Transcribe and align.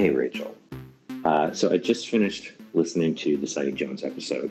Hey, 0.00 0.08
Rachel. 0.08 0.56
Uh, 1.26 1.52
so 1.52 1.70
I 1.70 1.76
just 1.76 2.08
finished 2.08 2.52
listening 2.72 3.14
to 3.16 3.36
the 3.36 3.46
Saeed 3.46 3.76
Jones 3.76 4.02
episode. 4.02 4.48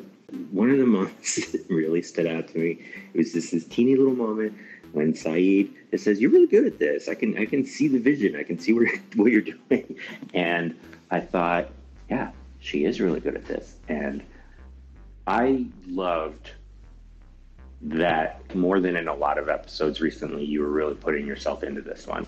One 0.52 0.70
of 0.70 0.78
the 0.78 0.86
moments 0.86 1.52
that 1.52 1.66
really 1.72 2.04
stood 2.04 2.28
out 2.28 2.50
to 2.50 2.60
me 2.60 2.86
it 3.16 3.18
was 3.18 3.34
this 3.34 3.66
teeny 3.66 3.96
little 3.96 4.14
moment 4.14 4.56
when 4.92 5.16
Saeed 5.16 5.74
says, 5.98 6.22
"You're 6.22 6.30
really 6.30 6.46
good 6.46 6.68
at 6.68 6.78
this. 6.78 7.10
I 7.10 7.16
can 7.16 7.36
I 7.36 7.48
can 7.48 7.66
see 7.66 7.88
the 7.88 7.98
vision. 7.98 8.36
I 8.36 8.44
can 8.44 8.60
see 8.60 8.74
what 8.74 8.90
what 9.16 9.32
you're 9.32 9.42
doing." 9.42 9.96
And 10.36 10.78
I 11.10 11.20
thought, 11.20 11.72
yeah, 12.12 12.30
she 12.60 12.86
is 12.86 13.02
really 13.02 13.20
good 13.20 13.34
at 13.34 13.46
this. 13.46 13.74
And 13.88 14.24
I 15.26 15.66
loved 15.88 16.52
that 17.82 18.56
more 18.56 18.80
than 18.80 18.96
in 18.96 19.08
a 19.08 19.16
lot 19.16 19.40
of 19.40 19.50
episodes 19.50 20.00
recently. 20.00 20.46
You 20.46 20.62
were 20.62 20.70
really 20.70 20.94
putting 20.94 21.26
yourself 21.26 21.64
into 21.64 21.82
this 21.82 22.06
one, 22.06 22.28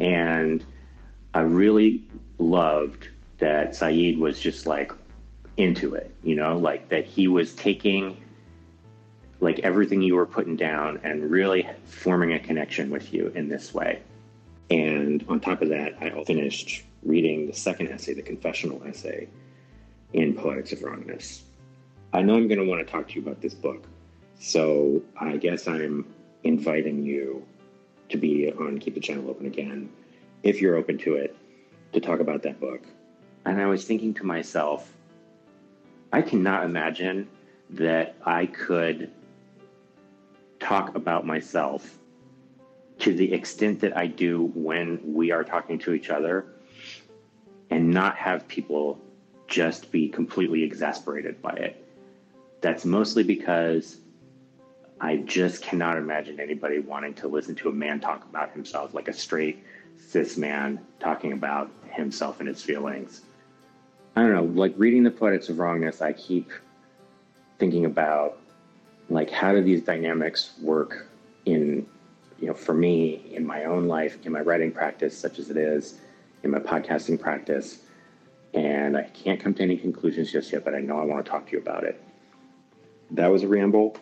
and 0.00 0.64
I 1.34 1.40
really 1.40 2.02
loved 2.38 3.08
that 3.38 3.76
Saeed 3.76 4.18
was 4.18 4.40
just 4.40 4.66
like 4.66 4.92
into 5.56 5.94
it, 5.94 6.14
you 6.22 6.34
know, 6.34 6.56
like 6.56 6.88
that 6.88 7.04
he 7.04 7.28
was 7.28 7.54
taking 7.54 8.16
like 9.40 9.60
everything 9.60 10.02
you 10.02 10.16
were 10.16 10.26
putting 10.26 10.56
down 10.56 11.00
and 11.02 11.30
really 11.30 11.68
forming 11.86 12.32
a 12.32 12.38
connection 12.38 12.90
with 12.90 13.12
you 13.12 13.32
in 13.34 13.48
this 13.48 13.72
way. 13.72 14.02
And 14.70 15.24
on 15.28 15.40
top 15.40 15.62
of 15.62 15.68
that, 15.70 15.94
I 16.00 16.22
finished 16.24 16.84
reading 17.02 17.46
the 17.46 17.54
second 17.54 17.88
essay, 17.88 18.14
the 18.14 18.22
confessional 18.22 18.82
essay 18.84 19.28
in 20.12 20.34
Poetics 20.34 20.72
of 20.72 20.82
Wrongness. 20.82 21.44
I 22.12 22.22
know 22.22 22.34
I'm 22.34 22.48
going 22.48 22.60
to 22.60 22.66
want 22.66 22.84
to 22.86 22.90
talk 22.90 23.08
to 23.08 23.14
you 23.14 23.22
about 23.22 23.40
this 23.40 23.54
book. 23.54 23.86
So 24.38 25.02
I 25.18 25.36
guess 25.36 25.68
I'm 25.68 26.06
inviting 26.44 27.04
you 27.04 27.44
to 28.08 28.16
be 28.16 28.52
on 28.52 28.78
Keep 28.78 28.94
the 28.94 29.00
Channel 29.00 29.30
Open 29.30 29.46
again, 29.46 29.90
if 30.42 30.60
you're 30.60 30.76
open 30.76 30.98
to 30.98 31.14
it, 31.16 31.36
to 31.92 32.00
talk 32.00 32.20
about 32.20 32.42
that 32.42 32.60
book. 32.60 32.82
And 33.44 33.60
I 33.60 33.66
was 33.66 33.84
thinking 33.84 34.14
to 34.14 34.24
myself, 34.24 34.92
I 36.12 36.22
cannot 36.22 36.64
imagine 36.64 37.28
that 37.70 38.16
I 38.24 38.46
could 38.46 39.10
talk 40.58 40.94
about 40.94 41.26
myself 41.26 41.98
to 42.98 43.14
the 43.14 43.32
extent 43.32 43.80
that 43.80 43.96
I 43.96 44.06
do 44.06 44.50
when 44.54 45.00
we 45.14 45.30
are 45.30 45.42
talking 45.42 45.78
to 45.80 45.94
each 45.94 46.10
other 46.10 46.46
and 47.70 47.90
not 47.90 48.16
have 48.16 48.46
people 48.46 49.00
just 49.46 49.90
be 49.90 50.08
completely 50.08 50.62
exasperated 50.62 51.40
by 51.40 51.52
it. 51.52 51.86
That's 52.60 52.84
mostly 52.84 53.22
because 53.22 53.98
I 55.00 55.16
just 55.16 55.62
cannot 55.62 55.96
imagine 55.96 56.40
anybody 56.40 56.78
wanting 56.78 57.14
to 57.14 57.28
listen 57.28 57.54
to 57.56 57.70
a 57.70 57.72
man 57.72 58.00
talk 58.00 58.24
about 58.24 58.52
himself 58.52 58.92
like 58.92 59.08
a 59.08 59.12
straight 59.14 59.64
cis 60.08 60.36
man 60.36 60.80
talking 60.98 61.32
about 61.32 61.70
himself 61.90 62.40
and 62.40 62.48
his 62.48 62.62
feelings. 62.62 63.22
I 64.16 64.22
don't 64.22 64.34
know, 64.34 64.60
like 64.60 64.74
reading 64.76 65.02
the 65.02 65.10
Poetics 65.10 65.48
of 65.48 65.58
Wrongness, 65.58 66.02
I 66.02 66.12
keep 66.12 66.50
thinking 67.58 67.84
about 67.84 68.38
like 69.08 69.30
how 69.30 69.52
do 69.52 69.60
these 69.60 69.82
dynamics 69.82 70.52
work 70.62 71.08
in 71.44 71.86
you 72.38 72.46
know 72.46 72.54
for 72.54 72.72
me 72.72 73.30
in 73.32 73.46
my 73.46 73.64
own 73.64 73.86
life 73.86 74.18
in 74.24 74.32
my 74.32 74.40
writing 74.40 74.72
practice 74.72 75.16
such 75.16 75.38
as 75.38 75.50
it 75.50 75.56
is 75.56 75.98
in 76.42 76.50
my 76.50 76.58
podcasting 76.58 77.20
practice. 77.20 77.82
And 78.52 78.96
i 78.96 79.02
can't 79.02 79.38
come 79.38 79.54
to 79.54 79.62
any 79.62 79.76
conclusions 79.76 80.32
just 80.32 80.52
yet 80.52 80.64
but 80.64 80.74
i 80.74 80.80
know 80.80 80.98
i 80.98 81.04
want 81.04 81.24
to 81.24 81.30
talk 81.30 81.46
to 81.46 81.52
you 81.52 81.58
about 81.58 81.84
it. 81.84 82.02
That 83.12 83.28
was 83.28 83.42
a 83.42 83.48
ramble 83.48 83.96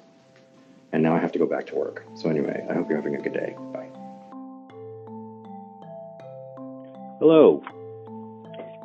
and 0.92 1.02
now 1.02 1.14
i 1.14 1.18
have 1.18 1.32
to 1.32 1.38
go 1.38 1.46
back 1.46 1.66
to 1.66 1.74
work. 1.74 2.04
So 2.14 2.30
anyway 2.30 2.64
i 2.70 2.74
hope 2.74 2.88
you're 2.88 2.98
having 2.98 3.16
a 3.16 3.20
good 3.20 3.34
day. 3.34 3.56
Bye 3.72 3.87
hello. 7.18 7.62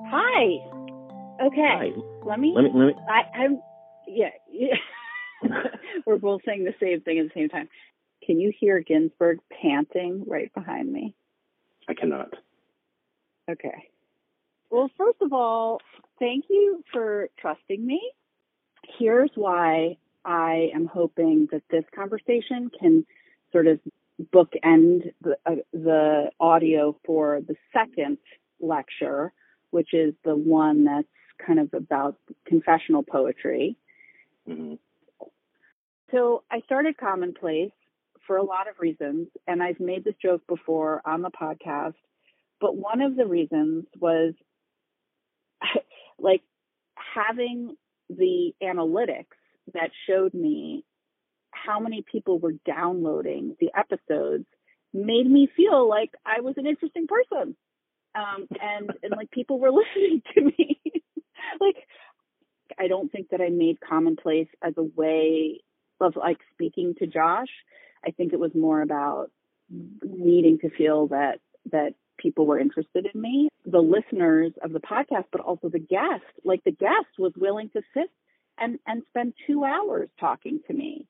Hi. 0.09 0.43
Okay. 1.45 1.61
Hi. 1.61 1.91
let 2.25 2.39
me 2.39 2.53
let 2.55 2.63
me 2.63 2.71
let 2.73 2.87
me 2.87 2.93
I, 3.09 3.43
i'm 3.43 3.61
yeah, 4.07 4.29
yeah. 4.51 4.75
we're 6.05 6.17
both 6.17 6.41
saying 6.45 6.63
the 6.63 6.73
same 6.79 7.01
thing 7.01 7.19
at 7.19 7.25
the 7.25 7.39
same 7.39 7.49
time. 7.49 7.69
Can 8.25 8.39
you 8.39 8.51
hear 8.57 8.79
ginsburg 8.79 9.39
panting 9.61 10.23
right 10.27 10.53
behind 10.53 10.91
me? 10.91 11.15
I 11.87 11.93
cannot. 11.93 12.33
Okay. 13.49 13.89
Well 14.69 14.89
first 14.97 15.17
of 15.21 15.33
all 15.33 15.79
thank 16.19 16.45
you 16.49 16.83
for 16.91 17.29
trusting 17.39 17.85
me. 17.85 18.01
Here's 18.99 19.31
why 19.35 19.97
i 20.25 20.69
am 20.73 20.85
hoping 20.85 21.49
that 21.51 21.63
this 21.69 21.83
conversation 21.93 22.71
can 22.79 23.05
sort 23.51 23.67
of 23.67 23.79
bookend 24.21 25.11
the, 25.21 25.37
uh, 25.45 25.55
the 25.71 26.29
audio 26.39 26.95
for 27.05 27.41
the 27.47 27.55
second 27.73 28.17
lecture 28.59 29.33
which 29.71 29.93
is 29.93 30.13
the 30.23 30.35
one 30.35 30.83
that's 30.83 31.07
kind 31.45 31.59
of 31.59 31.73
about 31.73 32.15
confessional 32.47 33.03
poetry 33.03 33.75
mm-hmm. 34.47 34.75
So 36.13 36.43
I 36.51 36.61
started 36.61 36.95
Commonplace 36.97 37.71
for 38.27 38.37
a 38.37 38.43
lot 38.43 38.69
of 38.69 38.75
reasons, 38.79 39.29
and 39.47 39.63
I've 39.63 39.79
made 39.79 40.03
this 40.03 40.13
joke 40.21 40.43
before 40.47 41.01
on 41.05 41.23
the 41.23 41.31
podcast. 41.31 41.95
But 42.61 42.77
one 42.77 43.01
of 43.01 43.15
the 43.15 43.25
reasons 43.25 43.85
was 43.99 44.33
like 46.19 46.43
having 47.15 47.75
the 48.09 48.53
analytics 48.61 49.25
that 49.73 49.89
showed 50.07 50.35
me 50.35 50.85
how 51.65 51.79
many 51.79 52.03
people 52.03 52.39
were 52.39 52.53
downloading 52.65 53.55
the 53.59 53.71
episodes 53.77 54.45
made 54.93 55.29
me 55.29 55.49
feel 55.55 55.87
like 55.87 56.11
I 56.25 56.41
was 56.41 56.55
an 56.57 56.67
interesting 56.67 57.07
person. 57.07 57.55
Um, 58.15 58.47
and, 58.61 58.91
and 59.01 59.13
like 59.15 59.31
people 59.31 59.59
were 59.59 59.71
listening 59.95 60.21
to 60.35 60.41
me. 60.41 60.81
like, 61.59 61.75
I 62.77 62.87
don't 62.87 63.11
think 63.11 63.29
that 63.29 63.41
I 63.41 63.49
made 63.49 63.79
commonplace 63.81 64.47
as 64.61 64.73
a 64.77 64.83
way 64.83 65.61
of 65.99 66.15
like 66.15 66.39
speaking 66.53 66.95
to 66.99 67.07
Josh. 67.07 67.49
I 68.05 68.11
think 68.11 68.33
it 68.33 68.39
was 68.39 68.51
more 68.53 68.81
about 68.81 69.31
needing 70.01 70.59
to 70.59 70.69
feel 70.69 71.07
that 71.07 71.39
that 71.71 71.93
people 72.17 72.45
were 72.45 72.59
interested 72.59 73.07
in 73.11 73.21
me, 73.21 73.49
the 73.65 73.79
listeners 73.79 74.51
of 74.61 74.73
the 74.73 74.79
podcast, 74.79 75.25
but 75.31 75.41
also 75.41 75.69
the 75.69 75.79
guest. 75.79 76.23
Like 76.43 76.63
the 76.63 76.71
guest 76.71 77.17
was 77.17 77.31
willing 77.37 77.69
to 77.69 77.81
sit 77.93 78.09
and 78.57 78.79
and 78.85 79.03
spend 79.09 79.33
two 79.47 79.63
hours 79.63 80.09
talking 80.19 80.59
to 80.67 80.73
me. 80.73 81.07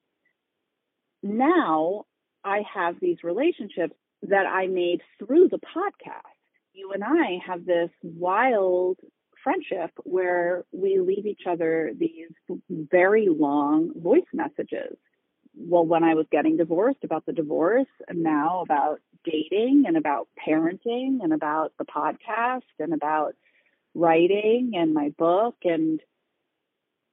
Now 1.24 2.04
I 2.44 2.64
have 2.74 3.00
these 3.00 3.24
relationships 3.24 3.96
that 4.24 4.46
I 4.46 4.68
made 4.68 5.02
through 5.18 5.48
the 5.50 5.60
podcast. 5.60 6.22
You 6.74 6.92
and 6.92 7.04
I 7.04 7.40
have 7.46 7.66
this 7.66 7.90
wild 8.02 9.00
friendship 9.42 9.92
where 10.04 10.66
we 10.72 11.00
leave 11.00 11.26
each 11.26 11.44
other 11.48 11.92
these 11.98 12.30
very 12.70 13.28
long 13.30 13.92
voice 13.96 14.22
messages. 14.34 14.98
Well, 15.56 15.86
when 15.86 16.04
I 16.04 16.16
was 16.16 16.26
getting 16.32 16.58
divorced, 16.58 17.04
about 17.04 17.26
the 17.26 17.34
divorce, 17.34 17.88
and 18.08 18.24
now 18.24 18.62
about 18.62 19.00
dating 19.24 19.84
and 19.86 19.96
about 19.96 20.28
parenting 20.46 21.20
and 21.22 21.32
about 21.32 21.74
the 21.78 21.86
podcast 21.86 22.64
and 22.80 22.94
about 22.94 23.36
writing 23.94 24.72
and 24.74 24.94
my 24.94 25.10
book 25.18 25.56
and 25.64 26.02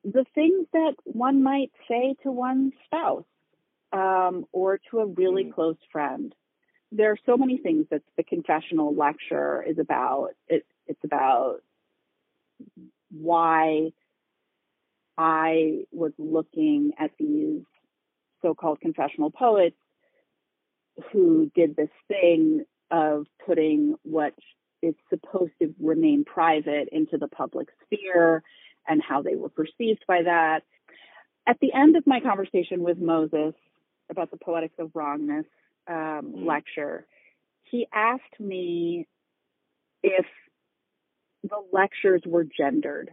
the 0.03 0.25
things 0.34 0.66
that 0.72 0.94
one 1.04 1.42
might 1.42 1.71
say 1.87 2.15
to 2.22 2.32
one's 2.32 2.72
spouse 2.87 3.25
um, 3.93 4.47
or 4.53 4.78
to 4.91 5.01
a 5.01 5.06
really 5.06 5.45
mm-hmm. 5.45 5.53
close 5.53 5.77
friend. 5.93 6.34
There 6.93 7.11
are 7.11 7.19
so 7.25 7.37
many 7.37 7.59
things 7.59 7.87
that 7.91 8.03
the 8.17 8.25
confessional 8.25 8.95
lecture 8.95 9.62
is 9.62 9.78
about. 9.78 10.31
It, 10.49 10.67
it's 10.87 11.03
about 11.05 11.62
why 13.11 13.91
I 15.17 15.84
was 15.93 16.12
looking 16.19 16.93
at 16.99 17.12
these 17.19 17.62
so-called 18.43 18.81
confessional 18.81 19.31
poets 19.31 19.77
who 21.12 21.51
did 21.55 21.77
this 21.77 21.91
thing 22.09 22.65
of 22.91 23.27
putting 23.47 23.95
what 24.03 24.34
is 24.83 24.95
supposed 25.10 25.53
to 25.60 25.75
remain 25.81 26.25
private 26.25 26.89
into 26.91 27.19
the 27.19 27.28
public 27.28 27.69
sphere 27.84 28.43
and 28.89 29.03
how 29.03 29.22
they 29.22 29.36
were 29.36 29.48
perceived 29.48 30.04
by 30.09 30.22
that. 30.22 30.63
At 31.47 31.59
the 31.60 31.72
end 31.72 31.97
of 31.97 32.07
my 32.07 32.21
conversation 32.21 32.83
with 32.83 32.98
Moses 32.98 33.54
about 34.10 34.30
the 34.30 34.36
Poetics 34.36 34.74
of 34.78 34.91
Wrongness 34.95 35.47
um, 35.89 35.97
mm-hmm. 35.97 36.47
lecture, 36.47 37.07
he 37.65 37.86
asked 37.92 38.39
me 38.39 39.07
if 40.03 40.27
the 41.42 41.62
lectures 41.72 42.22
were 42.27 42.45
gendered 42.45 43.10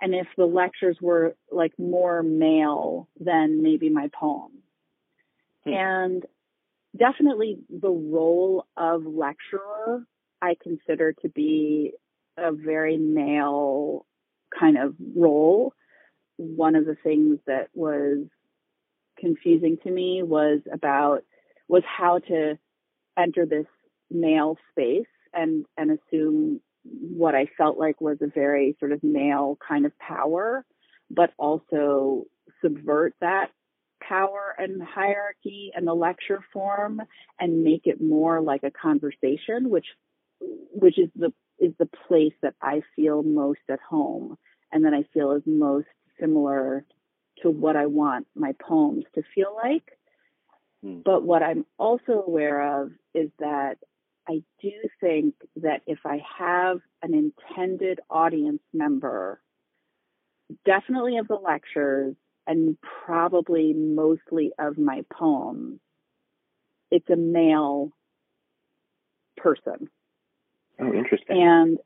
and 0.00 0.14
if 0.14 0.26
the 0.36 0.44
lectures 0.44 0.96
were 1.00 1.34
like 1.50 1.72
more 1.78 2.22
male 2.22 3.08
than 3.18 3.62
maybe 3.62 3.88
my 3.88 4.08
poems. 4.18 4.62
Hmm. 5.64 5.72
And 5.72 6.26
definitely 6.96 7.58
the 7.68 7.90
role 7.90 8.66
of 8.76 9.04
lecturer 9.04 10.04
I 10.40 10.54
consider 10.62 11.14
to 11.22 11.28
be 11.28 11.92
a 12.36 12.52
very 12.52 12.96
male 12.96 14.06
kind 14.58 14.78
of 14.78 14.94
role. 15.16 15.72
One 16.36 16.76
of 16.76 16.86
the 16.86 16.96
things 17.02 17.40
that 17.46 17.68
was 17.74 18.26
confusing 19.18 19.78
to 19.82 19.90
me 19.90 20.22
was 20.22 20.60
about 20.72 21.24
was 21.68 21.82
how 21.86 22.18
to 22.18 22.58
enter 23.18 23.44
this 23.46 23.66
male 24.10 24.56
space 24.70 25.06
and 25.34 25.66
and 25.76 25.98
assume 25.98 26.60
what 26.84 27.34
I 27.34 27.46
felt 27.56 27.78
like 27.78 28.00
was 28.00 28.18
a 28.20 28.28
very 28.28 28.76
sort 28.78 28.92
of 28.92 29.02
male 29.02 29.58
kind 29.66 29.84
of 29.84 29.98
power, 29.98 30.64
but 31.10 31.30
also 31.38 32.24
subvert 32.62 33.14
that 33.20 33.50
power 34.00 34.54
and 34.56 34.82
hierarchy 34.82 35.70
and 35.74 35.86
the 35.86 35.94
lecture 35.94 36.42
form 36.52 37.02
and 37.38 37.62
make 37.62 37.82
it 37.86 38.00
more 38.00 38.40
like 38.40 38.62
a 38.62 38.70
conversation, 38.70 39.68
which 39.68 39.86
which 40.40 40.98
is 40.98 41.10
the 41.16 41.32
is 41.58 41.72
the 41.78 41.88
place 42.06 42.34
that 42.42 42.54
I 42.62 42.82
feel 42.94 43.22
most 43.22 43.60
at 43.68 43.80
home. 43.80 44.36
And 44.70 44.84
that 44.84 44.92
I 44.92 45.04
feel 45.14 45.32
is 45.32 45.42
most 45.46 45.86
similar 46.20 46.84
to 47.42 47.50
what 47.50 47.76
I 47.76 47.86
want 47.86 48.26
my 48.34 48.52
poems 48.52 49.04
to 49.14 49.22
feel 49.34 49.54
like. 49.54 49.98
Hmm. 50.82 51.00
But 51.04 51.22
what 51.22 51.42
I'm 51.42 51.64
also 51.78 52.22
aware 52.26 52.82
of 52.82 52.92
is 53.14 53.30
that 53.38 53.78
I 54.28 54.42
do 54.60 54.72
think 55.00 55.34
that 55.56 55.82
if 55.86 56.00
I 56.04 56.22
have 56.38 56.80
an 57.02 57.14
intended 57.14 58.00
audience 58.10 58.62
member, 58.74 59.40
definitely 60.64 61.16
of 61.18 61.28
the 61.28 61.36
lectures 61.36 62.14
and 62.46 62.76
probably 63.04 63.72
mostly 63.72 64.52
of 64.58 64.78
my 64.78 65.04
poems, 65.10 65.80
it's 66.90 67.08
a 67.10 67.16
male 67.16 67.92
person. 69.36 69.88
Oh, 70.80 70.92
interesting. 70.92 71.42
And 71.42 71.78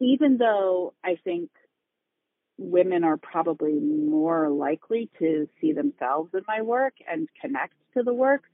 even 0.00 0.38
though 0.38 0.94
I 1.04 1.16
think 1.22 1.50
women 2.58 3.04
are 3.04 3.16
probably 3.16 3.74
more 3.74 4.48
likely 4.50 5.10
to 5.18 5.48
see 5.60 5.72
themselves 5.72 6.30
in 6.34 6.42
my 6.46 6.62
work 6.62 6.94
and 7.10 7.28
connect 7.40 7.74
to 7.96 8.02
the 8.02 8.14
work, 8.14 8.44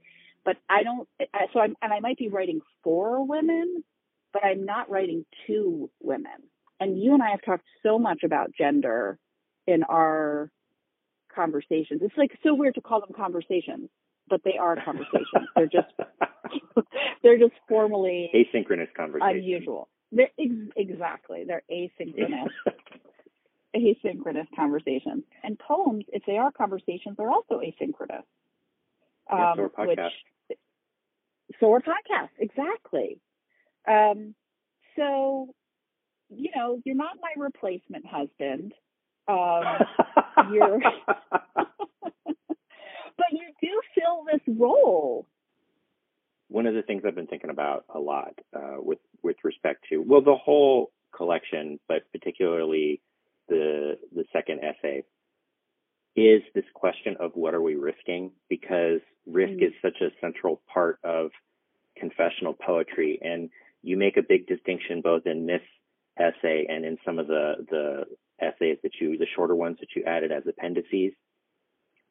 but 0.45 0.57
I 0.69 0.83
don't, 0.83 1.09
so 1.53 1.61
I'm, 1.61 1.77
and 1.83 1.93
I 1.93 2.01
might 2.01 2.17
be 2.17 2.29
writing 2.29 2.61
for 2.83 3.27
women, 3.27 3.85
but 4.33 4.45
I'm 4.45 4.65
not 4.65 4.91
writing 4.91 5.25
to 5.47 5.91
women. 6.01 6.49
And 6.79 7.01
you 7.01 7.13
and 7.13 7.23
I 7.23 7.31
have 7.31 7.43
talked 7.45 7.67
so 7.83 7.99
much 7.99 8.23
about 8.25 8.53
gender 8.57 9.19
in 9.67 9.83
our 9.83 10.51
conversations. 11.35 12.01
It's 12.03 12.17
like 12.17 12.33
so 12.43 12.55
weird 12.55 12.75
to 12.77 12.81
call 12.81 13.01
them 13.01 13.15
conversations, 13.15 13.91
but 14.29 14.41
they 14.45 14.57
are 14.59 14.77
conversations. 14.83 15.27
they're 15.55 15.67
just 15.67 15.93
they're 17.23 17.39
just 17.39 17.53
formally 17.69 18.31
asynchronous 18.35 18.89
conversations. 18.97 19.45
Unusual. 19.45 19.89
They're 20.11 20.31
ex- 20.39 20.73
exactly. 20.77 21.45
They're 21.47 21.63
asynchronous. 21.71 22.49
asynchronous 23.75 24.47
conversations. 24.55 25.25
And 25.43 25.59
poems, 25.59 26.05
if 26.09 26.23
they 26.27 26.37
are 26.37 26.51
conversations, 26.53 27.17
are 27.19 27.31
also 27.31 27.61
asynchronous. 27.61 28.25
Um, 29.31 29.39
yeah, 29.39 29.55
so 29.55 29.63
are 29.63 29.69
podcasts. 29.69 30.11
Which, 30.49 30.59
so 31.61 31.73
are 31.73 31.81
podcasts, 31.81 32.31
exactly. 32.39 33.21
Um, 33.89 34.35
so, 34.97 35.55
you 36.29 36.51
know, 36.55 36.81
you're 36.85 36.97
not 36.97 37.17
my 37.21 37.31
replacement 37.37 38.07
husband. 38.07 38.75
Um, 39.29 39.65
you're, 40.53 40.79
but 41.55 43.27
you 43.33 43.47
do 43.61 43.81
fill 43.95 44.25
this 44.31 44.41
role. 44.59 45.27
One 46.49 46.67
of 46.67 46.75
the 46.75 46.83
things 46.83 47.03
I've 47.07 47.15
been 47.15 47.29
thinking 47.29 47.51
about 47.51 47.85
a 47.95 47.99
lot 48.01 48.35
uh, 48.55 48.77
with 48.79 48.99
with 49.23 49.37
respect 49.45 49.85
to 49.91 49.99
well, 49.99 50.21
the 50.21 50.35
whole 50.35 50.91
collection, 51.15 51.79
but 51.87 52.03
particularly 52.11 53.01
the 53.51 53.99
the 54.15 54.25
second 54.33 54.61
essay, 54.65 55.03
is 56.17 56.43
this 56.55 56.65
question 56.75 57.17
of 57.21 57.33
what 57.35 57.55
are 57.55 57.63
we 57.63 57.75
risking? 57.75 58.33
Because 58.49 59.01
risk 59.27 59.53
mm-hmm. 59.53 59.65
is 59.65 59.73
such 59.83 60.01
a 60.01 60.11
central 60.21 60.63
part 60.73 60.99
of 61.05 61.31
confessional 61.99 62.55
poetry, 62.55 63.19
and 63.23 63.51
you 63.83 63.97
make 63.97 64.17
a 64.17 64.23
big 64.23 64.47
distinction 64.47 65.03
both 65.03 65.27
in 65.27 65.47
this 65.47 65.63
essay 66.19 66.67
and 66.69 66.85
in 66.85 66.97
some 67.05 67.19
of 67.19 67.27
the 67.27 67.55
the 67.71 68.05
essays 68.41 68.79
that 68.83 68.93
you, 69.01 69.19
the 69.19 69.27
shorter 69.37 69.55
ones 69.55 69.77
that 69.81 69.89
you 69.95 70.05
added 70.05 70.33
as 70.33 70.43
appendices, 70.49 71.13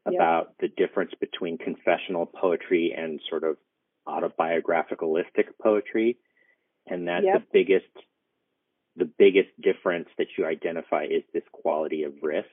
about 0.06 0.53
the 0.59 0.68
difference 0.68 1.12
between 1.19 1.57
confessional 1.57 2.25
poetry 2.25 2.94
and 2.95 3.19
sort 3.30 3.44
of 3.44 3.57
autobiographical-istic 4.07 5.47
poetry, 5.62 6.18
and 6.88 7.07
that 7.07 7.24
yep. 7.24 7.33
the 7.35 7.45
biggest 7.51 7.92
the 8.99 9.09
biggest 9.17 9.49
difference 9.61 10.09
that 10.17 10.27
you 10.37 10.45
identify 10.45 11.05
is 11.05 11.23
this 11.33 11.43
quality 11.51 12.03
of 12.03 12.13
risk 12.21 12.47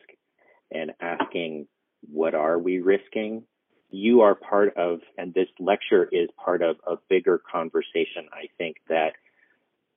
and 0.70 0.92
asking 1.00 1.66
what 2.10 2.34
are 2.34 2.58
we 2.58 2.80
risking 2.80 3.42
you 3.90 4.22
are 4.22 4.34
part 4.34 4.76
of 4.76 5.00
and 5.18 5.34
this 5.34 5.48
lecture 5.60 6.08
is 6.10 6.28
part 6.42 6.62
of 6.62 6.76
a 6.86 6.96
bigger 7.08 7.40
conversation 7.52 8.28
i 8.32 8.46
think 8.58 8.76
that 8.88 9.12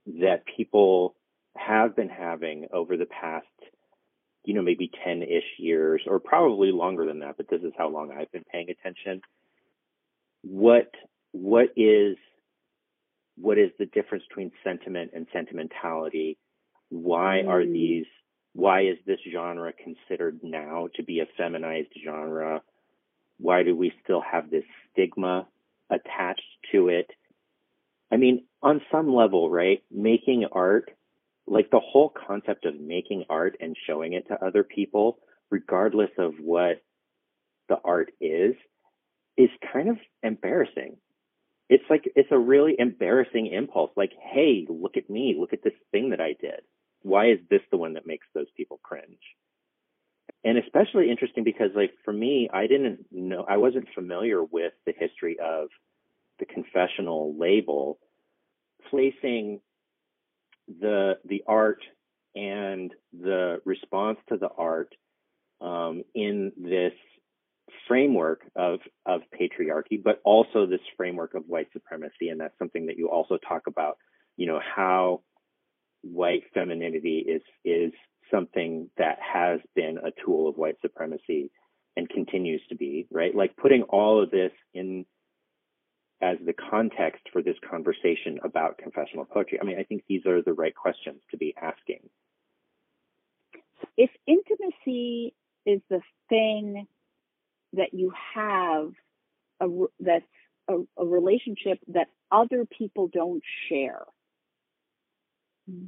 that 0.05 0.43
people 0.57 1.15
have 1.55 1.95
been 1.95 2.09
having 2.09 2.67
over 2.71 2.97
the 2.97 3.05
past, 3.05 3.45
you 4.43 4.53
know, 4.53 4.61
maybe 4.61 4.91
10 5.03 5.23
ish 5.23 5.43
years 5.57 6.01
or 6.07 6.19
probably 6.19 6.71
longer 6.71 7.05
than 7.05 7.19
that, 7.19 7.37
but 7.37 7.49
this 7.49 7.61
is 7.61 7.73
how 7.77 7.89
long 7.89 8.11
I've 8.11 8.31
been 8.31 8.45
paying 8.51 8.69
attention. 8.69 9.21
What, 10.41 10.91
what 11.31 11.69
is, 11.75 12.17
what 13.39 13.57
is 13.57 13.71
the 13.79 13.85
difference 13.85 14.23
between 14.27 14.51
sentiment 14.63 15.11
and 15.13 15.27
sentimentality? 15.33 16.37
Why 16.89 17.41
are 17.41 17.61
mm. 17.61 17.71
these, 17.71 18.05
why 18.53 18.81
is 18.81 18.97
this 19.05 19.19
genre 19.31 19.71
considered 19.73 20.39
now 20.43 20.89
to 20.95 21.03
be 21.03 21.19
a 21.19 21.27
feminized 21.37 21.93
genre? 22.03 22.61
Why 23.37 23.63
do 23.63 23.75
we 23.75 23.93
still 24.03 24.21
have 24.21 24.49
this 24.49 24.65
stigma 24.91 25.47
attached 25.89 26.41
to 26.71 26.89
it? 26.89 27.09
I 28.11 28.17
mean, 28.17 28.45
on 28.61 28.81
some 28.91 29.13
level, 29.13 29.49
right? 29.49 29.83
Making 29.91 30.45
art 30.51 30.91
like 31.49 31.71
the 31.71 31.79
whole 31.79 32.13
concept 32.27 32.65
of 32.65 32.79
making 32.79 33.25
art 33.29 33.57
and 33.59 33.75
showing 33.87 34.13
it 34.13 34.27
to 34.27 34.45
other 34.45 34.63
people, 34.63 35.17
regardless 35.49 36.11
of 36.17 36.33
what 36.39 36.81
the 37.67 37.77
art 37.83 38.11
is, 38.21 38.53
is 39.35 39.49
kind 39.73 39.89
of 39.89 39.97
embarrassing. 40.21 40.97
It's 41.69 41.83
like, 41.89 42.11
it's 42.15 42.31
a 42.31 42.37
really 42.37 42.75
embarrassing 42.77 43.47
impulse. 43.47 43.91
Like, 43.95 44.11
hey, 44.19 44.65
look 44.67 44.97
at 44.97 45.09
me. 45.09 45.35
Look 45.39 45.53
at 45.53 45.63
this 45.63 45.73
thing 45.91 46.09
that 46.09 46.19
I 46.19 46.35
did. 46.39 46.61
Why 47.03 47.31
is 47.31 47.39
this 47.49 47.61
the 47.71 47.77
one 47.77 47.93
that 47.93 48.07
makes 48.07 48.27
those 48.33 48.47
people 48.57 48.79
cringe? 48.83 49.19
And 50.43 50.57
especially 50.57 51.11
interesting 51.11 51.43
because, 51.43 51.71
like, 51.75 51.91
for 52.03 52.13
me, 52.13 52.49
I 52.51 52.67
didn't 52.67 53.05
know, 53.11 53.45
I 53.47 53.57
wasn't 53.57 53.87
familiar 53.93 54.43
with 54.43 54.73
the 54.85 54.93
history 54.97 55.37
of 55.39 55.67
the 56.39 56.45
confessional 56.45 57.35
label 57.37 57.99
placing 58.89 59.59
the 60.79 61.17
the 61.25 61.43
art 61.47 61.83
and 62.35 62.93
the 63.11 63.61
response 63.65 64.17
to 64.29 64.37
the 64.37 64.49
art 64.57 64.93
um, 65.61 66.03
in 66.15 66.51
this 66.57 66.93
framework 67.89 68.43
of 68.55 68.79
of 69.05 69.21
patriarchy, 69.37 70.01
but 70.01 70.21
also 70.23 70.65
this 70.65 70.79
framework 70.95 71.33
of 71.33 71.43
white 71.47 71.67
supremacy, 71.73 72.29
and 72.29 72.39
that's 72.39 72.57
something 72.57 72.85
that 72.85 72.97
you 72.97 73.09
also 73.09 73.37
talk 73.37 73.63
about. 73.67 73.97
You 74.37 74.47
know 74.47 74.61
how 74.63 75.23
white 76.01 76.43
femininity 76.53 77.25
is 77.27 77.41
is 77.65 77.91
something 78.31 78.89
that 78.97 79.17
has 79.19 79.59
been 79.75 79.97
a 79.97 80.11
tool 80.23 80.47
of 80.47 80.55
white 80.55 80.77
supremacy 80.81 81.51
and 81.97 82.07
continues 82.07 82.61
to 82.69 82.75
be 82.75 83.07
right. 83.11 83.35
Like 83.35 83.57
putting 83.57 83.83
all 83.83 84.23
of 84.23 84.31
this 84.31 84.51
in 84.73 85.05
as 86.21 86.37
the 86.45 86.53
context 86.53 87.23
for 87.31 87.41
this 87.41 87.55
conversation 87.69 88.39
about 88.43 88.77
confessional 88.77 89.25
poetry? 89.25 89.59
I 89.61 89.65
mean, 89.65 89.79
I 89.79 89.83
think 89.83 90.03
these 90.07 90.25
are 90.25 90.41
the 90.41 90.53
right 90.53 90.75
questions 90.75 91.21
to 91.31 91.37
be 91.37 91.55
asking. 91.61 92.09
If 93.97 94.09
intimacy 94.27 95.33
is 95.65 95.81
the 95.89 96.01
thing 96.27 96.87
that 97.73 97.93
you 97.93 98.11
have, 98.35 98.91
a, 99.61 99.67
that's 99.99 100.25
a, 100.67 100.75
a 100.97 101.05
relationship 101.05 101.79
that 101.89 102.07
other 102.31 102.65
people 102.65 103.09
don't 103.11 103.43
share, 103.69 104.03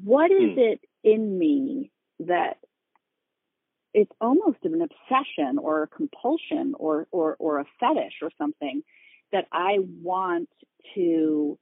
what 0.03 0.31
is 0.31 0.53
hmm. 0.53 0.59
it 0.59 0.81
in 1.03 1.37
me 1.37 1.91
that 2.19 2.57
it's 3.93 4.11
almost 4.21 4.57
an 4.63 4.81
obsession 4.81 5.57
or 5.57 5.83
a 5.83 5.87
compulsion 5.87 6.73
or, 6.77 7.07
or, 7.11 7.35
or 7.39 7.59
a 7.59 7.65
fetish 7.79 8.13
or 8.21 8.29
something 8.37 8.83
that 9.31 9.47
I 9.51 9.77
want 10.01 10.49
to 10.95 11.57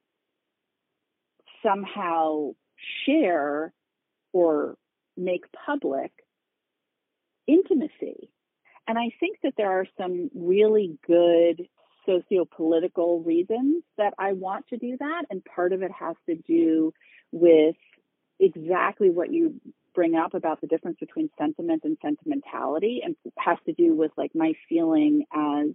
somehow 1.64 2.52
share 3.06 3.74
or 4.32 4.78
make 5.18 5.44
public 5.66 6.12
intimacy. 7.48 8.32
And 8.89 8.98
I 8.98 9.12
think 9.19 9.38
that 9.43 9.53
there 9.55 9.72
are 9.72 9.86
some 10.00 10.31
really 10.34 10.98
good 11.05 11.67
socio-political 12.08 13.22
reasons 13.22 13.84
that 14.00 14.15
I 14.17 14.34
want 14.34 14.65
to 14.69 14.77
do 14.77 14.98
that. 15.00 15.25
And 15.29 15.46
part 15.46 15.74
of 15.74 15.84
it 15.84 15.91
has 15.91 16.15
to 16.27 16.36
do 16.36 16.91
with 17.31 17.75
exactly 18.39 19.12
what 19.12 19.31
you 19.31 19.62
bring 19.93 20.15
up 20.15 20.34
about 20.34 20.60
the 20.62 20.65
difference 20.65 20.98
between 21.00 21.29
sentiment 21.38 21.84
and 21.84 22.00
sentimentality 22.01 23.01
and 23.05 23.15
has 23.38 23.60
to 23.67 23.74
do 23.74 23.93
with 23.93 24.10
like 24.17 24.31
my 24.34 24.53
feeling 24.67 25.24
as 25.36 25.67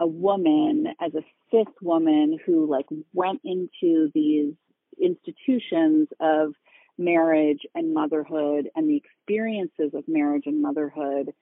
a 0.00 0.06
woman 0.08 0.88
as 1.00 1.14
a 1.14 1.22
cis 1.52 1.72
woman 1.80 2.36
who 2.44 2.68
like 2.68 2.86
went 3.12 3.40
into 3.44 4.10
these 4.12 4.54
institutions 5.00 6.08
of 6.18 6.54
marriage 6.98 7.60
and 7.76 7.94
motherhood 7.94 8.68
and 8.74 8.90
the 8.90 8.96
experiences 8.96 9.92
of 9.94 10.02
marriage 10.08 10.46
and 10.46 10.60
motherhood. 10.60 11.32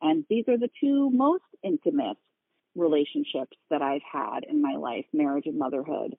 And 0.00 0.24
these 0.28 0.44
are 0.48 0.58
the 0.58 0.70
two 0.80 1.10
most 1.10 1.44
intimate 1.62 2.16
relationships 2.74 3.56
that 3.70 3.82
I've 3.82 4.02
had 4.10 4.44
in 4.48 4.60
my 4.60 4.76
life 4.76 5.06
marriage 5.12 5.46
and 5.46 5.58
motherhood. 5.58 6.16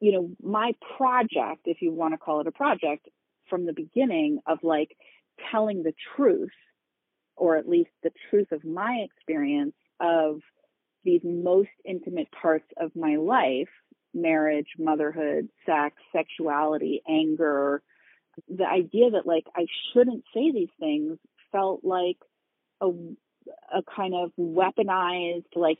You 0.00 0.12
know, 0.12 0.30
my 0.42 0.72
project, 0.96 1.62
if 1.66 1.82
you 1.82 1.92
want 1.92 2.14
to 2.14 2.18
call 2.18 2.40
it 2.40 2.46
a 2.46 2.52
project, 2.52 3.08
from 3.48 3.66
the 3.66 3.72
beginning 3.72 4.38
of 4.46 4.58
like 4.62 4.96
telling 5.50 5.82
the 5.82 5.92
truth, 6.16 6.50
or 7.36 7.56
at 7.56 7.68
least 7.68 7.90
the 8.02 8.10
truth 8.30 8.52
of 8.52 8.64
my 8.64 9.04
experience 9.04 9.74
of 10.00 10.40
these 11.04 11.20
most 11.24 11.70
intimate 11.84 12.28
parts 12.30 12.66
of 12.78 12.94
my 12.94 13.16
life 13.16 13.68
marriage, 14.12 14.66
motherhood, 14.78 15.48
sex, 15.64 15.94
sexuality, 16.12 17.00
anger. 17.08 17.82
The 18.48 18.66
idea 18.66 19.10
that 19.10 19.26
like 19.26 19.44
I 19.54 19.66
shouldn't 19.92 20.24
say 20.34 20.50
these 20.50 20.72
things 20.78 21.18
felt 21.52 21.84
like 21.84 22.16
a 22.80 22.90
a 23.72 23.82
kind 23.82 24.14
of 24.14 24.32
weaponized 24.38 25.44
like 25.54 25.78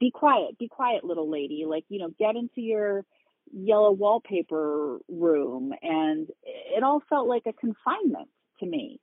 be 0.00 0.10
quiet, 0.10 0.58
be 0.58 0.68
quiet 0.68 1.04
little 1.04 1.30
lady, 1.30 1.64
like 1.66 1.84
you 1.88 1.98
know, 1.98 2.10
get 2.18 2.36
into 2.36 2.60
your 2.60 3.04
yellow 3.52 3.92
wallpaper 3.92 4.98
room 5.08 5.72
and 5.82 6.28
it 6.44 6.82
all 6.82 7.02
felt 7.08 7.28
like 7.28 7.42
a 7.46 7.52
confinement 7.52 8.28
to 8.60 8.66
me. 8.66 9.00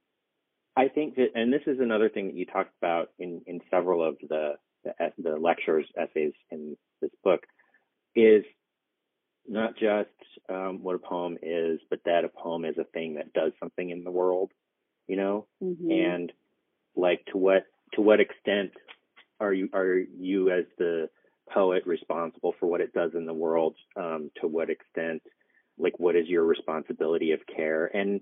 I 0.76 0.88
think 0.88 1.16
that 1.16 1.30
and 1.36 1.52
this 1.52 1.62
is 1.68 1.80
another 1.80 2.10
thing 2.10 2.28
that 2.28 2.36
you 2.36 2.46
talked 2.46 2.74
about 2.82 3.10
in 3.20 3.42
in 3.46 3.62
several 3.70 4.08
of 4.08 4.18
the 4.28 4.54
the, 4.84 4.94
the 5.18 5.36
lectures 5.36 5.86
essays 5.98 6.34
in 6.50 6.76
this 7.02 7.12
book 7.24 7.42
is 8.16 8.44
not 9.48 9.74
just 9.76 10.10
um, 10.50 10.80
what 10.82 10.96
a 10.96 11.00
poem 11.00 11.38
is, 11.42 11.80
but 11.90 12.00
that 12.06 12.26
a 12.26 12.30
poem 12.30 12.66
is 12.66 12.78
a 12.78 12.84
thing 12.84 13.16
that 13.16 13.34
does 13.34 13.52
something 13.60 13.90
in 13.90 14.04
the 14.04 14.12
world, 14.12 14.52
you 15.08 15.16
know, 15.16 15.48
mm-hmm. 15.62 15.92
and 15.92 16.32
like 16.96 17.26
to 17.32 17.38
what 17.38 17.64
to 17.94 18.02
what 18.02 18.20
extent 18.20 18.72
are 19.40 19.54
you 19.54 19.70
are 19.74 19.96
you 19.96 20.52
as 20.52 20.66
the 20.78 21.10
poet 21.54 21.84
responsible 21.86 22.54
for 22.60 22.68
what 22.68 22.82
it 22.82 22.94
does 22.94 23.12
in 23.16 23.26
the 23.26 23.34
world? 23.34 23.76
Um, 23.96 24.32
to 24.42 24.48
what 24.48 24.70
extent, 24.70 25.22
like, 25.78 25.94
what 25.98 26.16
is 26.16 26.28
your 26.28 26.46
responsibility 26.46 27.32
of 27.32 27.40
care? 27.54 27.86
And 27.86 28.22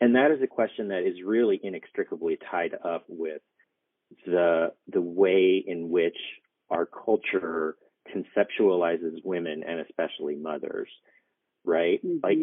and 0.00 0.14
that 0.14 0.30
is 0.30 0.42
a 0.42 0.46
question 0.46 0.88
that 0.88 1.06
is 1.06 1.16
really 1.24 1.60
inextricably 1.62 2.38
tied 2.50 2.74
up 2.84 3.04
with 3.08 3.42
the 4.26 4.72
the 4.92 5.00
way 5.00 5.62
in 5.66 5.90
which 5.90 6.16
our 6.70 6.86
culture 6.86 7.76
conceptualizes 8.14 9.24
women 9.24 9.62
and 9.66 9.80
especially 9.80 10.34
mothers, 10.36 10.88
right? 11.64 12.04
Mm-hmm. 12.04 12.18
Like, 12.22 12.38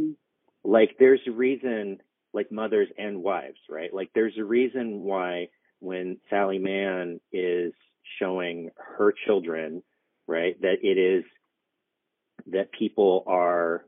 like 0.63 0.95
there's 1.00 1.22
a 1.27 1.31
reason, 1.31 2.00
like 2.36 2.51
mothers 2.51 2.89
and 2.98 3.24
wives, 3.24 3.58
right? 3.70 3.94
Like 3.94 4.12
there's 4.13 4.38
a 4.38 4.44
reason 4.44 5.01
why 5.01 5.48
when 5.80 6.18
Sally 6.30 6.60
Mann 6.60 7.20
is 7.32 7.74
showing 8.20 8.70
her 8.98 9.13
children, 9.25 9.82
right, 10.27 10.60
that 10.62 10.77
it 10.84 10.98
is 10.98 11.24
that 12.51 12.72
people 12.72 13.24
are, 13.25 13.86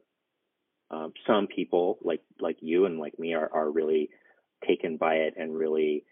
um, 0.90 1.12
some 1.28 1.48
people 1.48 2.00
like 2.02 2.22
like 2.40 2.58
you 2.62 2.86
and 2.86 2.98
like 2.98 3.20
me 3.20 3.34
are 3.34 3.50
are 3.54 3.70
really 3.70 4.10
taken 4.66 4.96
by 4.96 5.16
it 5.16 5.34
and 5.38 5.54
really 5.54 6.06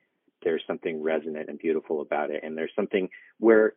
there's 0.43 0.61
something 0.67 1.01
resonant 1.01 1.47
and 1.49 1.57
beautiful 1.57 2.01
about 2.01 2.29
it 2.29 2.43
and 2.43 2.57
there's 2.57 2.73
something 2.75 3.07
where 3.39 3.73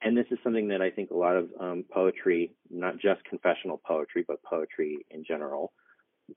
and 0.00 0.16
this 0.16 0.26
is 0.30 0.38
something 0.44 0.68
that 0.68 0.80
I 0.80 0.90
think 0.90 1.10
a 1.10 1.16
lot 1.16 1.36
of 1.36 1.50
um, 1.58 1.84
poetry, 1.92 2.52
not 2.70 2.98
just 3.00 3.24
confessional 3.24 3.80
poetry, 3.84 4.24
but 4.26 4.42
poetry 4.44 5.04
in 5.10 5.24
general, 5.24 5.72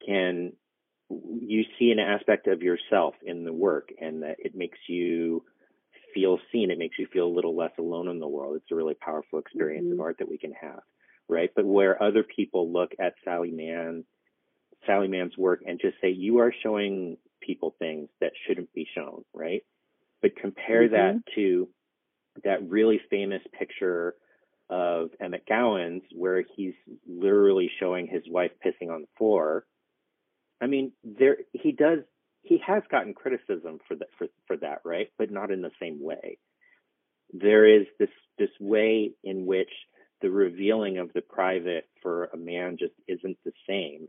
can 0.04 0.54
you 1.40 1.64
see 1.78 1.92
an 1.92 2.00
aspect 2.00 2.48
of 2.48 2.62
yourself 2.62 3.16
in 3.24 3.44
the 3.44 3.54
work, 3.54 3.90
and 4.00 4.24
that 4.24 4.38
it 4.40 4.56
makes 4.56 4.78
you 4.88 5.44
feel 6.14 6.40
seen. 6.52 6.72
It 6.72 6.78
makes 6.78 7.00
you 7.00 7.08
feel 7.12 7.28
a 7.28 7.36
little 7.36 7.56
less 7.56 7.72
alone 7.78 8.08
in 8.08 8.20
the 8.20 8.28
world. 8.28 8.56
It's 8.58 8.72
a 8.72 8.76
really 8.76 8.96
powerful 8.96 9.40
experience 9.40 9.86
mm-hmm. 9.86 10.00
of 10.00 10.02
art 10.02 10.18
that 10.20 10.30
we 10.30 10.38
can 10.38 10.54
have, 10.54 10.82
right? 11.28 11.50
But 11.56 11.66
where 11.66 12.02
other 12.02 12.24
people 12.24 12.72
look 12.72 12.92
at 13.00 13.14
Sally 13.24 13.52
Mann, 13.52 14.06
Sally 14.86 15.08
Mann's 15.08 15.38
work, 15.38 15.62
and 15.66 15.80
just 15.80 15.96
say 16.02 16.10
you 16.10 16.40
are 16.40 16.54
showing 16.64 17.18
people 17.42 17.76
things 17.80 18.10
that 18.20 18.34
shouldn't 18.48 18.74
be 18.74 18.88
shown, 18.96 19.24
right? 19.34 19.64
But 20.22 20.36
compare 20.36 20.84
mm-hmm. 20.84 20.94
that 20.94 21.24
to 21.36 21.70
that 22.44 22.70
really 22.70 23.02
famous 23.10 23.42
picture 23.58 24.16
of 24.70 25.10
Emmet 25.20 25.44
Gowin 25.48 26.02
where 26.16 26.44
he's 26.56 26.74
literally 27.08 27.70
showing 27.80 28.08
his 28.08 28.24
wife 28.30 28.52
pissing 28.66 28.90
on 28.90 29.02
the 29.02 29.08
floor. 29.18 29.66
I 30.62 30.68
mean, 30.68 30.92
there 31.04 31.38
he 31.54 31.72
does 31.72 32.00
he 32.44 32.62
has 32.66 32.84
gotten 32.90 33.14
criticism 33.14 33.80
for 33.88 33.96
that 33.96 34.08
for, 34.18 34.28
for 34.48 34.58
that, 34.58 34.82
right? 34.86 35.10
But 35.18 35.32
not 35.32 35.52
in 35.52 35.62
the 35.62 35.72
same 35.82 36.02
way. 36.02 36.38
There 37.34 37.66
is 37.66 37.88
this 38.00 38.10
this 38.38 38.50
way 38.60 39.12
in 39.24 39.46
which 39.46 39.72
the 40.22 40.30
revealing 40.30 41.00
of 41.00 41.12
the 41.14 41.22
private 41.22 41.86
for 42.02 42.26
a 42.26 42.38
man 42.38 42.78
just 42.78 42.94
isn't 43.08 43.38
the 43.44 43.54
same 43.68 44.08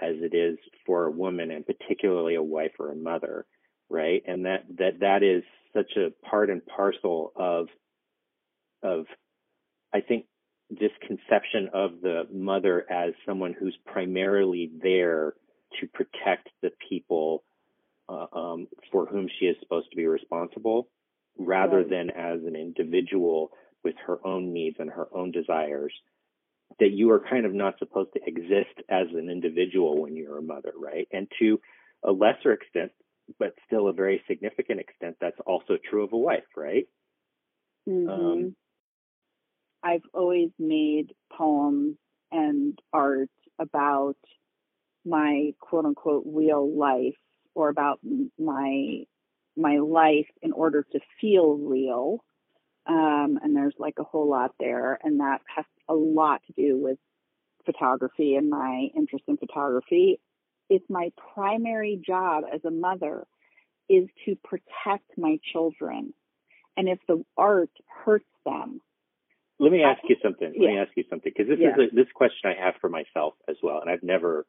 as 0.00 0.16
it 0.20 0.34
is 0.36 0.58
for 0.84 1.06
a 1.06 1.10
woman 1.10 1.50
and 1.50 1.64
particularly 1.66 2.34
a 2.34 2.42
wife 2.42 2.72
or 2.78 2.92
a 2.92 2.96
mother, 2.96 3.46
right? 3.88 4.22
And 4.26 4.44
that 4.44 4.64
that 4.78 5.00
that 5.00 5.22
is 5.22 5.42
such 5.74 5.92
a 5.96 6.12
part 6.28 6.50
and 6.50 6.64
parcel 6.66 7.32
of 7.36 7.68
of 8.82 9.06
I 9.94 10.00
think 10.00 10.26
this 10.68 10.90
conception 11.06 11.70
of 11.72 12.00
the 12.02 12.24
mother 12.32 12.84
as 12.90 13.14
someone 13.24 13.54
who's 13.58 13.76
primarily 13.86 14.70
there 14.82 15.34
to 15.80 15.86
protect 15.88 16.48
the 16.62 16.70
people 16.88 17.44
uh, 18.08 18.26
um, 18.32 18.68
for 18.92 19.06
whom 19.06 19.28
she 19.38 19.46
is 19.46 19.56
supposed 19.60 19.90
to 19.90 19.96
be 19.96 20.06
responsible, 20.06 20.88
rather 21.38 21.78
right. 21.78 21.90
than 21.90 22.10
as 22.10 22.40
an 22.46 22.56
individual 22.56 23.50
with 23.82 23.94
her 24.06 24.24
own 24.24 24.52
needs 24.52 24.76
and 24.78 24.90
her 24.90 25.08
own 25.12 25.30
desires. 25.32 25.92
That 26.80 26.90
you 26.90 27.10
are 27.12 27.20
kind 27.20 27.46
of 27.46 27.54
not 27.54 27.78
supposed 27.78 28.12
to 28.14 28.20
exist 28.26 28.82
as 28.88 29.06
an 29.12 29.30
individual 29.30 30.00
when 30.02 30.16
you're 30.16 30.38
a 30.38 30.42
mother, 30.42 30.72
right? 30.76 31.08
And 31.12 31.28
to 31.38 31.60
a 32.04 32.12
lesser 32.12 32.52
extent, 32.52 32.92
but 33.38 33.54
still 33.66 33.88
a 33.88 33.92
very 33.92 34.22
significant 34.28 34.80
extent, 34.80 35.16
that's 35.20 35.38
also 35.46 35.78
true 35.90 36.04
of 36.04 36.12
a 36.12 36.18
wife, 36.18 36.44
right? 36.56 36.86
Mm-hmm. 37.88 38.08
Um, 38.08 38.56
I've 39.82 40.02
always 40.12 40.50
made 40.58 41.12
poems 41.32 41.96
and 42.32 42.78
art 42.92 43.30
about 43.58 44.16
my 45.06 45.52
quote 45.60 45.84
unquote 45.84 46.24
real 46.26 46.76
life 46.76 47.16
or 47.54 47.68
about 47.68 48.00
my 48.38 49.04
my 49.56 49.78
life 49.78 50.26
in 50.42 50.52
order 50.52 50.84
to 50.92 51.00
feel 51.20 51.56
real. 51.56 52.22
Um, 52.86 53.38
and 53.42 53.56
there's 53.56 53.74
like 53.78 53.94
a 53.98 54.04
whole 54.04 54.28
lot 54.28 54.52
there, 54.60 54.98
and 55.02 55.20
that 55.20 55.40
has 55.54 55.64
a 55.88 55.94
lot 55.94 56.42
to 56.46 56.52
do 56.52 56.78
with 56.78 56.98
photography 57.64 58.36
and 58.36 58.48
my 58.48 58.88
interest 58.94 59.24
in 59.26 59.36
photography 59.36 60.20
it's 60.68 60.84
my 60.88 61.10
primary 61.34 62.00
job 62.04 62.44
as 62.52 62.60
a 62.64 62.70
mother 62.70 63.26
is 63.88 64.08
to 64.24 64.36
protect 64.42 65.16
my 65.16 65.38
children. 65.52 66.12
And 66.76 66.88
if 66.88 66.98
the 67.08 67.24
art 67.36 67.70
hurts 68.04 68.26
them. 68.44 68.80
Let 69.58 69.72
me 69.72 69.82
ask 69.82 70.00
you 70.08 70.16
something. 70.22 70.48
Let 70.48 70.60
yeah. 70.60 70.68
me 70.68 70.78
ask 70.78 70.90
you 70.96 71.04
something 71.08 71.32
because 71.34 71.48
this 71.48 71.58
yeah. 71.60 71.70
is 71.70 71.92
a, 71.92 71.94
this 71.94 72.12
question 72.14 72.50
I 72.50 72.62
have 72.62 72.74
for 72.80 72.90
myself 72.90 73.34
as 73.48 73.56
well, 73.62 73.80
and 73.80 73.88
I've 73.88 74.02
never, 74.02 74.44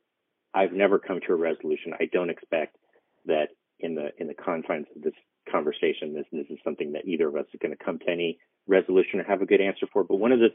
I've 0.57 0.73
never 0.73 0.97
come 0.97 1.19
to 1.27 1.33
a 1.33 1.35
resolution. 1.35 1.93
I 1.99 2.09
don't 2.11 2.31
expect 2.31 2.77
that 3.25 3.49
in 3.79 3.93
the 3.93 4.09
in 4.17 4.27
the 4.27 4.33
confines 4.33 4.87
of 4.95 5.03
this 5.03 5.13
conversation, 5.51 6.15
this 6.15 6.25
this 6.31 6.47
is 6.49 6.57
something 6.63 6.93
that 6.93 7.05
either 7.05 7.27
of 7.27 7.35
us 7.35 7.45
is 7.53 7.59
going 7.61 7.77
to 7.77 7.83
come 7.83 7.99
to 7.99 8.09
any 8.09 8.39
resolution 8.67 9.19
or 9.19 9.23
have 9.23 9.43
a 9.43 9.45
good 9.45 9.61
answer 9.61 9.85
for. 9.93 10.03
But 10.03 10.15
one 10.15 10.31
of 10.31 10.39
the 10.39 10.49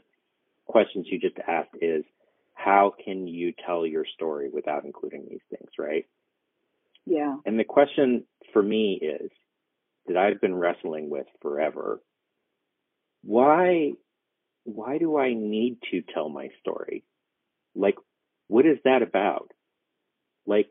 questions 0.65 1.07
you 1.09 1.19
just 1.19 1.37
asked 1.47 1.75
is, 1.81 2.03
how 2.53 2.93
can 3.03 3.27
you 3.27 3.53
tell 3.65 3.85
your 3.85 4.05
story 4.13 4.49
without 4.53 4.83
including 4.83 5.25
these 5.29 5.41
things, 5.49 5.69
right? 5.79 6.05
Yeah. 7.05 7.35
And 7.45 7.57
the 7.57 7.63
question 7.63 8.25
for 8.51 8.61
me 8.61 8.99
is 9.01 9.31
that 10.07 10.17
I've 10.17 10.41
been 10.41 10.55
wrestling 10.55 11.09
with 11.09 11.27
forever. 11.41 12.01
Why 13.23 13.93
why 14.65 14.97
do 14.97 15.17
I 15.17 15.33
need 15.33 15.77
to 15.91 16.01
tell 16.13 16.27
my 16.27 16.49
story? 16.59 17.05
Like 17.73 17.95
what 18.47 18.65
is 18.65 18.77
that 18.83 19.01
about? 19.01 19.51
Like 20.45 20.67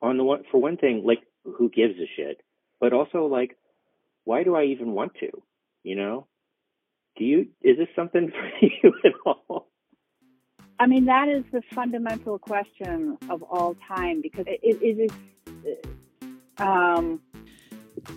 on 0.00 0.16
the 0.16 0.24
one 0.24 0.44
for 0.50 0.60
one 0.60 0.76
thing, 0.76 1.02
like 1.04 1.20
who 1.44 1.70
gives 1.70 1.94
a 1.94 2.06
shit? 2.16 2.40
But 2.80 2.92
also 2.92 3.26
like 3.26 3.56
why 4.24 4.44
do 4.44 4.54
I 4.54 4.64
even 4.64 4.92
want 4.92 5.12
to? 5.20 5.30
You 5.82 5.96
know? 5.96 6.26
Do 7.16 7.24
you 7.24 7.48
is 7.62 7.76
this 7.78 7.88
something 7.94 8.30
for 8.60 8.66
you 8.66 8.92
at 9.04 9.12
all? 9.26 9.68
I 10.78 10.86
mean, 10.86 11.04
that 11.04 11.28
is 11.28 11.44
the 11.52 11.62
fundamental 11.74 12.38
question 12.38 13.16
of 13.30 13.42
all 13.44 13.76
time 13.86 14.20
because 14.20 14.46
it, 14.48 14.60
it 14.62 14.98
is. 14.98 15.10
Um, 16.58 17.20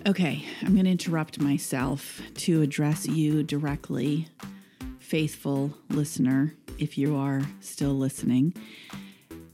okay, 0.06 0.44
I'm 0.62 0.72
going 0.74 0.84
to 0.84 0.90
interrupt 0.90 1.40
myself 1.40 2.20
to 2.34 2.62
address 2.62 3.06
you 3.06 3.44
directly, 3.44 4.28
faithful 4.98 5.74
listener, 5.90 6.54
if 6.78 6.98
you 6.98 7.14
are 7.16 7.42
still 7.60 7.94
listening. 7.94 8.52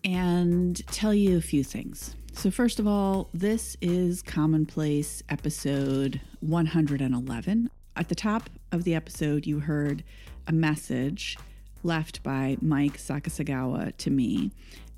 And 0.05 0.85
tell 0.89 1.15
you 1.15 1.37
a 1.37 1.41
few 1.41 1.63
things. 1.63 2.17
So, 2.33 2.51
first 2.51 2.81
of 2.81 2.87
all, 2.87 3.29
this 3.33 3.77
is 3.81 4.23
Commonplace 4.23 5.23
episode 5.29 6.21
111. 6.41 7.71
At 7.95 8.09
the 8.09 8.15
top 8.15 8.51
of 8.73 8.85
the 8.85 8.95
episode, 8.95 9.47
you 9.47 9.61
heard 9.61 10.03
a 10.47 10.53
message 10.53 11.39
left 11.83 12.23
by 12.23 12.57
Mike 12.61 12.97
Sakasegawa 12.99 13.97
to 13.99 14.11
me. 14.11 14.51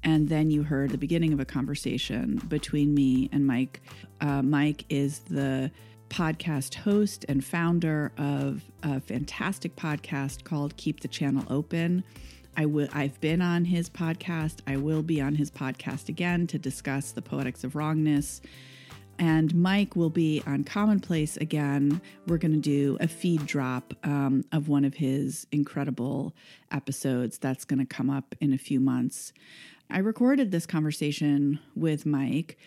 And 0.03 0.29
then 0.29 0.51
you 0.51 0.63
heard 0.63 0.91
the 0.91 0.99
beginning 0.99 1.33
of 1.33 1.41
a 1.41 1.45
conversation 1.45 2.41
between 2.49 2.95
me 2.95 3.29
and 3.33 3.47
Mike. 3.47 3.81
Uh, 4.21 4.43
Mike 4.43 4.85
is 4.89 5.21
the 5.21 5.71
podcast 6.11 6.75
host 6.75 7.25
and 7.29 7.45
founder 7.45 8.13
of 8.19 8.63
a 8.83 9.01
fantastic 9.01 9.75
podcast 9.77 10.45
called 10.45 10.77
Keep 10.77 11.01
the 11.01 11.09
Channel 11.09 11.45
Open. 11.51 12.05
I 12.57 12.67
will 12.67 12.89
I've 12.93 13.21
been 13.21 13.43
on 13.43 13.65
his 13.65 13.89
podcast. 13.91 14.59
I 14.67 14.77
will 14.77 15.03
be 15.03 15.21
on 15.21 15.35
his 15.35 15.51
podcast 15.51 16.09
again 16.09 16.47
to 16.49 16.59
discuss 16.59 17.13
the 17.13 17.23
poetics 17.23 17.65
of 17.65 17.75
wrongness. 17.75 18.41
And 19.19 19.55
Mike 19.55 19.95
will 19.95 20.11
be 20.11 20.43
on 20.47 20.65
Commonplace 20.65 21.37
again. 21.37 22.01
We're 22.27 22.39
going 22.39 22.55
to 22.55 22.59
do 22.59 22.97
a 23.01 23.07
feed 23.07 23.47
drop 23.47 23.95
um, 24.03 24.45
of 24.53 24.69
one 24.69 24.85
of 24.85 24.95
his 24.95 25.47
incredible 25.53 26.35
episodes 26.73 27.39
that's 27.39 27.65
going 27.65 27.79
to 27.79 27.87
come 27.87 28.11
up 28.11 28.35
in 28.41 28.53
a 28.53 28.59
few 28.59 28.81
months. 28.81 29.33
I 29.91 29.99
recorded 29.99 30.51
this 30.51 30.67
conversation 30.67 31.61
with 31.77 32.07
Mike 32.07 32.59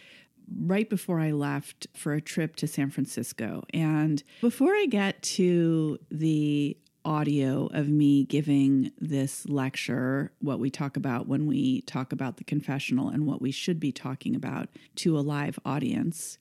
right 0.61 0.89
before 0.89 1.19
I 1.19 1.31
left 1.31 1.87
for 1.93 2.13
a 2.13 2.21
trip 2.21 2.55
to 2.57 2.67
San 2.67 2.89
Francisco. 2.89 3.63
And 3.73 4.23
before 4.39 4.73
I 4.73 4.85
get 4.85 5.21
to 5.23 5.99
the 6.09 6.77
audio 7.07 7.69
of 7.73 7.87
me 7.87 8.25
giving 8.25 8.91
this 8.99 9.47
lecture, 9.47 10.31
what 10.39 10.59
we 10.59 10.69
talk 10.69 10.97
about 10.97 11.25
when 11.25 11.47
we 11.47 11.81
talk 11.81 12.11
about 12.11 12.35
the 12.35 12.43
confessional 12.43 13.07
and 13.07 13.25
what 13.25 13.41
we 13.41 13.49
should 13.49 13.79
be 13.79 13.93
talking 13.93 14.35
about 14.35 14.67
to 14.95 15.17
a 15.17 15.21
live 15.21 15.57
audience. 15.65 16.37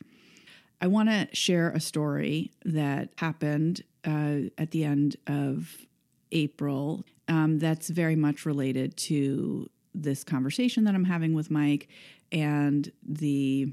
I 0.80 0.88
want 0.88 1.08
to 1.08 1.28
share 1.32 1.70
a 1.70 1.78
story 1.80 2.50
that 2.64 3.11
happened 3.16 3.82
uh, 4.04 4.50
at 4.58 4.73
the 4.73 4.85
end 4.85 5.16
of 5.28 5.87
April 6.32 7.04
um, 7.28 7.61
that's 7.61 7.88
very 7.88 8.16
much 8.16 8.44
related 8.44 8.96
to 8.96 9.70
this 9.94 10.25
conversation 10.25 10.85
that 10.85 10.94
I'm 10.94 11.04
having 11.04 11.32
with 11.32 11.49
Mike 11.49 11.88
and 12.32 12.90
the 13.02 13.73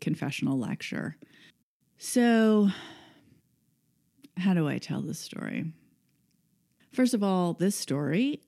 confessional 0.00 0.58
lecture. 0.58 1.16
So, 1.96 2.68
how 4.36 4.54
do 4.54 4.68
I 4.68 4.78
tell 4.78 5.00
this 5.00 5.18
story? 5.18 5.72
First 6.98 7.14
of 7.14 7.22
all, 7.22 7.52
this 7.52 7.76
story 7.76 8.40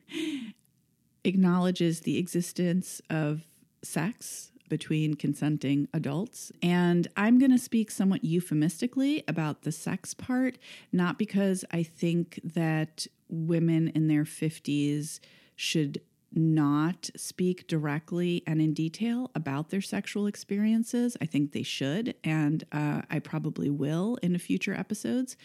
acknowledges 1.24 2.00
the 2.00 2.18
existence 2.18 3.00
of 3.08 3.46
sex 3.84 4.50
between 4.68 5.14
consenting 5.14 5.86
adults. 5.94 6.50
And 6.60 7.06
I'm 7.16 7.38
going 7.38 7.52
to 7.52 7.56
speak 7.58 7.92
somewhat 7.92 8.24
euphemistically 8.24 9.22
about 9.28 9.62
the 9.62 9.70
sex 9.70 10.12
part, 10.12 10.58
not 10.90 11.20
because 11.20 11.64
I 11.70 11.84
think 11.84 12.40
that 12.42 13.06
women 13.28 13.86
in 13.94 14.08
their 14.08 14.24
50s 14.24 15.20
should 15.54 16.00
not 16.32 17.10
speak 17.16 17.66
directly 17.66 18.42
and 18.46 18.60
in 18.60 18.74
detail 18.74 19.30
about 19.34 19.70
their 19.70 19.80
sexual 19.80 20.26
experiences. 20.26 21.16
I 21.20 21.26
think 21.26 21.52
they 21.52 21.62
should, 21.62 22.14
and 22.22 22.64
uh, 22.72 23.02
I 23.10 23.18
probably 23.18 23.70
will 23.70 24.18
in 24.22 24.36
future 24.38 24.74
episodes, 24.74 25.36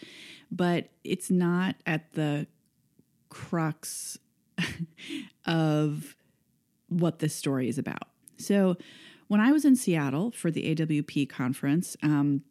but 0.50 0.88
it's 1.02 1.30
not 1.30 1.76
at 1.86 2.12
the 2.12 2.46
crux 3.28 4.18
of 5.46 6.16
what 6.88 7.18
this 7.18 7.34
story 7.34 7.68
is 7.68 7.78
about. 7.78 8.08
So, 8.36 8.76
when 9.26 9.40
I 9.40 9.52
was 9.52 9.64
in 9.64 9.74
Seattle 9.74 10.30
for 10.30 10.50
the 10.50 10.74
AWP 10.74 11.30
conference, 11.30 11.96
um, 12.02 12.42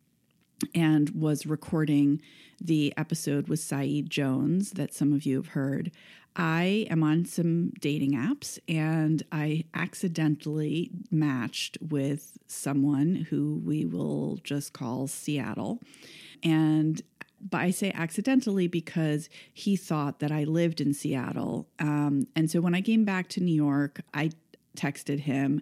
and 0.73 1.09
was 1.11 1.45
recording 1.45 2.21
the 2.59 2.93
episode 2.97 3.47
with 3.47 3.59
Saeed 3.59 4.09
Jones 4.09 4.71
that 4.71 4.93
some 4.93 5.13
of 5.13 5.25
you 5.25 5.37
have 5.37 5.49
heard. 5.49 5.91
I 6.35 6.87
am 6.89 7.03
on 7.03 7.25
some 7.25 7.71
dating 7.79 8.13
apps 8.13 8.57
and 8.67 9.21
I 9.31 9.65
accidentally 9.73 10.89
matched 11.11 11.77
with 11.81 12.37
someone 12.47 13.27
who 13.29 13.61
we 13.63 13.85
will 13.85 14.39
just 14.43 14.73
call 14.73 15.07
Seattle. 15.07 15.79
And 16.41 17.01
but 17.49 17.59
I 17.59 17.71
say 17.71 17.91
accidentally 17.93 18.67
because 18.67 19.29
he 19.53 19.75
thought 19.75 20.19
that 20.19 20.31
I 20.31 20.45
lived 20.45 20.79
in 20.79 20.93
Seattle. 20.93 21.67
Um, 21.77 22.27
and 22.35 22.49
so 22.49 22.61
when 22.61 22.73
I 22.73 22.81
came 22.81 23.03
back 23.03 23.27
to 23.29 23.41
New 23.41 23.53
York, 23.53 24.01
I 24.13 24.31
texted 24.77 25.21
him 25.21 25.61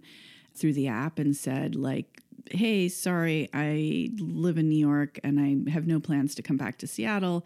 through 0.53 0.73
the 0.73 0.88
app 0.88 1.17
and 1.17 1.36
said, 1.36 1.75
like, 1.75 2.21
hey, 2.51 2.89
sorry, 2.89 3.49
I 3.53 4.10
live 4.19 4.57
in 4.57 4.69
New 4.69 4.77
York 4.77 5.19
and 5.23 5.39
I 5.39 5.71
have 5.71 5.88
no 5.88 5.99
plans 5.99 6.36
to 6.36 6.41
come 6.41 6.57
back 6.57 6.77
to 6.79 6.88
Seattle. 6.88 7.45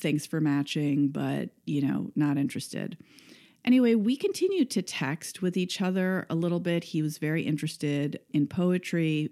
Thanks 0.00 0.26
for 0.26 0.40
matching, 0.40 1.08
but, 1.08 1.50
you 1.66 1.82
know, 1.82 2.10
not 2.14 2.36
interested. 2.36 2.96
Anyway, 3.64 3.94
we 3.94 4.16
continued 4.16 4.70
to 4.70 4.82
text 4.82 5.42
with 5.42 5.56
each 5.56 5.82
other 5.82 6.26
a 6.30 6.34
little 6.34 6.60
bit. 6.60 6.84
He 6.84 7.02
was 7.02 7.18
very 7.18 7.42
interested 7.42 8.20
in 8.32 8.46
poetry. 8.46 9.30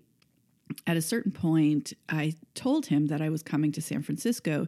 At 0.86 0.96
a 0.96 1.02
certain 1.02 1.30
point, 1.30 1.92
I 2.08 2.34
told 2.54 2.86
him 2.86 3.06
that 3.06 3.22
I 3.22 3.28
was 3.28 3.42
coming 3.42 3.70
to 3.72 3.80
San 3.80 4.02
Francisco. 4.02 4.66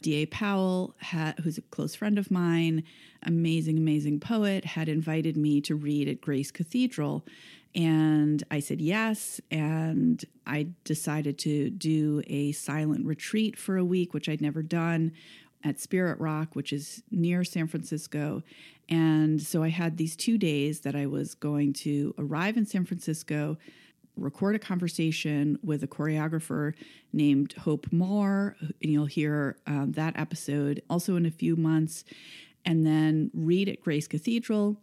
D.A. 0.00 0.26
Powell, 0.26 0.94
had, 0.98 1.38
who's 1.40 1.58
a 1.58 1.62
close 1.62 1.94
friend 1.94 2.18
of 2.18 2.30
mine, 2.30 2.84
amazing, 3.24 3.78
amazing 3.78 4.20
poet, 4.20 4.64
had 4.64 4.88
invited 4.88 5.36
me 5.36 5.60
to 5.62 5.74
read 5.74 6.08
at 6.08 6.20
Grace 6.20 6.50
Cathedral. 6.50 7.24
And 7.74 8.42
I 8.50 8.60
said 8.60 8.80
yes. 8.80 9.40
And 9.50 10.24
I 10.46 10.68
decided 10.84 11.38
to 11.38 11.70
do 11.70 12.22
a 12.26 12.52
silent 12.52 13.06
retreat 13.06 13.58
for 13.58 13.76
a 13.76 13.84
week, 13.84 14.12
which 14.12 14.28
I'd 14.28 14.42
never 14.42 14.62
done 14.62 15.12
at 15.64 15.80
Spirit 15.80 16.18
Rock, 16.18 16.54
which 16.54 16.72
is 16.72 17.02
near 17.10 17.44
San 17.44 17.68
Francisco. 17.68 18.42
And 18.88 19.40
so 19.40 19.62
I 19.62 19.68
had 19.68 19.96
these 19.96 20.16
two 20.16 20.36
days 20.36 20.80
that 20.80 20.94
I 20.94 21.06
was 21.06 21.34
going 21.34 21.72
to 21.74 22.14
arrive 22.18 22.56
in 22.56 22.66
San 22.66 22.84
Francisco, 22.84 23.56
record 24.16 24.54
a 24.54 24.58
conversation 24.58 25.58
with 25.62 25.82
a 25.82 25.86
choreographer 25.86 26.74
named 27.12 27.54
Hope 27.54 27.90
Moore. 27.92 28.56
And 28.60 28.92
you'll 28.92 29.06
hear 29.06 29.56
um, 29.66 29.92
that 29.92 30.18
episode 30.18 30.82
also 30.90 31.16
in 31.16 31.24
a 31.24 31.30
few 31.30 31.56
months. 31.56 32.04
And 32.64 32.84
then 32.84 33.30
read 33.32 33.68
at 33.68 33.80
Grace 33.80 34.06
Cathedral, 34.06 34.76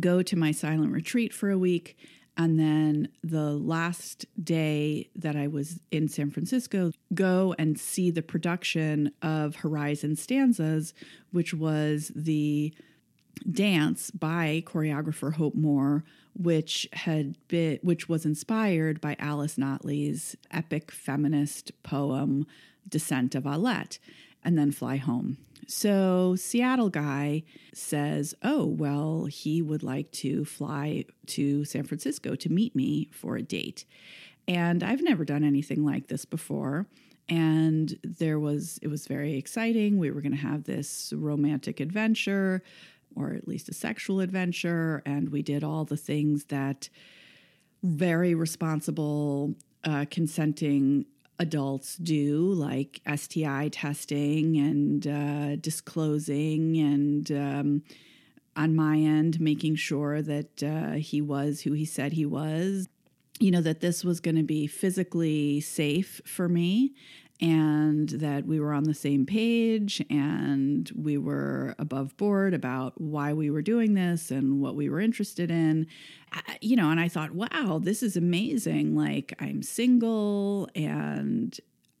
go 0.00 0.22
to 0.22 0.36
my 0.36 0.50
silent 0.50 0.92
retreat 0.92 1.32
for 1.32 1.50
a 1.50 1.58
week 1.58 1.96
and 2.36 2.58
then 2.58 3.08
the 3.22 3.52
last 3.52 4.24
day 4.42 5.10
that 5.14 5.36
I 5.36 5.46
was 5.48 5.80
in 5.90 6.08
San 6.08 6.30
Francisco, 6.30 6.92
go 7.14 7.54
and 7.58 7.78
see 7.78 8.10
the 8.10 8.22
production 8.22 9.12
of 9.20 9.56
Horizon 9.56 10.16
Stanzas, 10.16 10.94
which 11.30 11.52
was 11.52 12.10
the 12.14 12.72
dance 13.50 14.10
by 14.10 14.62
choreographer 14.66 15.34
Hope 15.34 15.54
Moore, 15.54 16.04
which 16.34 16.88
had 16.92 17.36
been 17.48 17.78
which 17.82 18.08
was 18.08 18.24
inspired 18.24 19.00
by 19.00 19.16
Alice 19.18 19.58
Notley's 19.58 20.36
epic 20.50 20.90
feminist 20.90 21.72
poem 21.82 22.46
Descent 22.88 23.34
of 23.34 23.46
Alette, 23.46 23.98
and 24.42 24.58
then 24.58 24.70
Fly 24.70 24.96
Home. 24.96 25.38
So, 25.74 26.36
Seattle 26.36 26.90
guy 26.90 27.44
says, 27.72 28.34
Oh, 28.42 28.66
well, 28.66 29.24
he 29.24 29.62
would 29.62 29.82
like 29.82 30.12
to 30.12 30.44
fly 30.44 31.06
to 31.28 31.64
San 31.64 31.84
Francisco 31.84 32.34
to 32.36 32.52
meet 32.52 32.76
me 32.76 33.08
for 33.10 33.36
a 33.36 33.42
date. 33.42 33.86
And 34.46 34.82
I've 34.82 35.02
never 35.02 35.24
done 35.24 35.42
anything 35.42 35.82
like 35.82 36.08
this 36.08 36.26
before. 36.26 36.86
And 37.26 37.98
there 38.04 38.38
was, 38.38 38.78
it 38.82 38.88
was 38.88 39.06
very 39.06 39.38
exciting. 39.38 39.98
We 39.98 40.10
were 40.10 40.20
going 40.20 40.36
to 40.36 40.38
have 40.38 40.64
this 40.64 41.14
romantic 41.16 41.80
adventure, 41.80 42.62
or 43.16 43.32
at 43.32 43.48
least 43.48 43.70
a 43.70 43.74
sexual 43.74 44.20
adventure. 44.20 45.02
And 45.06 45.30
we 45.30 45.40
did 45.40 45.64
all 45.64 45.86
the 45.86 45.96
things 45.96 46.44
that 46.44 46.90
very 47.82 48.34
responsible, 48.34 49.54
uh, 49.84 50.04
consenting 50.10 51.06
adults 51.42 51.96
do, 51.96 52.52
like 52.52 53.00
STI 53.14 53.68
testing 53.68 54.56
and 54.56 55.06
uh, 55.06 55.56
disclosing, 55.56 56.78
and 56.78 57.30
um, 57.32 57.82
on 58.56 58.74
my 58.74 58.96
end, 58.96 59.40
making 59.40 59.74
sure 59.74 60.22
that 60.22 60.62
uh, 60.62 60.92
he 60.92 61.20
was 61.20 61.62
who 61.62 61.72
he 61.72 61.84
said 61.84 62.12
he 62.12 62.24
was. 62.24 62.88
You 63.40 63.50
know, 63.50 63.60
that 63.62 63.80
this 63.80 64.04
was 64.04 64.20
going 64.20 64.36
to 64.36 64.44
be 64.44 64.68
physically 64.68 65.60
safe 65.60 66.20
for 66.24 66.48
me 66.48 66.94
and 67.42 68.08
that 68.10 68.46
we 68.46 68.60
were 68.60 68.72
on 68.72 68.84
the 68.84 68.94
same 68.94 69.26
page 69.26 70.00
and 70.08 70.92
we 70.94 71.18
were 71.18 71.74
above 71.76 72.16
board 72.16 72.54
about 72.54 72.98
why 73.00 73.32
we 73.32 73.50
were 73.50 73.62
doing 73.62 73.94
this 73.94 74.30
and 74.30 74.60
what 74.60 74.76
we 74.76 74.88
were 74.88 75.00
interested 75.00 75.50
in. 75.50 75.88
You 76.60 76.76
know 76.76 76.88
and 76.90 76.98
i 76.98 77.08
thought 77.08 77.32
wow 77.32 77.80
this 77.82 78.02
is 78.02 78.16
amazing. 78.16 78.96
Like 78.96 79.34
i'm 79.40 79.62
single 79.62 80.68
and 80.74 81.58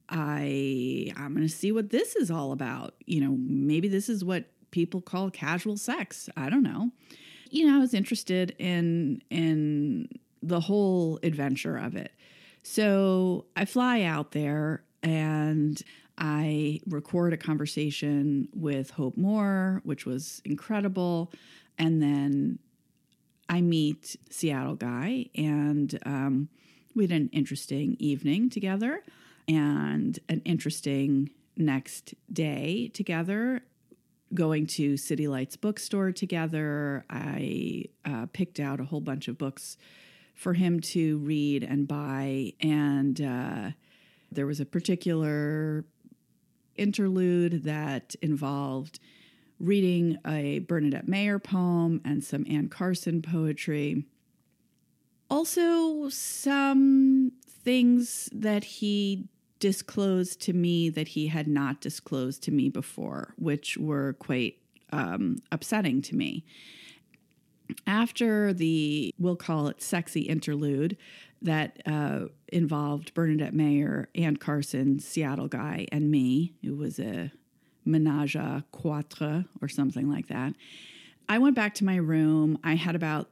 i 0.08 1.12
i'm 1.16 1.34
going 1.34 1.46
to 1.46 1.52
see 1.52 1.72
what 1.72 1.90
this 1.90 2.14
is 2.14 2.30
all 2.30 2.52
about. 2.52 2.94
You 3.04 3.20
know 3.20 3.36
maybe 3.36 3.88
this 3.88 4.08
is 4.08 4.24
what 4.24 4.44
people 4.70 5.00
call 5.00 5.28
casual 5.28 5.76
sex. 5.76 6.30
I 6.36 6.48
don't 6.50 6.62
know. 6.62 6.90
You 7.50 7.66
know, 7.66 7.76
I 7.76 7.80
was 7.80 7.94
interested 7.94 8.54
in 8.58 9.22
in 9.28 10.08
the 10.40 10.60
whole 10.60 11.18
adventure 11.22 11.76
of 11.76 11.96
it. 11.96 12.12
So 12.62 13.46
I 13.56 13.64
fly 13.64 14.02
out 14.02 14.30
there 14.32 14.84
and 15.02 15.82
I 16.18 16.80
record 16.86 17.32
a 17.32 17.36
conversation 17.36 18.48
with 18.54 18.90
Hope 18.90 19.16
Moore, 19.16 19.80
which 19.84 20.06
was 20.06 20.42
incredible. 20.44 21.32
And 21.78 22.02
then 22.02 22.58
I 23.48 23.60
meet 23.60 24.16
Seattle 24.30 24.76
Guy, 24.76 25.26
and 25.34 25.98
um, 26.06 26.48
we 26.94 27.04
had 27.04 27.12
an 27.12 27.30
interesting 27.32 27.96
evening 27.98 28.50
together 28.50 29.02
and 29.48 30.18
an 30.28 30.42
interesting 30.44 31.30
next 31.56 32.14
day 32.32 32.90
together 32.94 33.62
going 34.34 34.66
to 34.66 34.96
City 34.96 35.28
Lights 35.28 35.56
bookstore 35.56 36.12
together. 36.12 37.04
I 37.10 37.84
uh, 38.04 38.26
picked 38.32 38.60
out 38.60 38.80
a 38.80 38.84
whole 38.84 39.00
bunch 39.00 39.28
of 39.28 39.38
books 39.38 39.76
for 40.34 40.54
him 40.54 40.80
to 40.80 41.18
read 41.18 41.62
and 41.62 41.86
buy. 41.86 42.54
And 42.60 43.20
uh, 43.20 43.70
there 44.34 44.46
was 44.46 44.60
a 44.60 44.66
particular 44.66 45.84
interlude 46.76 47.64
that 47.64 48.14
involved 48.22 48.98
reading 49.58 50.18
a 50.26 50.58
Bernadette 50.60 51.08
Mayer 51.08 51.38
poem 51.38 52.00
and 52.04 52.22
some 52.24 52.44
Anne 52.48 52.68
Carson 52.68 53.22
poetry. 53.22 54.04
Also, 55.30 56.08
some 56.08 57.32
things 57.48 58.28
that 58.32 58.64
he 58.64 59.28
disclosed 59.60 60.40
to 60.40 60.52
me 60.52 60.90
that 60.90 61.08
he 61.08 61.28
had 61.28 61.46
not 61.46 61.80
disclosed 61.80 62.42
to 62.42 62.50
me 62.50 62.68
before, 62.68 63.32
which 63.38 63.78
were 63.78 64.14
quite 64.14 64.56
um, 64.92 65.36
upsetting 65.52 66.02
to 66.02 66.16
me. 66.16 66.44
After 67.86 68.52
the, 68.52 69.14
we'll 69.18 69.36
call 69.36 69.68
it 69.68 69.80
sexy 69.80 70.22
interlude 70.22 70.96
that 71.40 71.80
uh, 71.86 72.26
involved 72.52 73.14
Bernadette 73.14 73.54
Mayer, 73.54 74.08
Anne 74.14 74.36
Carson, 74.36 74.98
Seattle 74.98 75.48
guy, 75.48 75.86
and 75.90 76.10
me, 76.10 76.54
it 76.62 76.76
was 76.76 76.98
a 76.98 77.32
menage 77.84 78.36
a 78.36 78.64
quatre 78.72 79.44
or 79.60 79.68
something 79.68 80.10
like 80.10 80.28
that. 80.28 80.54
I 81.28 81.38
went 81.38 81.56
back 81.56 81.74
to 81.76 81.84
my 81.84 81.96
room. 81.96 82.58
I 82.62 82.74
had 82.74 82.94
about 82.94 83.30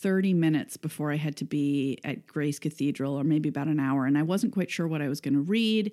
30 0.00 0.34
minutes 0.34 0.76
before 0.76 1.12
I 1.12 1.16
had 1.16 1.36
to 1.36 1.44
be 1.44 1.98
at 2.04 2.26
Grace 2.26 2.58
Cathedral, 2.58 3.14
or 3.14 3.24
maybe 3.24 3.48
about 3.48 3.66
an 3.66 3.78
hour, 3.78 4.06
and 4.06 4.16
I 4.16 4.22
wasn't 4.22 4.52
quite 4.52 4.70
sure 4.70 4.88
what 4.88 5.02
I 5.02 5.08
was 5.08 5.20
going 5.20 5.34
to 5.34 5.40
read. 5.40 5.92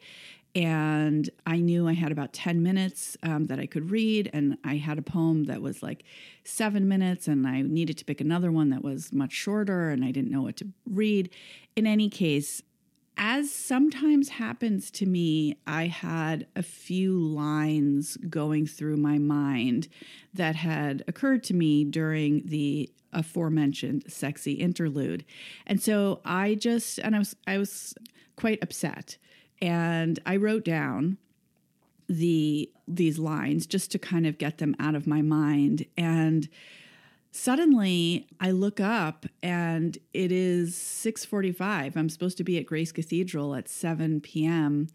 And 0.55 1.29
I 1.45 1.57
knew 1.57 1.87
I 1.87 1.93
had 1.93 2.11
about 2.11 2.33
10 2.33 2.63
minutes 2.63 3.15
um, 3.21 3.45
that 3.45 3.59
I 3.59 3.67
could 3.67 3.91
read, 3.91 4.29
and 4.33 4.57
I 4.63 4.77
had 4.77 4.97
a 4.97 5.03
poem 5.03 5.43
that 5.45 5.61
was 5.61 5.83
like 5.83 6.03
seven 6.43 6.87
minutes, 6.87 7.27
and 7.27 7.45
I 7.45 7.61
needed 7.61 7.97
to 7.99 8.05
pick 8.05 8.21
another 8.21 8.51
one 8.51 8.69
that 8.71 8.83
was 8.83 9.13
much 9.13 9.33
shorter, 9.33 9.89
and 9.89 10.03
I 10.03 10.11
didn't 10.11 10.31
know 10.31 10.41
what 10.41 10.57
to 10.57 10.67
read. 10.85 11.29
In 11.75 11.85
any 11.85 12.09
case, 12.09 12.63
as 13.17 13.51
sometimes 13.51 14.29
happens 14.29 14.91
to 14.91 15.05
me, 15.05 15.57
I 15.65 15.87
had 15.87 16.47
a 16.55 16.63
few 16.63 17.19
lines 17.19 18.17
going 18.29 18.67
through 18.67 18.97
my 18.97 19.17
mind 19.17 19.87
that 20.33 20.55
had 20.55 21.03
occurred 21.07 21.43
to 21.45 21.53
me 21.55 21.83
during 21.83 22.43
the 22.45 22.91
aforementioned 23.13 24.03
sexy 24.07 24.53
interlude. 24.53 25.25
And 25.65 25.81
so 25.81 26.21
I 26.25 26.55
just 26.55 26.99
and 26.99 27.15
I 27.15 27.19
was 27.19 27.35
I 27.47 27.57
was 27.57 27.95
quite 28.35 28.61
upset 28.61 29.17
and 29.61 30.19
I 30.25 30.35
wrote 30.35 30.65
down 30.65 31.17
the 32.07 32.69
these 32.87 33.19
lines 33.19 33.65
just 33.67 33.91
to 33.91 33.99
kind 33.99 34.25
of 34.25 34.37
get 34.37 34.59
them 34.59 34.75
out 34.79 34.95
of 34.95 35.07
my 35.07 35.21
mind 35.21 35.85
and 35.97 36.47
suddenly 37.37 38.27
I 38.39 38.51
look 38.51 38.79
up 38.79 39.25
and 39.43 39.97
it 40.13 40.31
is 40.31 40.75
6:45. 40.75 41.95
I'm 41.95 42.09
supposed 42.09 42.37
to 42.37 42.43
be 42.43 42.57
at 42.57 42.65
Grace 42.65 42.91
Cathedral 42.91 43.55
at 43.55 43.69
7 43.69 44.21
p.m. 44.21 44.87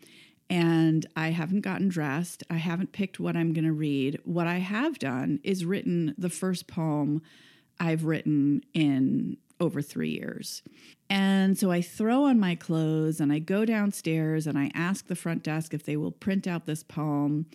and 0.50 1.06
I 1.16 1.28
haven't 1.28 1.60
gotten 1.60 1.88
dressed. 1.88 2.42
I 2.50 2.56
haven't 2.56 2.92
picked 2.92 3.20
what 3.20 3.36
I'm 3.36 3.52
going 3.52 3.64
to 3.64 3.72
read. 3.72 4.20
What 4.24 4.46
I 4.46 4.58
have 4.58 4.98
done 4.98 5.40
is 5.44 5.64
written 5.64 6.14
the 6.18 6.30
first 6.30 6.66
poem 6.66 7.22
I've 7.78 8.04
written 8.04 8.62
in 8.74 9.36
over 9.62 9.80
3 9.80 10.10
years. 10.10 10.62
And 11.08 11.58
so 11.58 11.70
I 11.70 11.82
throw 11.82 12.24
on 12.24 12.40
my 12.40 12.54
clothes 12.54 13.20
and 13.20 13.32
I 13.32 13.38
go 13.38 13.64
downstairs 13.64 14.46
and 14.46 14.58
I 14.58 14.70
ask 14.74 15.06
the 15.06 15.14
front 15.14 15.42
desk 15.42 15.72
if 15.72 15.84
they 15.84 15.96
will 15.96 16.10
print 16.10 16.46
out 16.46 16.66
this 16.66 16.82
poem 16.82 17.46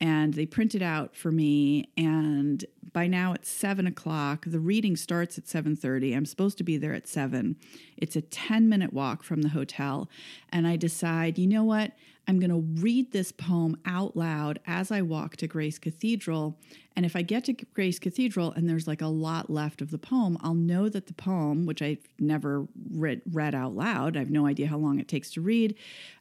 and 0.00 0.34
they 0.34 0.46
print 0.46 0.74
it 0.74 0.82
out 0.82 1.16
for 1.16 1.32
me. 1.32 1.88
And 1.96 2.64
by 2.92 3.06
now 3.06 3.32
it's 3.32 3.48
seven 3.48 3.86
o'clock. 3.86 4.44
The 4.46 4.60
reading 4.60 4.96
starts 4.96 5.38
at 5.38 5.44
7.30 5.44 6.16
i'm 6.16 6.26
supposed 6.26 6.58
to 6.58 6.64
be 6.64 6.76
there 6.76 6.94
at 6.94 7.08
7 7.08 7.56
it's 7.96 8.16
a 8.16 8.20
10 8.20 8.68
minute 8.68 8.92
walk 8.92 9.22
from 9.22 9.42
the 9.42 9.50
hotel. 9.50 10.08
And 10.50 10.66
i 10.66 10.76
decide 10.76 11.38
you 11.38 11.46
know 11.46 11.64
what 11.64 11.92
i'm 12.26 12.38
going 12.38 12.50
to 12.50 12.82
read 12.82 13.12
this 13.12 13.32
poem 13.32 13.76
out 13.86 14.16
loud 14.16 14.58
as 14.66 14.90
i 14.90 15.00
walk 15.00 15.36
to 15.36 15.46
grace 15.46 15.78
cathedral 15.78 16.58
and 16.96 17.06
if 17.06 17.16
i 17.16 17.22
get 17.22 17.44
to 17.44 17.52
grace 17.52 17.98
cathedral 17.98 18.52
and 18.52 18.68
there's 18.68 18.86
like 18.86 19.02
a 19.02 19.06
lot 19.06 19.50
left 19.50 19.80
of 19.80 19.90
the 19.90 19.98
poem 19.98 20.36
i'll 20.40 20.54
know 20.54 20.88
that 20.88 21.06
the 21.06 21.14
poem 21.14 21.66
which 21.66 21.82
i've 21.82 22.06
never 22.18 22.66
read, 22.90 23.22
read 23.32 23.54
out 23.54 23.74
loud 23.74 24.16
i 24.16 24.20
have 24.20 24.30
no 24.30 24.46
idea 24.46 24.66
how 24.66 24.78
long 24.78 24.98
it 24.98 25.08
takes 25.08 25.30
to 25.30 25.40
read 25.40 25.74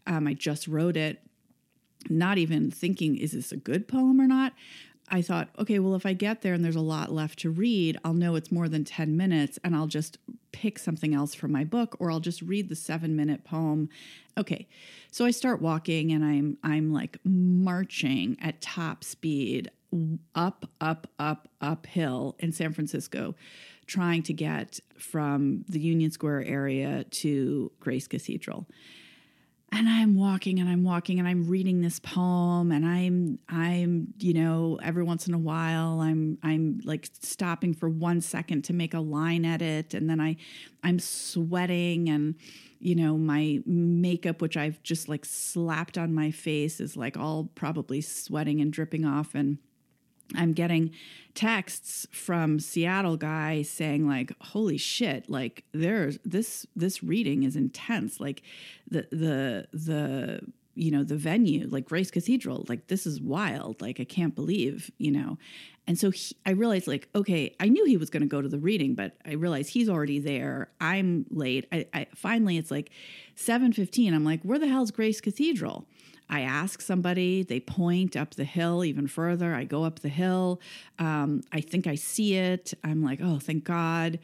um, 0.08 0.28
i 0.28 0.34
just 0.34 0.68
wrote 0.68 0.98
it 0.98 1.22
not 2.10 2.38
even 2.38 2.72
thinking, 2.72 3.18
is 3.18 3.32
this 3.32 3.52
a 3.52 3.58
good 3.58 3.88
poem 3.88 4.20
or 4.20 4.28
not? 4.28 4.54
I 5.10 5.22
thought, 5.22 5.50
okay, 5.60 5.80
well, 5.80 5.96
if 5.96 6.06
I 6.06 6.14
get 6.14 6.42
there 6.42 6.54
and 6.54 6.66
there's 6.66 6.76
a 6.76 6.82
lot 6.82 7.12
left 7.12 7.40
to 7.40 7.50
read, 7.50 7.98
I'll 8.04 8.14
know 8.14 8.36
it's 8.36 8.52
more 8.52 8.68
than 8.68 8.84
10 8.84 9.16
minutes 9.16 9.60
and 9.64 9.76
I'll 9.76 9.88
just 9.88 10.18
pick 10.52 10.80
something 10.80 11.14
else 11.14 11.36
from 11.36 11.52
my 11.52 11.64
book 11.64 11.96
or 12.00 12.10
I'll 12.10 12.20
just 12.20 12.42
read 12.42 12.70
the 12.70 12.76
7-minute 12.76 13.44
poem. 13.44 13.90
Okay. 14.38 14.68
So 15.12 15.26
I 15.26 15.32
start 15.32 15.62
walking 15.62 16.12
and 16.12 16.26
I'm 16.26 16.58
I'm 16.64 16.92
like 16.92 17.20
marching 17.24 18.38
at 18.42 18.62
top 18.62 19.04
speed 19.04 19.70
up 20.34 20.70
up 20.82 21.08
up 21.20 21.48
uphill 21.62 22.36
in 22.40 22.52
San 22.52 22.74
Francisco 22.74 23.36
trying 23.86 24.24
to 24.24 24.34
get 24.34 24.80
from 24.98 25.64
the 25.70 25.80
Union 25.80 26.12
Square 26.12 26.44
area 26.46 27.06
to 27.06 27.72
Grace 27.80 28.08
Cathedral 28.08 28.68
and 29.72 29.90
i'm 29.90 30.16
walking 30.16 30.60
and 30.60 30.70
i'm 30.70 30.84
walking 30.84 31.20
and 31.20 31.28
i'm 31.28 31.48
reading 31.48 31.82
this 31.82 32.00
poem 32.00 32.72
and 32.72 32.86
i'm 32.86 33.40
i'm 33.50 34.08
you 34.20 34.34
know 34.34 34.80
every 34.84 35.04
once 35.04 35.28
in 35.28 35.34
a 35.34 35.38
while 35.38 36.00
i'm 36.00 36.38
i'm 36.44 36.80
like 36.84 37.08
stopping 37.22 37.74
for 37.74 37.90
one 37.90 38.22
second 38.22 38.64
to 38.64 38.74
make 38.74 38.94
a 38.94 39.00
line 39.00 39.46
edit 39.46 39.94
and 39.94 40.10
then 40.10 40.20
i 40.20 40.36
i'm 40.84 41.00
sweating 41.00 42.10
and 42.10 42.36
you 42.80 42.96
know 42.96 43.18
my 43.18 43.60
makeup 43.66 44.42
which 44.42 44.58
i've 44.58 44.82
just 44.84 45.10
like 45.10 45.26
slapped 45.26 45.98
on 45.98 46.14
my 46.14 46.32
face 46.32 46.80
is 46.80 46.96
like 46.96 47.18
all 47.18 47.50
probably 47.56 48.02
sweating 48.02 48.62
and 48.62 48.72
dripping 48.72 49.06
off 49.06 49.36
and 49.36 49.58
I'm 50.34 50.54
getting 50.54 50.92
texts 51.34 52.08
from 52.12 52.60
Seattle 52.60 53.18
guy 53.18 53.62
saying 53.62 54.08
like 54.08 54.32
holy 54.42 54.78
shit 54.78 55.30
like 55.30 55.66
there's 55.74 56.18
this 56.24 56.66
this 56.76 57.04
reading 57.04 57.44
is 57.44 57.56
intense. 57.56 58.20
Like 58.20 58.42
the 58.90 59.08
the 59.12 59.68
the 59.74 60.40
you 60.74 60.92
know 60.92 61.04
the 61.04 61.16
venue 61.16 61.68
like 61.70 61.86
Grace 61.86 62.12
Cathedral 62.12 62.66
like 62.68 62.88
this 62.88 63.06
is 63.06 63.22
wild. 63.22 63.82
Like 63.82 64.00
I 64.00 64.06
can't 64.06 64.34
believe 64.34 64.90
you 64.98 65.12
know? 65.12 65.38
And 65.88 66.00
so 66.00 66.10
he, 66.10 66.36
I 66.46 66.52
realized 66.52 66.88
like 66.88 67.10
okay 67.14 67.54
I 67.60 67.68
knew 67.68 67.86
he 67.86 67.98
was 67.98 68.10
going 68.10 68.24
to 68.24 68.28
go 68.28 68.42
to 68.42 68.50
the 68.50 68.60
reading 68.60 68.96
but 68.96 69.16
I 69.26 69.34
realized 69.34 69.70
he's 69.70 69.90
already 69.90 70.20
there. 70.20 70.70
I'm 70.82 71.26
late. 71.30 71.68
I, 71.72 71.86
I 71.94 72.08
finally 72.16 72.58
it's 72.58 72.72
like 72.72 72.90
7:15 73.36 74.14
I'm 74.14 74.26
like 74.26 74.42
where 74.42 74.58
the 74.58 74.68
hell's 74.68 74.92
Grace 74.92 75.22
Cathedral 75.22 75.86
I 76.30 76.42
ask 76.42 76.82
somebody, 76.82 77.44
they 77.44 77.60
point 77.60 78.16
up 78.16 78.36
the 78.36 78.44
hill 78.44 78.84
even 78.84 79.08
further. 79.08 79.54
I 79.54 79.64
go 79.64 79.84
up 79.84 80.00
the 80.00 80.10
hill. 80.10 80.60
Um, 81.00 81.42
I 81.52 81.62
think 81.62 81.88
I 81.88 81.96
see 81.96 82.36
it. 82.36 82.74
I'm 82.84 83.04
like, 83.04 83.20
oh, 83.22 83.40
thank 83.40 83.64
God. 83.64 84.20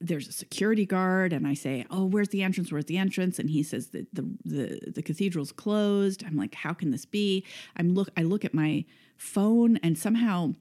There's 0.00 0.28
a 0.28 0.32
security 0.32 0.86
guard, 0.86 1.32
and 1.32 1.44
I 1.44 1.54
say, 1.54 1.84
"Oh, 1.90 2.04
where's 2.04 2.28
the 2.28 2.44
entrance? 2.44 2.70
Where's 2.70 2.84
the 2.84 2.98
entrance?" 2.98 3.40
And 3.40 3.50
he 3.50 3.64
says 3.64 3.88
the 3.88 4.06
the 4.14 4.92
the 4.94 5.02
cathedral's 5.02 5.50
closed. 5.50 6.22
I'm 6.24 6.36
like, 6.36 6.54
"How 6.54 6.72
can 6.72 6.92
this 6.92 7.04
be?" 7.04 7.44
I'm 7.74 7.94
look. 7.94 8.08
I 8.16 8.22
look 8.22 8.44
at 8.44 8.54
my 8.54 8.84
phone, 9.16 9.76
and 9.78 9.98
somehow 9.98 10.54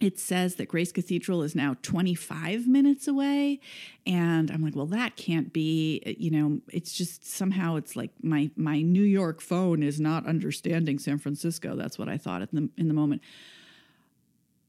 it 0.00 0.18
says 0.18 0.56
that 0.56 0.66
Grace 0.66 0.90
Cathedral 0.90 1.42
is 1.42 1.54
now 1.54 1.76
25 1.82 2.66
minutes 2.66 3.06
away. 3.06 3.60
And 4.06 4.50
I'm 4.50 4.62
like, 4.62 4.74
well, 4.74 4.86
that 4.86 5.16
can't 5.16 5.52
be, 5.52 6.02
you 6.18 6.30
know, 6.30 6.60
it's 6.72 6.92
just 6.92 7.26
somehow 7.26 7.76
it's 7.76 7.94
like 7.94 8.10
my 8.22 8.50
my 8.56 8.82
New 8.82 9.04
York 9.04 9.40
phone 9.40 9.82
is 9.82 10.00
not 10.00 10.26
understanding 10.26 10.98
San 10.98 11.18
Francisco. 11.18 11.76
That's 11.76 11.98
what 11.98 12.08
I 12.08 12.18
thought 12.18 12.42
in 12.42 12.48
the 12.52 12.68
in 12.76 12.88
the 12.88 12.94
moment. 12.94 13.22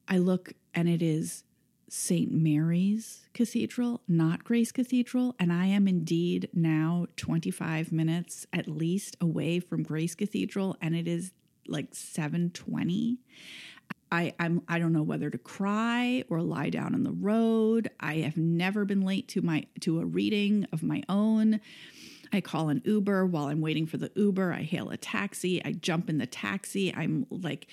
I 0.08 0.20
look 0.20 0.54
and 0.76 0.88
it 0.88 1.02
is 1.02 1.44
St. 1.90 2.32
Mary's 2.32 3.28
Cathedral, 3.34 4.02
not 4.08 4.44
Grace 4.44 4.72
Cathedral, 4.72 5.36
and 5.40 5.52
I 5.52 5.66
am 5.68 5.88
indeed 5.88 6.50
now 6.54 7.08
25 7.16 7.92
minutes 7.92 8.46
at 8.54 8.68
least 8.68 9.18
away 9.20 9.60
from 9.60 9.82
Grace 9.82 10.14
Cathedral 10.14 10.78
and 10.82 10.96
it 10.96 11.08
is 11.08 11.32
like 11.68 11.88
720 11.96 13.18
I, 14.12 14.34
I'm 14.40 14.62
I 14.68 14.80
don't 14.80 14.94
know 14.94 15.04
whether 15.04 15.30
to 15.30 15.38
cry 15.38 16.24
or 16.30 16.42
lie 16.42 16.70
down 16.70 16.94
on 16.94 17.04
the 17.04 17.12
road. 17.12 17.90
I 18.00 18.18
have 18.18 18.38
never 18.38 18.86
been 18.86 19.02
late 19.02 19.28
to 19.30 19.42
my 19.42 19.66
to 19.82 20.00
a 20.00 20.06
reading 20.06 20.68
of 20.72 20.84
my 20.84 21.04
own. 21.10 21.60
I 22.32 22.42
call 22.42 22.70
an 22.70 22.82
Uber 22.86 23.26
while 23.26 23.48
I'm 23.48 23.62
waiting 23.62 23.86
for 23.88 23.98
the 23.98 24.12
Uber. 24.16 24.52
I 24.54 24.62
hail 24.64 24.90
a 24.90 24.98
taxi. 24.98 25.64
I 25.64 25.72
jump 25.74 26.10
in 26.10 26.18
the 26.18 26.26
taxi. 26.26 26.94
I'm 26.94 27.26
like, 27.30 27.68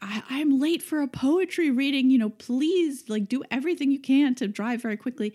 I, 0.00 0.22
I'm 0.30 0.58
late 0.60 0.82
for 0.82 1.00
a 1.00 1.08
poetry 1.08 1.70
reading. 1.70 2.10
You 2.10 2.18
know, 2.18 2.30
please 2.30 3.08
like 3.08 3.28
do 3.28 3.42
everything 3.50 3.90
you 3.90 4.00
can 4.00 4.34
to 4.36 4.48
drive 4.48 4.82
very 4.82 4.96
quickly. 4.96 5.34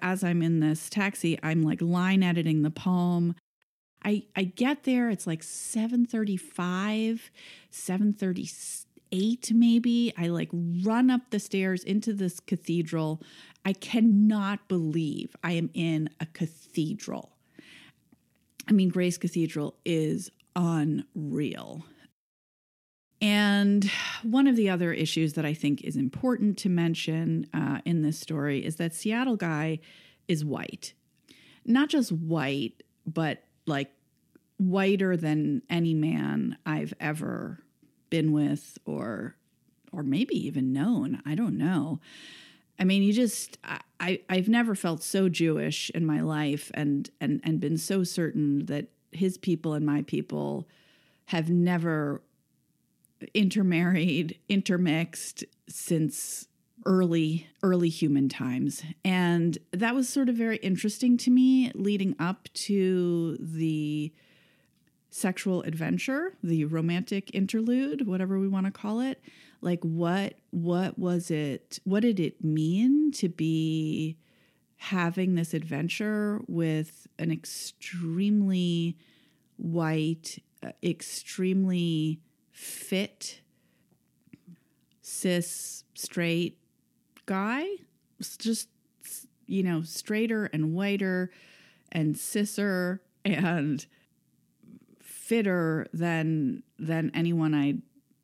As 0.00 0.24
I'm 0.24 0.42
in 0.42 0.60
this 0.60 0.90
taxi, 0.90 1.38
I'm 1.42 1.62
like 1.62 1.80
line 1.80 2.22
editing 2.22 2.62
the 2.62 2.70
poem. 2.70 3.34
I 4.04 4.24
I 4.34 4.44
get 4.44 4.84
there, 4.84 5.10
it's 5.10 5.26
like 5.26 5.42
735, 5.42 7.30
738 9.12 9.52
maybe. 9.54 10.12
I 10.16 10.28
like 10.28 10.48
run 10.52 11.10
up 11.10 11.30
the 11.30 11.38
stairs 11.38 11.84
into 11.84 12.12
this 12.12 12.40
cathedral. 12.40 13.22
I 13.64 13.72
cannot 13.72 14.68
believe 14.68 15.36
I 15.42 15.52
am 15.52 15.70
in 15.74 16.08
a 16.20 16.26
cathedral. 16.26 17.30
I 18.68 18.72
mean, 18.72 18.88
Grace 18.88 19.18
Cathedral 19.18 19.74
is 19.84 20.30
unreal. 20.56 21.84
And 23.20 23.88
one 24.22 24.46
of 24.48 24.56
the 24.56 24.70
other 24.70 24.92
issues 24.92 25.34
that 25.34 25.44
I 25.44 25.54
think 25.54 25.82
is 25.82 25.96
important 25.96 26.58
to 26.58 26.68
mention 26.68 27.46
uh, 27.54 27.80
in 27.84 28.02
this 28.02 28.18
story 28.18 28.64
is 28.64 28.76
that 28.76 28.94
Seattle 28.94 29.36
Guy 29.36 29.78
is 30.26 30.44
white. 30.44 30.94
Not 31.64 31.88
just 31.88 32.10
white, 32.10 32.82
but 33.06 33.44
like 33.66 33.92
whiter 34.58 35.16
than 35.16 35.62
any 35.70 35.94
man 35.94 36.56
I've 36.66 36.94
ever 36.98 37.62
been 38.12 38.30
with 38.30 38.78
or 38.84 39.34
or 39.90 40.02
maybe 40.02 40.36
even 40.46 40.72
known. 40.72 41.20
I 41.26 41.34
don't 41.34 41.56
know. 41.56 41.98
I 42.78 42.84
mean, 42.84 43.02
you 43.02 43.12
just 43.12 43.58
I 43.98 44.20
I've 44.28 44.48
never 44.48 44.74
felt 44.74 45.02
so 45.02 45.30
Jewish 45.30 45.90
in 45.90 46.04
my 46.04 46.20
life 46.20 46.70
and 46.74 47.10
and 47.20 47.40
and 47.42 47.58
been 47.58 47.78
so 47.78 48.04
certain 48.04 48.66
that 48.66 48.88
his 49.10 49.38
people 49.38 49.72
and 49.72 49.84
my 49.84 50.02
people 50.02 50.68
have 51.26 51.48
never 51.48 52.22
intermarried, 53.32 54.38
intermixed 54.48 55.44
since 55.68 56.46
early 56.84 57.46
early 57.62 57.88
human 57.88 58.28
times 58.28 58.82
and 59.04 59.56
that 59.70 59.94
was 59.94 60.08
sort 60.08 60.28
of 60.28 60.34
very 60.34 60.56
interesting 60.56 61.16
to 61.16 61.30
me 61.30 61.70
leading 61.76 62.12
up 62.18 62.48
to 62.54 63.36
the 63.38 64.12
sexual 65.14 65.62
adventure 65.62 66.34
the 66.42 66.64
romantic 66.64 67.30
interlude 67.34 68.06
whatever 68.06 68.38
we 68.38 68.48
want 68.48 68.64
to 68.64 68.72
call 68.72 69.00
it 69.00 69.22
like 69.60 69.82
what 69.82 70.34
what 70.50 70.98
was 70.98 71.30
it 71.30 71.78
what 71.84 72.00
did 72.00 72.18
it 72.18 72.42
mean 72.42 73.12
to 73.12 73.28
be 73.28 74.16
having 74.76 75.36
this 75.36 75.54
adventure 75.54 76.40
with 76.48 77.06
an 77.18 77.30
extremely 77.30 78.96
white 79.56 80.42
uh, 80.64 80.72
extremely 80.82 82.20
fit 82.50 83.40
cis 85.02 85.84
straight 85.94 86.58
guy? 87.26 87.64
Just 88.38 88.68
you 89.46 89.62
know 89.62 89.82
straighter 89.82 90.46
and 90.46 90.74
whiter 90.74 91.30
and 91.90 92.16
cisser 92.16 93.00
and 93.24 93.86
fitter 95.32 95.86
than 95.94 96.62
than 96.78 97.10
anyone 97.14 97.54
I 97.54 97.76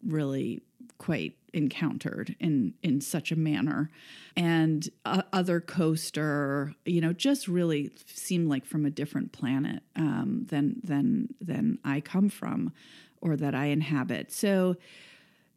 really 0.07 0.61
quite 0.99 1.37
encountered 1.55 2.37
in 2.39 2.75
in 2.83 3.01
such 3.01 3.33
a 3.33 3.37
manner 3.37 3.91
and 4.37 4.91
uh, 5.07 5.23
other 5.33 5.59
coaster 5.59 6.75
you 6.85 7.01
know 7.01 7.15
just 7.15 7.49
really 7.49 7.91
seemed 8.05 8.47
like 8.47 8.67
from 8.67 8.85
a 8.85 8.91
different 8.91 9.33
planet 9.33 9.83
um, 9.97 10.45
than 10.51 10.83
than 10.85 11.29
than 11.41 11.79
I 11.83 12.03
come 12.03 12.29
from 12.29 12.75
or 13.23 13.37
that 13.37 13.55
I 13.55 13.67
inhabit 13.67 14.31
so 14.31 14.77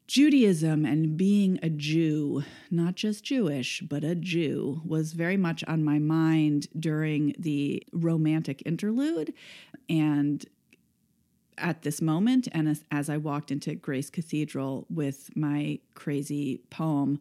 Judaism 0.07 0.85
and 0.85 1.15
being 1.15 1.57
a 1.63 1.69
Jew, 1.69 2.43
not 2.69 2.95
just 2.95 3.23
Jewish, 3.23 3.79
but 3.79 4.03
a 4.03 4.13
Jew, 4.13 4.81
was 4.83 5.13
very 5.13 5.37
much 5.37 5.63
on 5.69 5.85
my 5.85 5.99
mind 5.99 6.67
during 6.77 7.33
the 7.39 7.81
romantic 7.93 8.61
interlude. 8.65 9.33
And 9.87 10.45
at 11.57 11.81
this 11.81 12.01
moment, 12.01 12.47
and 12.51 12.67
as, 12.67 12.83
as 12.91 13.09
I 13.09 13.17
walked 13.17 13.51
into 13.51 13.75
Grace 13.75 14.09
Cathedral 14.09 14.85
with 14.89 15.29
my 15.35 15.79
crazy 15.93 16.61
poem, 16.69 17.19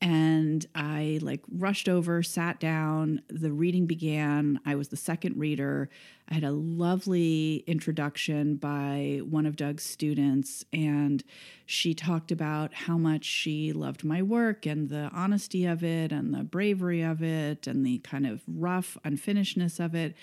and 0.00 0.66
I 0.74 1.18
like 1.22 1.40
rushed 1.50 1.88
over, 1.88 2.22
sat 2.22 2.60
down, 2.60 3.22
the 3.28 3.52
reading 3.52 3.86
began. 3.86 4.60
I 4.66 4.74
was 4.74 4.88
the 4.88 4.96
second 4.96 5.38
reader. 5.38 5.88
I 6.26 6.34
had 6.34 6.44
a 6.44 6.52
lovely 6.52 7.64
introduction 7.66 8.56
by 8.56 9.20
one 9.28 9.44
of 9.44 9.56
Doug's 9.56 9.82
students, 9.82 10.64
and 10.72 11.22
she 11.66 11.92
talked 11.92 12.32
about 12.32 12.72
how 12.72 12.96
much 12.96 13.24
she 13.24 13.74
loved 13.74 14.04
my 14.04 14.22
work 14.22 14.64
and 14.64 14.88
the 14.88 15.10
honesty 15.12 15.66
of 15.66 15.84
it 15.84 16.12
and 16.12 16.32
the 16.32 16.42
bravery 16.42 17.02
of 17.02 17.22
it 17.22 17.66
and 17.66 17.84
the 17.84 17.98
kind 17.98 18.26
of 18.26 18.40
rough 18.48 18.96
unfinishedness 19.04 19.78
of 19.78 19.94
it. 19.94 20.14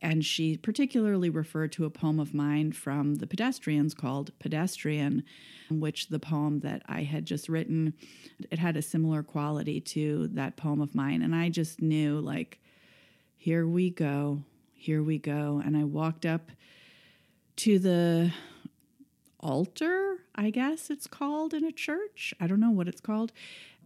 And 0.00 0.24
she 0.24 0.56
particularly 0.56 1.28
referred 1.28 1.72
to 1.72 1.84
a 1.84 1.90
poem 1.90 2.18
of 2.18 2.32
mine 2.32 2.72
from 2.72 3.16
the 3.16 3.26
pedestrians 3.26 3.92
called 3.92 4.32
Pedestrian, 4.38 5.24
which 5.70 6.08
the 6.08 6.18
poem 6.18 6.60
that 6.60 6.82
I 6.86 7.02
had 7.02 7.26
just 7.26 7.50
written, 7.50 7.92
it 8.50 8.58
had 8.58 8.78
a 8.78 8.82
similar 8.82 9.22
quality 9.22 9.78
to 9.82 10.28
that 10.28 10.56
poem 10.56 10.80
of 10.80 10.94
mine. 10.94 11.20
And 11.20 11.34
I 11.34 11.50
just 11.50 11.82
knew, 11.82 12.18
like, 12.18 12.60
here 13.36 13.66
we 13.66 13.90
go, 13.90 14.42
here 14.80 15.02
we 15.02 15.18
go. 15.18 15.60
And 15.62 15.76
I 15.76 15.84
walked 15.84 16.24
up 16.24 16.50
to 17.56 17.78
the 17.78 18.32
altar, 19.38 20.16
I 20.34 20.48
guess 20.48 20.88
it's 20.88 21.06
called 21.06 21.52
in 21.52 21.64
a 21.64 21.72
church. 21.72 22.32
I 22.40 22.46
don't 22.46 22.60
know 22.60 22.70
what 22.70 22.88
it's 22.88 23.00
called. 23.00 23.30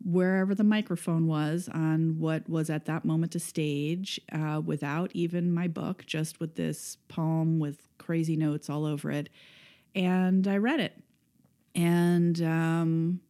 Wherever 0.04 0.54
the 0.54 0.62
microphone 0.62 1.26
was 1.26 1.68
on 1.72 2.20
what 2.20 2.48
was 2.48 2.70
at 2.70 2.84
that 2.84 3.04
moment 3.04 3.34
a 3.34 3.40
stage, 3.40 4.20
uh, 4.30 4.60
without 4.64 5.10
even 5.14 5.52
my 5.52 5.66
book, 5.66 6.04
just 6.06 6.38
with 6.38 6.54
this 6.54 6.96
poem 7.08 7.58
with 7.58 7.88
crazy 7.98 8.36
notes 8.36 8.70
all 8.70 8.86
over 8.86 9.10
it. 9.10 9.28
And 9.96 10.46
I 10.46 10.58
read 10.58 10.78
it. 10.78 10.96
And 11.74 12.40
um, 12.40 13.20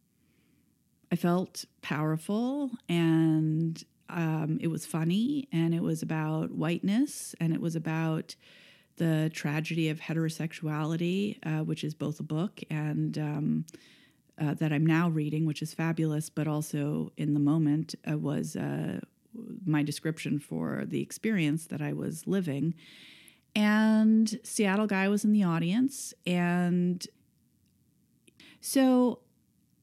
I 1.11 1.15
felt 1.15 1.65
powerful 1.81 2.69
and 2.87 3.83
um, 4.09 4.59
it 4.61 4.67
was 4.67 4.85
funny 4.85 5.47
and 5.51 5.73
it 5.73 5.81
was 5.81 6.01
about 6.01 6.51
whiteness 6.51 7.35
and 7.39 7.53
it 7.53 7.61
was 7.61 7.75
about 7.75 8.35
the 8.97 9.29
tragedy 9.33 9.89
of 9.89 9.99
heterosexuality, 9.99 11.37
uh, 11.43 11.63
which 11.63 11.83
is 11.83 11.93
both 11.93 12.19
a 12.19 12.23
book 12.23 12.61
and 12.69 13.17
um, 13.17 13.65
uh, 14.39 14.53
that 14.55 14.71
I'm 14.71 14.85
now 14.85 15.09
reading, 15.09 15.45
which 15.45 15.61
is 15.61 15.73
fabulous, 15.73 16.29
but 16.29 16.47
also 16.47 17.11
in 17.17 17.33
the 17.33 17.39
moment 17.39 17.95
uh, 18.09 18.17
was 18.17 18.55
uh, 18.55 18.99
my 19.65 19.83
description 19.83 20.39
for 20.39 20.83
the 20.85 21.01
experience 21.01 21.67
that 21.67 21.81
I 21.81 21.93
was 21.93 22.27
living. 22.27 22.73
And 23.55 24.39
Seattle 24.43 24.87
Guy 24.87 25.07
was 25.07 25.23
in 25.23 25.31
the 25.31 25.43
audience. 25.43 26.13
And 26.25 27.05
so, 28.59 29.19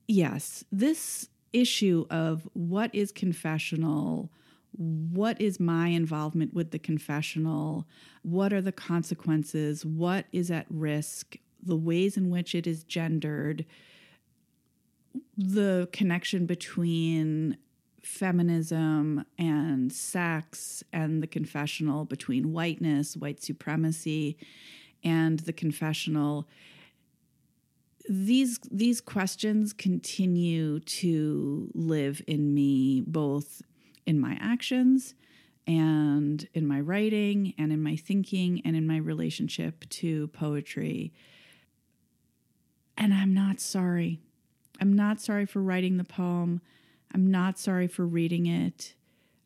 yes, 0.07 0.65
this 0.71 1.29
issue 1.53 2.07
of 2.11 2.49
what 2.55 2.95
is 2.95 3.13
confessional 3.13 4.31
what 4.77 5.41
is 5.41 5.61
my 5.61 5.89
involvement 5.89 6.55
with 6.55 6.71
the 6.71 6.79
confessional? 6.79 7.87
What 8.23 8.53
are 8.53 8.63
the 8.63 8.73
consequences? 8.73 9.85
What 9.85 10.27
is 10.33 10.51
at 10.51 10.67
risk? 10.71 11.37
The 11.63 11.77
ways 11.77 12.17
in 12.17 12.31
which 12.31 12.55
it 12.55 12.67
is 12.67 12.83
gendered, 12.83 13.67
the 15.37 15.89
connection 15.93 16.47
between 16.47 17.59
feminism 18.03 19.25
and 19.39 19.93
sex 19.93 20.83
and 20.93 21.23
the 21.23 21.27
confessional 21.27 22.05
between 22.05 22.53
whiteness, 22.53 23.17
white 23.17 23.43
supremacy, 23.43 24.37
and 25.05 25.41
the 25.41 25.53
confessional. 25.53 26.49
These 28.09 28.59
these 28.71 29.01
questions 29.01 29.73
continue 29.73 30.81
to 30.81 31.71
live 31.75 32.21
in 32.27 32.53
me 32.53 33.03
both 33.07 33.63
in 34.07 34.19
my 34.19 34.37
actions 34.41 35.15
and 35.67 36.49
in 36.55 36.67
my 36.67 36.81
writing 36.81 37.55
and 37.59 37.73
in 37.73 37.83
my 37.83 37.97
thinking 37.97 38.61
and 38.65 38.75
in 38.77 38.87
my 38.87 38.97
relationship 38.97 39.89
to 39.89 40.29
poetry. 40.29 41.13
And 42.97 43.15
I'm 43.15 43.33
not 43.33 43.61
sorry. 43.61 44.21
I'm 44.81 44.93
not 44.93 45.21
sorry 45.21 45.47
for 45.47 45.63
writing 45.63 45.97
the 45.97 46.05
poem. 46.05 46.61
I'm 47.15 47.31
not 47.31 47.59
sorry 47.59 47.87
for 47.87 48.07
reading 48.07 48.47
it. 48.47 48.95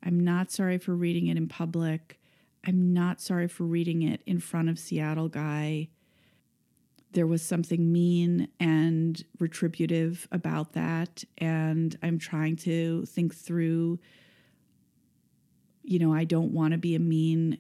I'm 0.02 0.20
not 0.20 0.50
sorry 0.50 0.78
for 0.78 0.94
reading 0.94 1.26
it 1.26 1.36
in 1.36 1.48
public. 1.48 2.18
I'm 2.64 2.92
not 2.92 3.20
sorry 3.20 3.48
for 3.48 3.64
reading 3.64 4.02
it 4.02 4.22
in 4.26 4.40
front 4.40 4.68
of 4.68 4.78
Seattle 4.78 5.28
Guy. 5.28 5.88
There 7.12 7.26
was 7.26 7.42
something 7.42 7.92
mean 7.92 8.48
and 8.60 9.24
retributive 9.38 10.28
about 10.32 10.72
that. 10.74 11.24
And 11.38 11.96
I'm 12.02 12.18
trying 12.18 12.56
to 12.56 13.04
think 13.06 13.34
through, 13.34 13.98
you 15.82 15.98
know, 15.98 16.12
I 16.12 16.24
don't 16.24 16.52
want 16.52 16.72
to 16.72 16.78
be 16.78 16.94
a 16.94 16.98
mean, 16.98 17.58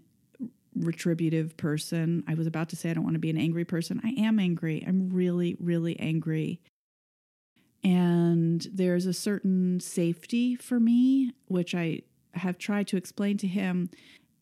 retributive 0.74 1.56
person. 1.56 2.22
I 2.28 2.34
was 2.34 2.46
about 2.46 2.68
to 2.70 2.76
say 2.76 2.90
I 2.90 2.94
don't 2.94 3.04
want 3.04 3.14
to 3.14 3.20
be 3.20 3.30
an 3.30 3.38
angry 3.38 3.64
person. 3.64 4.00
I 4.04 4.10
am 4.20 4.38
angry. 4.38 4.84
I'm 4.86 5.10
really, 5.10 5.56
really 5.58 5.98
angry. 5.98 6.60
And 7.82 8.66
there's 8.72 9.06
a 9.06 9.12
certain 9.12 9.80
safety 9.80 10.56
for 10.56 10.80
me, 10.80 11.32
which 11.46 11.74
I 11.74 12.02
have 12.34 12.58
tried 12.58 12.88
to 12.88 12.96
explain 12.96 13.38
to 13.38 13.46
him 13.46 13.90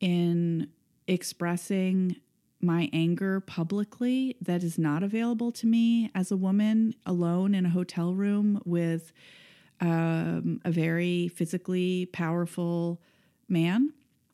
in 0.00 0.68
expressing 1.06 2.16
my 2.64 2.88
anger 2.92 3.40
publicly 3.40 4.36
that 4.40 4.62
is 4.62 4.78
not 4.78 5.02
available 5.02 5.52
to 5.52 5.66
me 5.66 6.10
as 6.14 6.30
a 6.30 6.36
woman 6.36 6.94
alone 7.06 7.54
in 7.54 7.66
a 7.66 7.70
hotel 7.70 8.14
room 8.14 8.60
with 8.64 9.12
um, 9.80 10.60
a 10.64 10.70
very 10.70 11.28
physically 11.28 12.06
powerful 12.06 13.00
man. 13.48 13.92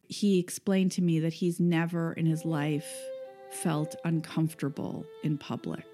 He 0.09 0.39
explained 0.39 0.93
to 0.93 1.03
me 1.03 1.21
that 1.21 1.35
he's 1.35 1.61
never 1.61 2.13
in 2.13 2.27
his 2.27 2.45
life 2.45 2.91
felt 3.51 3.97
uncomfortable 4.05 5.05
in 5.23 5.39
public. 5.39 5.85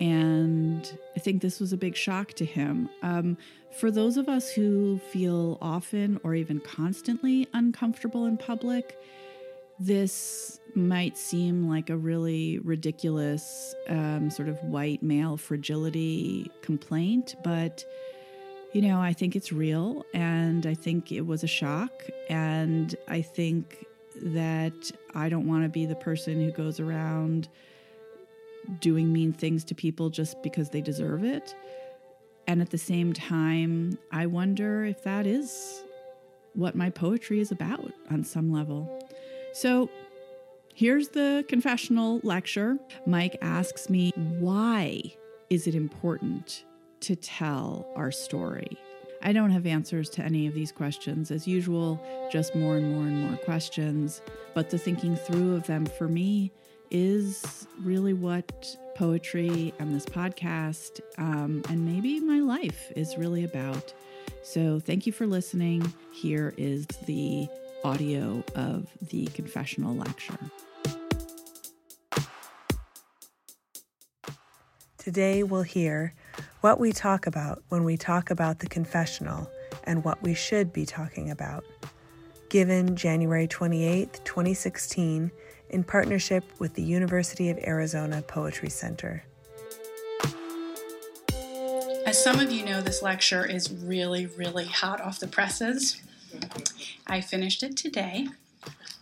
And 0.00 0.98
I 1.14 1.20
think 1.20 1.42
this 1.42 1.60
was 1.60 1.72
a 1.72 1.76
big 1.76 1.94
shock 1.94 2.32
to 2.34 2.44
him. 2.44 2.88
Um, 3.02 3.36
for 3.78 3.90
those 3.90 4.16
of 4.16 4.28
us 4.28 4.50
who 4.50 4.98
feel 5.12 5.58
often 5.60 6.18
or 6.24 6.34
even 6.34 6.58
constantly 6.60 7.46
uncomfortable 7.52 8.24
in 8.24 8.38
public, 8.38 8.98
this 9.80 10.60
might 10.74 11.16
seem 11.16 11.68
like 11.68 11.90
a 11.90 11.96
really 11.96 12.58
ridiculous 12.58 13.74
um, 13.88 14.30
sort 14.30 14.48
of 14.48 14.62
white 14.62 15.02
male 15.02 15.36
fragility 15.36 16.50
complaint, 16.62 17.34
but 17.42 17.84
you 18.72 18.82
know, 18.82 19.00
I 19.00 19.12
think 19.12 19.34
it's 19.34 19.50
real 19.50 20.04
and 20.14 20.64
I 20.64 20.74
think 20.74 21.10
it 21.10 21.22
was 21.22 21.42
a 21.42 21.48
shock. 21.48 22.04
And 22.28 22.94
I 23.08 23.20
think 23.20 23.84
that 24.22 24.92
I 25.14 25.28
don't 25.28 25.48
want 25.48 25.64
to 25.64 25.68
be 25.68 25.86
the 25.86 25.96
person 25.96 26.40
who 26.40 26.52
goes 26.52 26.78
around 26.78 27.48
doing 28.80 29.12
mean 29.12 29.32
things 29.32 29.64
to 29.64 29.74
people 29.74 30.10
just 30.10 30.40
because 30.42 30.70
they 30.70 30.80
deserve 30.80 31.24
it. 31.24 31.54
And 32.46 32.60
at 32.60 32.70
the 32.70 32.78
same 32.78 33.12
time, 33.12 33.98
I 34.12 34.26
wonder 34.26 34.84
if 34.84 35.02
that 35.04 35.26
is 35.26 35.82
what 36.54 36.74
my 36.74 36.90
poetry 36.90 37.40
is 37.40 37.50
about 37.50 37.92
on 38.10 38.24
some 38.24 38.52
level. 38.52 38.99
So 39.52 39.90
here's 40.74 41.08
the 41.08 41.44
confessional 41.48 42.20
lecture. 42.22 42.78
Mike 43.06 43.36
asks 43.42 43.90
me, 43.90 44.12
why 44.16 45.14
is 45.48 45.66
it 45.66 45.74
important 45.74 46.64
to 47.00 47.16
tell 47.16 47.86
our 47.96 48.12
story? 48.12 48.78
I 49.22 49.32
don't 49.32 49.50
have 49.50 49.66
answers 49.66 50.08
to 50.10 50.22
any 50.22 50.46
of 50.46 50.54
these 50.54 50.72
questions. 50.72 51.30
As 51.30 51.46
usual, 51.46 52.00
just 52.32 52.54
more 52.54 52.76
and 52.76 52.94
more 52.94 53.04
and 53.04 53.28
more 53.28 53.36
questions. 53.38 54.22
But 54.54 54.70
the 54.70 54.78
thinking 54.78 55.16
through 55.16 55.56
of 55.56 55.66
them 55.66 55.84
for 55.84 56.08
me 56.08 56.52
is 56.90 57.66
really 57.82 58.14
what 58.14 58.76
poetry 58.96 59.72
and 59.78 59.94
this 59.94 60.06
podcast 60.06 61.00
um, 61.18 61.62
and 61.68 61.84
maybe 61.86 62.18
my 62.20 62.40
life 62.40 62.90
is 62.96 63.16
really 63.16 63.44
about. 63.44 63.92
So, 64.42 64.80
thank 64.80 65.06
you 65.06 65.12
for 65.12 65.26
listening. 65.26 65.92
Here 66.12 66.54
is 66.56 66.86
the 67.06 67.46
audio 67.84 68.44
of 68.54 68.88
the 69.10 69.26
confessional 69.26 69.94
lecture. 69.94 70.38
Today, 74.98 75.42
we'll 75.42 75.62
hear 75.62 76.14
what 76.60 76.78
we 76.78 76.92
talk 76.92 77.26
about 77.26 77.62
when 77.68 77.84
we 77.84 77.96
talk 77.96 78.30
about 78.30 78.58
the 78.58 78.66
confessional 78.66 79.50
and 79.84 80.04
what 80.04 80.22
we 80.22 80.34
should 80.34 80.72
be 80.72 80.84
talking 80.84 81.30
about. 81.30 81.64
Given 82.50 82.96
January 82.96 83.46
28, 83.46 84.20
2016, 84.24 85.30
in 85.70 85.84
partnership 85.84 86.44
with 86.58 86.74
the 86.74 86.82
University 86.82 87.48
of 87.48 87.58
Arizona 87.58 88.22
Poetry 88.22 88.68
Center. 88.68 89.24
As 92.06 92.22
some 92.22 92.40
of 92.40 92.50
you 92.50 92.64
know, 92.64 92.80
this 92.82 93.02
lecture 93.02 93.46
is 93.46 93.72
really, 93.72 94.26
really 94.26 94.64
hot 94.64 95.00
off 95.00 95.20
the 95.20 95.28
presses. 95.28 96.02
I 97.06 97.20
finished 97.20 97.62
it 97.62 97.76
today, 97.76 98.28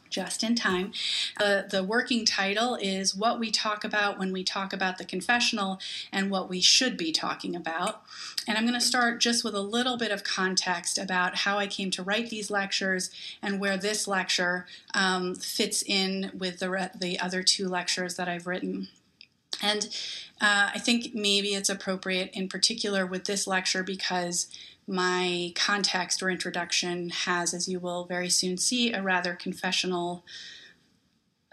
just 0.08 0.42
in 0.42 0.54
time. 0.54 0.92
Uh, 1.38 1.62
the 1.62 1.84
working 1.84 2.24
title 2.24 2.76
is 2.76 3.14
What 3.14 3.38
We 3.38 3.50
Talk 3.50 3.84
About 3.84 4.18
When 4.18 4.32
We 4.32 4.42
Talk 4.42 4.72
About 4.72 4.98
the 4.98 5.04
Confessional 5.04 5.78
and 6.12 6.30
What 6.30 6.48
We 6.48 6.60
Should 6.60 6.96
Be 6.96 7.12
Talking 7.12 7.54
About. 7.54 8.02
And 8.46 8.56
I'm 8.56 8.64
going 8.64 8.78
to 8.78 8.80
start 8.80 9.20
just 9.20 9.44
with 9.44 9.54
a 9.54 9.60
little 9.60 9.96
bit 9.98 10.10
of 10.10 10.24
context 10.24 10.98
about 10.98 11.36
how 11.36 11.58
I 11.58 11.66
came 11.66 11.90
to 11.92 12.02
write 12.02 12.30
these 12.30 12.50
lectures 12.50 13.10
and 13.42 13.60
where 13.60 13.76
this 13.76 14.08
lecture 14.08 14.66
um, 14.94 15.34
fits 15.34 15.82
in 15.86 16.30
with 16.34 16.58
the, 16.60 16.70
re- 16.70 16.90
the 16.98 17.20
other 17.20 17.42
two 17.42 17.68
lectures 17.68 18.16
that 18.16 18.28
I've 18.28 18.46
written. 18.46 18.88
And 19.60 19.88
uh, 20.40 20.70
I 20.74 20.78
think 20.78 21.14
maybe 21.14 21.54
it's 21.54 21.68
appropriate 21.68 22.30
in 22.32 22.48
particular 22.48 23.04
with 23.04 23.24
this 23.24 23.46
lecture 23.46 23.82
because 23.82 24.46
my 24.88 25.52
context 25.54 26.22
or 26.22 26.30
introduction 26.30 27.10
has, 27.10 27.52
as 27.52 27.68
you 27.68 27.78
will 27.78 28.06
very 28.06 28.30
soon 28.30 28.56
see, 28.56 28.92
a 28.92 29.02
rather 29.02 29.34
confessional 29.34 30.24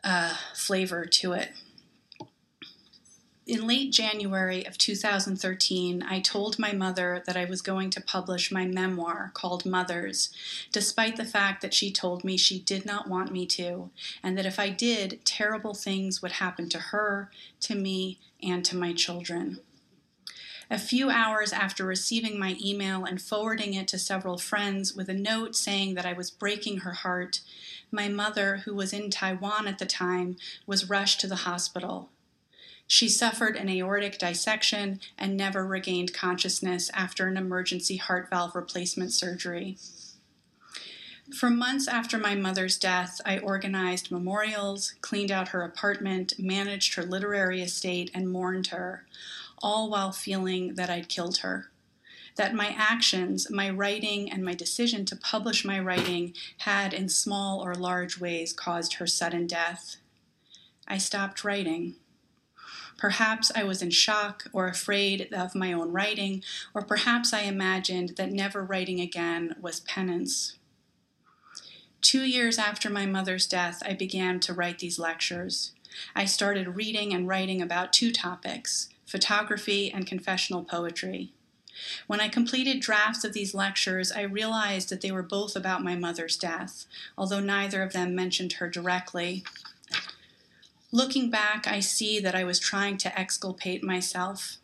uh, 0.04 0.36
flavor 0.54 1.06
to 1.06 1.34
it. 1.34 1.52
In 3.48 3.68
late 3.68 3.92
January 3.92 4.66
of 4.66 4.76
2013, 4.78 6.02
I 6.02 6.20
told 6.20 6.58
my 6.58 6.72
mother 6.72 7.22
that 7.28 7.38
I 7.38 7.46
was 7.46 7.62
going 7.62 7.92
to 7.92 8.02
publish 8.02 8.52
my 8.52 8.66
memoir 8.66 9.32
called 9.36 9.68
Mothers, 9.68 10.32
despite 10.72 11.16
the 11.16 11.26
fact 11.26 11.62
that 11.62 11.74
she 11.74 11.92
told 11.92 12.24
me 12.24 12.38
she 12.38 12.60
did 12.60 12.88
not 12.88 13.08
want 13.08 13.32
me 13.32 13.46
to, 13.48 13.92
and 14.24 14.36
that 14.36 14.48
if 14.48 14.58
I 14.58 14.70
did, 14.70 15.24
terrible 15.26 15.76
things 15.76 16.24
would 16.24 16.34
happen 16.34 16.70
to 16.70 16.80
her, 16.80 17.30
to 17.62 17.76
me, 17.76 18.18
and 18.42 18.66
to 18.66 18.76
my 18.76 18.94
children. 18.94 19.60
A 20.70 20.80
few 20.80 21.12
hours 21.12 21.54
after 21.54 21.86
receiving 21.86 22.40
my 22.40 22.58
email 22.64 23.06
and 23.06 23.22
forwarding 23.22 23.76
it 23.76 23.88
to 23.90 24.00
several 24.00 24.38
friends 24.38 24.96
with 24.96 25.10
a 25.10 25.14
note 25.14 25.56
saying 25.56 25.94
that 25.94 26.08
I 26.08 26.14
was 26.14 26.32
breaking 26.32 26.80
her 26.80 26.94
heart, 26.94 27.42
my 27.92 28.10
mother, 28.10 28.58
who 28.66 28.74
was 28.74 28.92
in 28.92 29.12
Taiwan 29.12 29.68
at 29.68 29.78
the 29.78 29.86
time, 29.86 30.38
was 30.66 30.90
rushed 30.90 31.22
to 31.22 31.28
the 31.28 31.36
hospital. 31.48 32.10
She 32.88 33.10
suffered 33.10 33.56
an 33.56 33.70
aortic 33.70 34.18
dissection 34.18 35.00
and 35.18 35.38
never 35.38 35.66
regained 35.66 36.14
consciousness 36.14 36.90
after 36.94 37.28
an 37.28 37.38
emergency 37.38 37.98
heart 37.98 38.30
valve 38.30 38.56
replacement 38.56 39.14
surgery. 39.14 39.78
For 41.34 41.50
months 41.50 41.88
after 41.88 42.20
my 42.20 42.36
mother's 42.36 42.78
death, 42.78 43.20
I 43.26 43.40
organized 43.40 44.12
memorials, 44.12 44.94
cleaned 45.02 45.32
out 45.32 45.48
her 45.50 45.64
apartment, 45.64 46.34
managed 46.38 46.94
her 46.96 47.04
literary 47.04 47.64
estate, 47.64 48.12
and 48.14 48.30
mourned 48.30 48.68
her, 48.68 49.06
all 49.62 49.90
while 49.90 50.12
feeling 50.12 50.76
that 50.76 50.90
I'd 50.90 51.10
killed 51.10 51.38
her. 51.38 51.72
That 52.36 52.54
my 52.54 52.76
actions, 52.78 53.50
my 53.50 53.70
writing, 53.70 54.30
and 54.30 54.44
my 54.44 54.54
decision 54.54 55.06
to 55.06 55.16
publish 55.16 55.64
my 55.64 55.80
writing 55.80 56.34
had, 56.60 56.94
in 56.94 57.08
small 57.08 57.64
or 57.64 57.74
large 57.76 58.20
ways, 58.20 58.52
caused 58.52 58.96
her 58.96 59.08
sudden 59.08 59.48
death. 59.48 59.98
I 60.88 60.98
stopped 60.98 61.44
writing. 61.44 61.96
Perhaps 62.98 63.52
I 63.56 63.64
was 63.64 63.82
in 63.82 63.90
shock 63.90 64.48
or 64.54 64.68
afraid 64.68 65.34
of 65.34 65.56
my 65.56 65.74
own 65.74 65.92
writing, 65.92 66.44
or 66.74 66.82
perhaps 66.82 67.34
I 67.34 67.42
imagined 67.42 68.16
that 68.18 68.32
never 68.32 68.64
writing 68.64 69.00
again 69.00 69.56
was 69.62 69.80
penance. 69.82 70.58
Two 72.02 72.24
years 72.24 72.58
after 72.58 72.90
my 72.90 73.06
mother's 73.06 73.48
death, 73.48 73.82
I 73.86 73.94
began 73.94 74.40
to 74.42 74.54
write 74.54 74.80
these 74.80 75.00
lectures. 75.00 75.72
I 76.16 76.26
started 76.26 76.76
reading 76.76 77.14
and 77.14 77.28
writing 77.28 77.62
about 77.62 77.94
two 77.94 78.12
topics 78.12 78.90
photography 79.06 79.92
and 79.92 80.08
confessional 80.08 80.64
poetry. 80.64 81.32
When 82.08 82.22
I 82.22 82.30
completed 82.30 82.80
drafts 82.80 83.24
of 83.24 83.34
these 83.34 83.54
lectures, 83.54 84.12
I 84.12 84.22
realized 84.22 84.90
that 84.90 85.02
they 85.02 85.12
were 85.12 85.24
both 85.24 85.56
about 85.56 85.84
my 85.84 85.96
mother's 85.96 86.38
death, 86.38 86.86
although 87.18 87.42
neither 87.42 87.84
of 87.84 87.94
them 87.94 88.16
mentioned 88.16 88.54
her 88.54 88.70
directly. 88.70 89.44
Looking 90.92 91.30
back, 91.30 91.68
I 91.68 91.82
see 91.82 92.20
that 92.22 92.36
I 92.36 92.46
was 92.46 92.60
trying 92.60 92.98
to 93.00 93.20
exculpate 93.20 93.84
myself. 93.84 94.58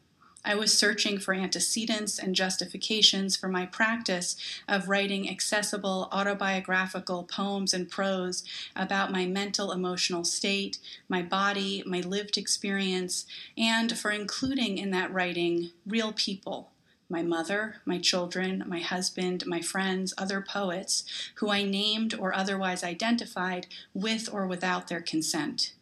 I 0.43 0.55
was 0.55 0.75
searching 0.75 1.19
for 1.19 1.33
antecedents 1.33 2.17
and 2.17 2.35
justifications 2.35 3.35
for 3.35 3.47
my 3.47 3.65
practice 3.67 4.35
of 4.67 4.89
writing 4.89 5.29
accessible 5.29 6.09
autobiographical 6.11 7.23
poems 7.23 7.73
and 7.73 7.89
prose 7.89 8.43
about 8.75 9.11
my 9.11 9.25
mental 9.27 9.71
emotional 9.71 10.23
state, 10.23 10.79
my 11.07 11.21
body, 11.21 11.83
my 11.85 11.99
lived 11.99 12.37
experience, 12.37 13.25
and 13.55 13.97
for 13.97 14.09
including 14.09 14.77
in 14.77 14.89
that 14.91 15.13
writing 15.13 15.71
real 15.85 16.11
people 16.11 16.71
my 17.11 17.21
mother, 17.21 17.75
my 17.83 17.97
children, 17.99 18.63
my 18.65 18.79
husband, 18.79 19.45
my 19.45 19.61
friends, 19.61 20.13
other 20.17 20.39
poets, 20.39 21.03
who 21.35 21.49
I 21.49 21.63
named 21.63 22.13
or 22.13 22.33
otherwise 22.33 22.85
identified 22.85 23.67
with 23.93 24.33
or 24.33 24.47
without 24.47 24.87
their 24.87 25.01
consent. 25.01 25.73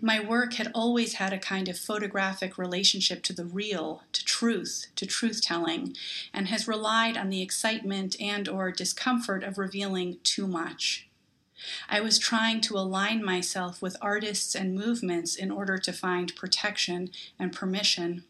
My 0.00 0.20
work 0.20 0.54
had 0.54 0.70
always 0.74 1.14
had 1.14 1.32
a 1.32 1.38
kind 1.38 1.68
of 1.68 1.78
photographic 1.78 2.58
relationship 2.58 3.22
to 3.24 3.32
the 3.32 3.44
real, 3.44 4.02
to 4.12 4.24
truth, 4.24 4.86
to 4.96 5.06
truth 5.06 5.42
telling, 5.42 5.96
and 6.32 6.48
has 6.48 6.68
relied 6.68 7.16
on 7.16 7.30
the 7.30 7.42
excitement 7.42 8.16
and 8.20 8.48
or 8.48 8.70
discomfort 8.72 9.44
of 9.44 9.58
revealing 9.58 10.18
too 10.22 10.46
much. 10.46 11.08
I 11.88 12.00
was 12.00 12.18
trying 12.18 12.60
to 12.62 12.76
align 12.76 13.24
myself 13.24 13.82
with 13.82 13.96
artists 14.00 14.54
and 14.54 14.74
movements 14.74 15.34
in 15.34 15.50
order 15.50 15.78
to 15.78 15.92
find 15.92 16.34
protection 16.36 17.10
and 17.38 17.52
permission. 17.52 18.24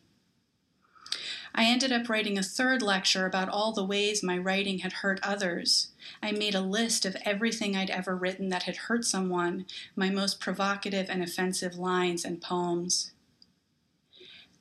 I 1.58 1.64
ended 1.64 1.90
up 1.90 2.08
writing 2.08 2.38
a 2.38 2.42
third 2.44 2.82
lecture 2.82 3.26
about 3.26 3.48
all 3.48 3.72
the 3.72 3.84
ways 3.84 4.22
my 4.22 4.38
writing 4.38 4.78
had 4.78 4.92
hurt 4.92 5.18
others. 5.24 5.88
I 6.22 6.30
made 6.30 6.54
a 6.54 6.60
list 6.60 7.04
of 7.04 7.16
everything 7.24 7.74
I'd 7.74 7.90
ever 7.90 8.14
written 8.14 8.48
that 8.50 8.62
had 8.62 8.76
hurt 8.76 9.04
someone, 9.04 9.66
my 9.96 10.08
most 10.08 10.38
provocative 10.38 11.10
and 11.10 11.20
offensive 11.20 11.76
lines 11.76 12.24
and 12.24 12.40
poems. 12.40 13.10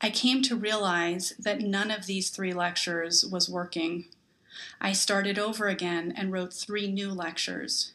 I 0.02 0.10
came 0.10 0.41
to 0.41 0.56
realize 0.56 1.34
that 1.38 1.62
none 1.62 1.91
of 1.91 2.08
these 2.08 2.32
three 2.32 2.52
lectures 2.52 3.24
was 3.24 3.48
working. 3.48 4.06
I 4.82 4.93
started 4.93 5.38
over 5.38 5.68
again 5.68 6.12
and 6.18 6.32
wrote 6.32 6.52
three 6.52 6.91
new 6.91 7.12
lectures. 7.12 7.93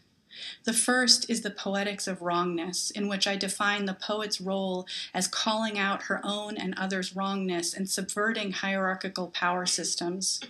The 0.65 0.73
first 0.73 1.29
is 1.29 1.43
the 1.43 1.51
Poetics 1.51 2.07
of 2.07 2.23
Wrongness, 2.23 2.91
in 2.91 3.09
which 3.09 3.27
I 3.27 3.37
define 3.37 3.85
the 3.85 3.95
poet's 3.95 4.41
role 4.41 4.87
as 5.13 5.29
calling 5.29 5.79
out 5.79 6.05
her 6.05 6.21
own 6.25 6.57
and 6.57 6.75
others' 6.77 7.15
wrongness 7.15 7.75
and 7.75 7.89
subverting 7.89 8.53
hierarchical 8.53 9.29
power 9.29 9.67
systems. 9.67 10.41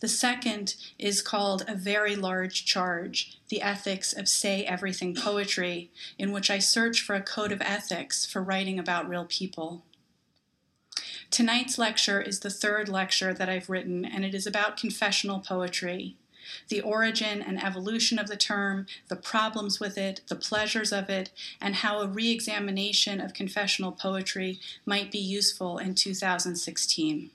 The 0.00 0.08
second 0.08 0.76
is 0.98 1.22
called 1.22 1.64
A 1.66 1.74
Very 1.74 2.14
Large 2.14 2.64
Charge 2.64 3.38
The 3.48 3.62
Ethics 3.62 4.12
of 4.12 4.28
Say 4.28 4.64
Everything 4.64 5.14
Poetry, 5.14 5.90
in 6.18 6.32
which 6.32 6.50
I 6.50 6.58
search 6.58 7.00
for 7.00 7.14
a 7.14 7.22
code 7.22 7.52
of 7.52 7.62
ethics 7.62 8.26
for 8.26 8.42
writing 8.42 8.78
about 8.78 9.08
real 9.08 9.24
people. 9.24 9.84
Tonight's 11.30 11.78
lecture 11.78 12.20
is 12.20 12.40
the 12.40 12.50
third 12.50 12.88
lecture 12.88 13.34
that 13.34 13.48
I've 13.48 13.68
written, 13.68 14.04
and 14.04 14.24
it 14.24 14.34
is 14.34 14.46
about 14.46 14.76
confessional 14.76 15.40
poetry 15.40 16.16
the 16.68 16.80
origin 16.80 17.42
and 17.42 17.62
evolution 17.62 18.18
of 18.18 18.28
the 18.28 18.36
term, 18.36 18.86
the 19.08 19.16
problems 19.16 19.80
with 19.80 19.96
it, 19.98 20.20
the 20.28 20.36
pleasures 20.36 20.92
of 20.92 21.08
it, 21.08 21.30
and 21.60 21.76
how 21.76 22.00
a 22.00 22.06
re 22.06 22.30
examination 22.30 23.20
of 23.20 23.34
confessional 23.34 23.92
poetry 23.92 24.58
might 24.84 25.10
be 25.10 25.18
useful 25.18 25.78
in 25.78 25.94
2016. 25.94 27.30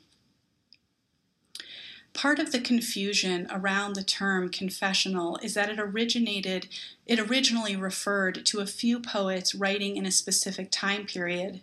Part 2.13 2.39
of 2.39 2.51
the 2.51 2.59
confusion 2.59 3.47
around 3.49 3.95
the 3.95 4.03
term 4.03 4.49
confessional 4.49 5.37
is 5.37 5.53
that 5.53 5.69
it 5.69 5.79
originated, 5.79 6.67
it 7.05 7.19
originally 7.19 7.75
referred 7.75 8.45
to 8.47 8.59
a 8.59 8.65
few 8.65 8.99
poets 8.99 9.55
writing 9.55 9.95
in 9.95 10.05
a 10.05 10.11
specific 10.11 10.69
time 10.71 11.05
period. 11.05 11.61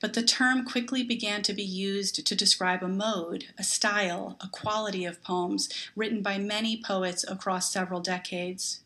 But 0.00 0.14
the 0.14 0.22
term 0.22 0.64
quickly 0.64 1.02
began 1.02 1.42
to 1.42 1.52
be 1.52 1.62
used 1.62 2.26
to 2.26 2.34
describe 2.34 2.82
a 2.82 2.88
mode, 2.88 3.46
a 3.58 3.64
style, 3.64 4.36
a 4.40 4.48
quality 4.48 5.04
of 5.04 5.22
poems 5.22 5.68
written 5.94 6.22
by 6.22 6.38
many 6.38 6.80
poets 6.80 7.24
across 7.28 7.72
several 7.72 8.00
decades. 8.00 8.80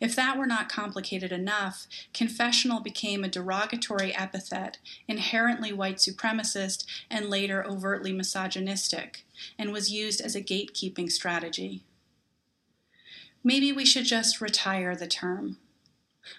If 0.00 0.14
that 0.14 0.38
were 0.38 0.46
not 0.46 0.68
complicated 0.68 1.32
enough, 1.32 1.86
confessional 2.12 2.80
became 2.80 3.24
a 3.24 3.28
derogatory 3.28 4.14
epithet, 4.14 4.78
inherently 5.08 5.72
white 5.72 5.96
supremacist 5.96 6.84
and 7.10 7.28
later 7.28 7.66
overtly 7.66 8.12
misogynistic, 8.12 9.24
and 9.58 9.72
was 9.72 9.90
used 9.90 10.20
as 10.20 10.36
a 10.36 10.42
gatekeeping 10.42 11.10
strategy. 11.10 11.82
Maybe 13.42 13.72
we 13.72 13.84
should 13.84 14.06
just 14.06 14.40
retire 14.40 14.94
the 14.94 15.08
term. 15.08 15.58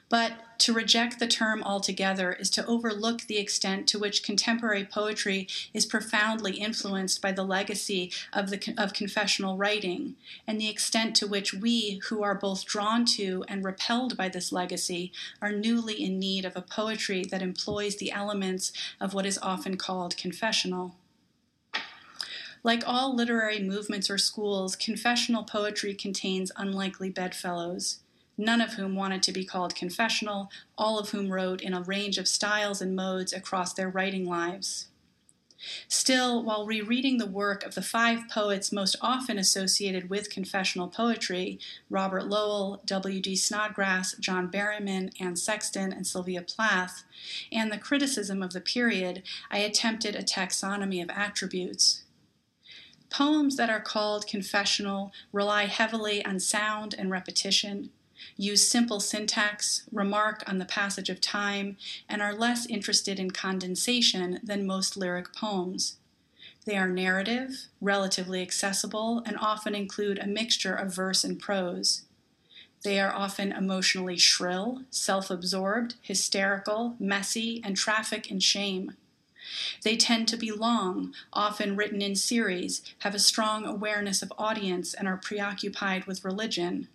But 0.09 0.59
to 0.59 0.73
reject 0.73 1.19
the 1.19 1.27
term 1.27 1.61
altogether 1.63 2.33
is 2.33 2.49
to 2.51 2.65
overlook 2.65 3.21
the 3.23 3.37
extent 3.37 3.87
to 3.87 3.99
which 3.99 4.23
contemporary 4.23 4.85
poetry 4.85 5.47
is 5.73 5.85
profoundly 5.85 6.53
influenced 6.53 7.21
by 7.21 7.31
the 7.31 7.43
legacy 7.43 8.11
of, 8.31 8.49
the, 8.49 8.73
of 8.77 8.93
confessional 8.93 9.57
writing, 9.57 10.15
and 10.47 10.59
the 10.59 10.69
extent 10.69 11.15
to 11.17 11.27
which 11.27 11.53
we, 11.53 11.99
who 12.09 12.23
are 12.23 12.35
both 12.35 12.65
drawn 12.65 13.05
to 13.05 13.43
and 13.47 13.63
repelled 13.63 14.15
by 14.17 14.29
this 14.29 14.51
legacy, 14.51 15.11
are 15.41 15.51
newly 15.51 16.03
in 16.03 16.19
need 16.19 16.45
of 16.45 16.55
a 16.55 16.61
poetry 16.61 17.23
that 17.29 17.41
employs 17.41 17.97
the 17.97 18.11
elements 18.11 18.71
of 18.99 19.13
what 19.13 19.25
is 19.25 19.39
often 19.41 19.77
called 19.77 20.17
confessional. 20.17 20.95
Like 22.63 22.83
all 22.87 23.15
literary 23.15 23.59
movements 23.59 24.09
or 24.09 24.17
schools, 24.17 24.75
confessional 24.75 25.43
poetry 25.43 25.93
contains 25.93 26.51
unlikely 26.57 27.11
bedfellows 27.11 27.99
none 28.37 28.61
of 28.61 28.73
whom 28.73 28.95
wanted 28.95 29.23
to 29.23 29.31
be 29.31 29.45
called 29.45 29.75
confessional, 29.75 30.49
all 30.77 30.99
of 30.99 31.09
whom 31.09 31.31
wrote 31.31 31.61
in 31.61 31.73
a 31.73 31.81
range 31.81 32.17
of 32.17 32.27
styles 32.27 32.81
and 32.81 32.95
modes 32.95 33.33
across 33.33 33.73
their 33.73 33.89
writing 33.89 34.25
lives. 34.25 34.87
Still, 35.87 36.43
while 36.43 36.65
rereading 36.65 37.17
the 37.17 37.25
work 37.25 37.63
of 37.63 37.75
the 37.75 37.81
five 37.81 38.27
poets 38.29 38.71
most 38.71 38.95
often 39.01 39.39
associated 39.39 40.09
with 40.09 40.29
confessional 40.29 40.87
poetry 40.87 41.59
Robert 41.89 42.27
Lowell, 42.27 42.81
W.D. 42.85 43.35
Snodgrass, 43.35 44.15
John 44.19 44.51
Berryman, 44.51 45.11
Anne 45.19 45.35
Sexton, 45.35 45.91
and 45.91 46.05
Sylvia 46.05 46.41
Plath 46.41 47.03
and 47.51 47.71
the 47.71 47.77
criticism 47.77 48.43
of 48.43 48.53
the 48.53 48.61
period, 48.61 49.23
I 49.49 49.59
attempted 49.59 50.15
a 50.15 50.23
taxonomy 50.23 51.01
of 51.01 51.09
attributes. 51.09 52.03
Poems 53.09 53.55
that 53.55 53.69
are 53.69 53.79
called 53.79 54.27
confessional 54.27 55.11
rely 55.31 55.65
heavily 55.65 56.23
on 56.25 56.39
sound 56.39 56.93
and 56.97 57.09
repetition, 57.09 57.91
use 58.37 58.67
simple 58.67 58.99
syntax, 58.99 59.83
remark 59.91 60.43
on 60.47 60.57
the 60.57 60.65
passage 60.65 61.09
of 61.09 61.21
time, 61.21 61.77
and 62.09 62.21
are 62.21 62.33
less 62.33 62.65
interested 62.65 63.19
in 63.19 63.31
condensation 63.31 64.39
than 64.43 64.65
most 64.65 64.97
lyric 64.97 65.33
poems. 65.33 65.97
They 66.65 66.77
are 66.77 66.89
narrative, 66.89 67.67
relatively 67.79 68.41
accessible, 68.41 69.21
and 69.25 69.37
often 69.37 69.75
include 69.75 70.17
a 70.19 70.27
mixture 70.27 70.73
of 70.73 70.93
verse 70.93 71.23
and 71.23 71.39
prose. 71.39 72.03
They 72.83 72.99
are 72.99 73.13
often 73.13 73.51
emotionally 73.51 74.17
shrill, 74.17 74.83
self 74.89 75.29
absorbed, 75.29 75.95
hysterical, 76.01 76.95
messy, 76.99 77.61
and 77.63 77.75
traffic 77.75 78.29
in 78.29 78.39
shame. 78.39 78.93
They 79.83 79.95
tend 79.95 80.27
to 80.29 80.37
be 80.37 80.51
long, 80.51 81.13
often 81.31 81.75
written 81.75 82.01
in 82.01 82.15
series, 82.15 82.81
have 82.99 83.13
a 83.13 83.19
strong 83.19 83.65
awareness 83.65 84.21
of 84.21 84.33
audience, 84.37 84.93
and 84.93 85.07
are 85.07 85.17
preoccupied 85.17 86.05
with 86.05 86.25
religion. 86.25 86.87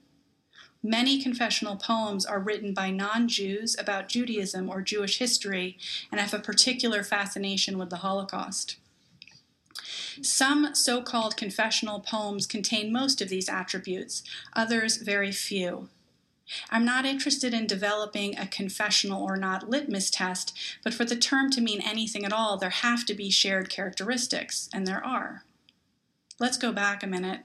Many 0.82 1.22
confessional 1.22 1.76
poems 1.76 2.24
are 2.24 2.40
written 2.40 2.72
by 2.72 2.90
non 2.90 3.28
Jews 3.28 3.76
about 3.78 4.08
Judaism 4.08 4.70
or 4.70 4.80
Jewish 4.80 5.18
history 5.18 5.76
and 6.10 6.20
have 6.20 6.32
a 6.32 6.38
particular 6.38 7.02
fascination 7.02 7.76
with 7.76 7.90
the 7.90 7.98
Holocaust. 7.98 8.76
Some 10.22 10.74
so 10.74 11.02
called 11.02 11.36
confessional 11.36 12.00
poems 12.00 12.46
contain 12.46 12.92
most 12.92 13.20
of 13.20 13.28
these 13.28 13.48
attributes, 13.48 14.22
others, 14.54 14.96
very 14.96 15.32
few. 15.32 15.88
I'm 16.70 16.84
not 16.84 17.06
interested 17.06 17.54
in 17.54 17.66
developing 17.66 18.36
a 18.36 18.46
confessional 18.46 19.22
or 19.22 19.36
not 19.36 19.68
litmus 19.68 20.10
test, 20.10 20.56
but 20.82 20.94
for 20.94 21.04
the 21.04 21.14
term 21.14 21.50
to 21.50 21.60
mean 21.60 21.80
anything 21.80 22.24
at 22.24 22.32
all, 22.32 22.56
there 22.56 22.70
have 22.70 23.06
to 23.06 23.14
be 23.14 23.30
shared 23.30 23.70
characteristics, 23.70 24.68
and 24.72 24.86
there 24.86 25.04
are. 25.04 25.44
Let's 26.38 26.56
go 26.56 26.72
back 26.72 27.02
a 27.02 27.06
minute. 27.06 27.40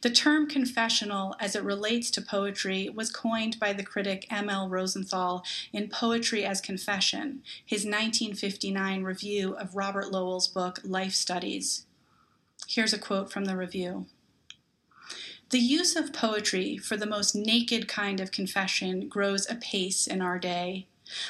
The 0.00 0.10
term 0.10 0.48
confessional, 0.48 1.36
as 1.38 1.54
it 1.54 1.62
relates 1.62 2.10
to 2.12 2.22
poetry, 2.22 2.88
was 2.88 3.10
coined 3.10 3.60
by 3.60 3.72
the 3.72 3.84
critic 3.84 4.26
M. 4.30 4.50
L. 4.50 4.68
Rosenthal 4.68 5.44
in 5.72 5.88
Poetry 5.88 6.44
as 6.44 6.60
Confession, 6.60 7.42
his 7.64 7.84
1959 7.84 9.04
review 9.04 9.54
of 9.54 9.76
Robert 9.76 10.10
Lowell's 10.10 10.48
book 10.48 10.80
Life 10.82 11.14
Studies. 11.14 11.86
Here's 12.66 12.92
a 12.92 12.98
quote 12.98 13.30
from 13.30 13.44
the 13.44 13.56
review. 13.56 14.06
The 15.50 15.60
use 15.60 15.94
of 15.94 16.12
poetry 16.12 16.78
for 16.78 16.96
the 16.96 17.06
most 17.06 17.34
naked 17.34 17.86
kind 17.86 18.20
of 18.20 18.32
confession 18.32 19.08
grows 19.08 19.48
apace 19.48 20.06
in 20.06 20.22
our 20.22 20.38
day. 20.38 20.86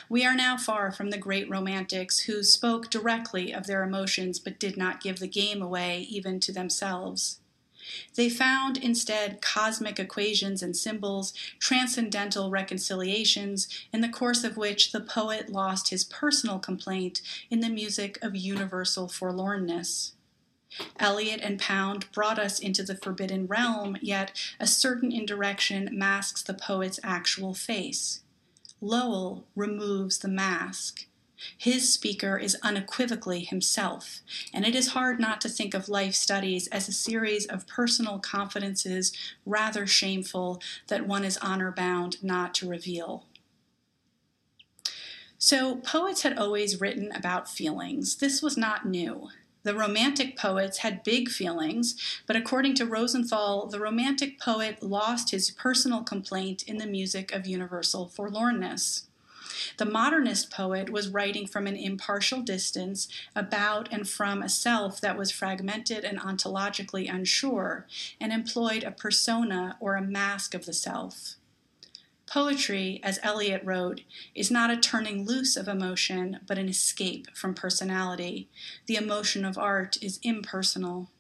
We 0.09 0.25
are 0.25 0.37
now 0.37 0.57
far 0.57 0.93
from 0.93 1.11
the 1.11 1.19
great 1.19 1.51
romantics 1.51 2.21
who 2.21 2.45
spoke 2.45 2.89
directly 2.89 3.53
of 3.53 3.67
their 3.67 3.83
emotions 3.83 4.39
but 4.39 4.61
did 4.61 4.77
not 4.77 5.03
give 5.03 5.19
the 5.19 5.27
game 5.27 5.61
away 5.61 6.07
even 6.09 6.39
to 6.41 6.53
themselves. 6.53 7.41
They 8.15 8.29
found 8.29 8.77
instead 8.77 9.41
cosmic 9.41 9.99
equations 9.99 10.63
and 10.63 10.77
symbols, 10.77 11.33
transcendental 11.59 12.51
reconciliations, 12.51 13.69
in 13.93 14.01
the 14.01 14.09
course 14.09 14.45
of 14.45 14.57
which 14.57 14.93
the 14.93 15.01
poet 15.01 15.51
lost 15.51 15.91
his 15.91 16.05
personal 16.05 16.59
complaint 16.59 17.23
in 17.51 17.61
the 17.61 17.69
music 17.69 18.19
of 18.23 18.37
universal 18.37 19.09
forlornness. 19.09 20.13
Eliot 20.99 21.41
and 21.43 21.59
Pound 21.59 22.11
brought 22.13 22.39
us 22.39 22.59
into 22.59 22.83
the 22.83 22.97
forbidden 22.97 23.47
realm, 23.47 23.97
yet 24.01 24.33
a 24.59 24.67
certain 24.67 25.13
indirection 25.13 25.91
masks 25.93 26.43
the 26.43 26.55
poet's 26.55 26.99
actual 27.03 27.53
face. 27.53 28.21
Lowell 28.81 29.45
removes 29.55 30.19
the 30.19 30.29
mask. 30.29 31.07
His 31.57 31.93
speaker 31.93 32.39
is 32.39 32.57
unequivocally 32.63 33.41
himself, 33.41 34.21
and 34.53 34.65
it 34.65 34.75
is 34.75 34.89
hard 34.89 35.21
not 35.21 35.41
to 35.43 35.49
think 35.49 35.75
of 35.75 35.89
life 35.89 36.15
studies 36.15 36.67
as 36.69 36.89
a 36.89 36.93
series 36.93 37.47
of 37.47 37.67
personal 37.67 38.19
confidences 38.19 39.13
rather 39.45 39.87
shameful 39.87 40.61
that 40.89 41.07
one 41.07 41.25
is 41.25 41.39
honor 41.39 41.71
bound 41.71 42.23
not 42.23 42.55
to 42.55 42.69
reveal. 42.69 43.27
So, 45.39 45.77
poets 45.77 46.23
had 46.23 46.39
always 46.39 46.81
written 46.81 47.11
about 47.13 47.51
feelings. 47.51 48.17
This 48.17 48.41
was 48.41 48.57
not 48.57 48.87
new. 48.87 49.29
The 49.65 49.75
Romantic 49.75 50.37
poets 50.37 50.79
had 50.79 51.05
big 51.05 51.29
feelings, 51.29 51.97
but 52.27 52.37
according 52.37 52.75
to 52.77 52.87
Rosenthal, 52.87 53.67
the 53.67 53.81
Romantic 53.81 54.41
poet 54.41 54.83
lost 54.83 55.31
his 55.31 55.51
personal 55.51 56.03
complaint 56.03 56.65
in 56.65 56.79
the 56.79 56.87
music 56.87 57.33
of 57.33 57.47
universal 57.47 58.09
forlornness. 58.09 59.05
The 59.77 59.85
modernist 59.85 60.51
poet 60.51 60.91
was 60.91 61.09
writing 61.09 61.47
from 61.47 61.67
an 61.67 61.77
impartial 61.77 62.43
distance 62.43 63.09
about 63.37 63.89
and 63.93 64.09
from 64.09 64.43
a 64.43 64.49
self 64.49 65.01
that 65.01 65.19
was 65.19 65.31
fragmented 65.31 66.05
and 66.05 66.19
ontologically 66.19 67.13
unsure, 67.13 67.87
and 68.21 68.33
employed 68.33 68.85
a 68.85 68.91
persona 68.91 69.77
or 69.81 69.97
a 69.97 70.03
mask 70.03 70.55
of 70.55 70.67
the 70.67 70.73
self. 70.73 71.37
Poetry, 72.27 72.99
as 73.03 73.21
Eliot 73.23 73.63
wrote, 73.63 74.01
is 74.35 74.51
not 74.51 74.71
a 74.71 74.77
turning 74.79 75.27
loose 75.27 75.55
of 75.55 75.69
emotion, 75.69 76.41
but 76.47 76.57
an 76.57 76.67
escape 76.67 77.27
from 77.37 77.53
personality. 77.53 78.49
The 78.87 78.97
emotion 78.97 79.45
of 79.45 79.59
art 79.59 79.99
is 80.03 80.19
impersonal. 80.23 81.11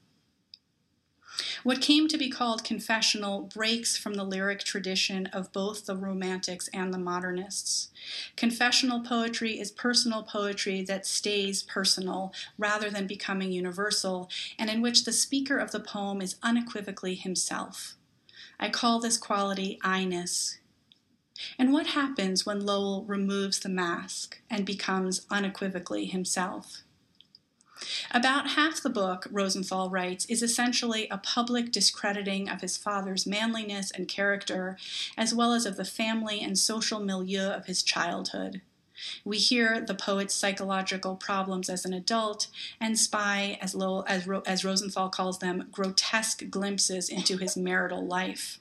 What 1.62 1.80
came 1.80 2.08
to 2.08 2.18
be 2.18 2.30
called 2.30 2.64
confessional 2.64 3.42
breaks 3.42 3.96
from 3.96 4.14
the 4.14 4.24
lyric 4.24 4.64
tradition 4.64 5.26
of 5.26 5.52
both 5.52 5.86
the 5.86 5.96
Romantics 5.96 6.68
and 6.74 6.92
the 6.92 6.98
Modernists. 6.98 7.90
Confessional 8.36 9.00
poetry 9.00 9.58
is 9.60 9.70
personal 9.70 10.22
poetry 10.22 10.82
that 10.82 11.06
stays 11.06 11.62
personal 11.62 12.32
rather 12.58 12.90
than 12.90 13.06
becoming 13.06 13.52
universal, 13.52 14.28
and 14.58 14.68
in 14.70 14.82
which 14.82 15.04
the 15.04 15.12
speaker 15.12 15.58
of 15.58 15.70
the 15.70 15.80
poem 15.80 16.20
is 16.20 16.36
unequivocally 16.42 17.14
himself. 17.14 17.94
I 18.58 18.68
call 18.68 19.00
this 19.00 19.16
quality 19.16 19.78
I-ness. 19.82 20.58
And 21.58 21.72
what 21.72 21.88
happens 21.88 22.46
when 22.46 22.64
Lowell 22.64 23.04
removes 23.04 23.58
the 23.58 23.68
mask 23.68 24.40
and 24.48 24.64
becomes 24.64 25.26
unequivocally 25.30 26.06
himself? 26.06 26.82
About 28.10 28.50
half 28.50 28.82
the 28.82 28.90
book, 28.90 29.26
Rosenthal 29.30 29.90
writes, 29.90 30.26
is 30.26 30.42
essentially 30.42 31.08
a 31.10 31.18
public 31.18 31.72
discrediting 31.72 32.48
of 32.48 32.60
his 32.60 32.76
father's 32.76 33.26
manliness 33.26 33.90
and 33.90 34.08
character, 34.08 34.76
as 35.16 35.34
well 35.34 35.52
as 35.52 35.66
of 35.66 35.76
the 35.76 35.84
family 35.84 36.40
and 36.40 36.58
social 36.58 37.00
milieu 37.00 37.48
of 37.48 37.66
his 37.66 37.82
childhood. 37.82 38.60
We 39.24 39.38
hear 39.38 39.80
the 39.80 39.94
poet's 39.94 40.34
psychological 40.34 41.16
problems 41.16 41.68
as 41.68 41.84
an 41.84 41.92
adult 41.92 42.48
and 42.80 42.98
spy, 42.98 43.58
as, 43.60 43.74
Lowell, 43.74 44.04
as, 44.06 44.28
as 44.46 44.64
Rosenthal 44.64 45.08
calls 45.08 45.38
them, 45.38 45.68
grotesque 45.72 46.48
glimpses 46.50 47.08
into 47.08 47.36
his 47.36 47.56
marital 47.56 48.06
life. 48.06 48.60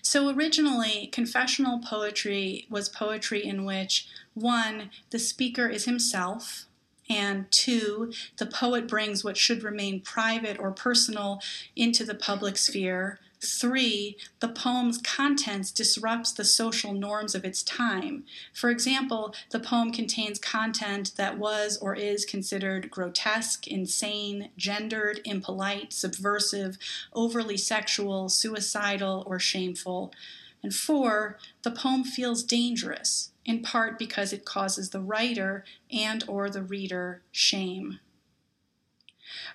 So 0.00 0.30
originally, 0.30 1.08
confessional 1.08 1.80
poetry 1.80 2.66
was 2.70 2.88
poetry 2.88 3.44
in 3.44 3.64
which, 3.64 4.06
one, 4.32 4.90
the 5.10 5.18
speaker 5.18 5.68
is 5.68 5.84
himself, 5.84 6.67
and 7.08 7.50
two, 7.50 8.12
the 8.36 8.46
poet 8.46 8.86
brings 8.86 9.24
what 9.24 9.36
should 9.36 9.62
remain 9.62 10.00
private 10.00 10.58
or 10.58 10.70
personal 10.70 11.40
into 11.74 12.04
the 12.04 12.14
public 12.14 12.56
sphere, 12.56 13.18
Three, 13.40 14.16
the 14.40 14.48
poem's 14.48 14.98
contents 14.98 15.70
disrupts 15.70 16.32
the 16.32 16.44
social 16.44 16.92
norms 16.92 17.36
of 17.36 17.44
its 17.44 17.62
time. 17.62 18.24
For 18.52 18.68
example, 18.68 19.32
the 19.50 19.60
poem 19.60 19.92
contains 19.92 20.40
content 20.40 21.12
that 21.16 21.38
was 21.38 21.76
or 21.78 21.94
is 21.94 22.24
considered 22.24 22.90
grotesque, 22.90 23.68
insane, 23.68 24.50
gendered, 24.56 25.20
impolite, 25.24 25.92
subversive, 25.92 26.78
overly 27.12 27.56
sexual, 27.56 28.28
suicidal, 28.28 29.22
or 29.24 29.38
shameful. 29.38 30.12
And 30.60 30.74
four, 30.74 31.38
the 31.62 31.70
poem 31.70 32.02
feels 32.02 32.42
dangerous, 32.42 33.30
in 33.48 33.62
part 33.62 33.98
because 33.98 34.34
it 34.34 34.44
causes 34.44 34.90
the 34.90 35.00
writer 35.00 35.64
and 35.90 36.22
or 36.28 36.50
the 36.50 36.62
reader 36.62 37.22
shame. 37.32 37.98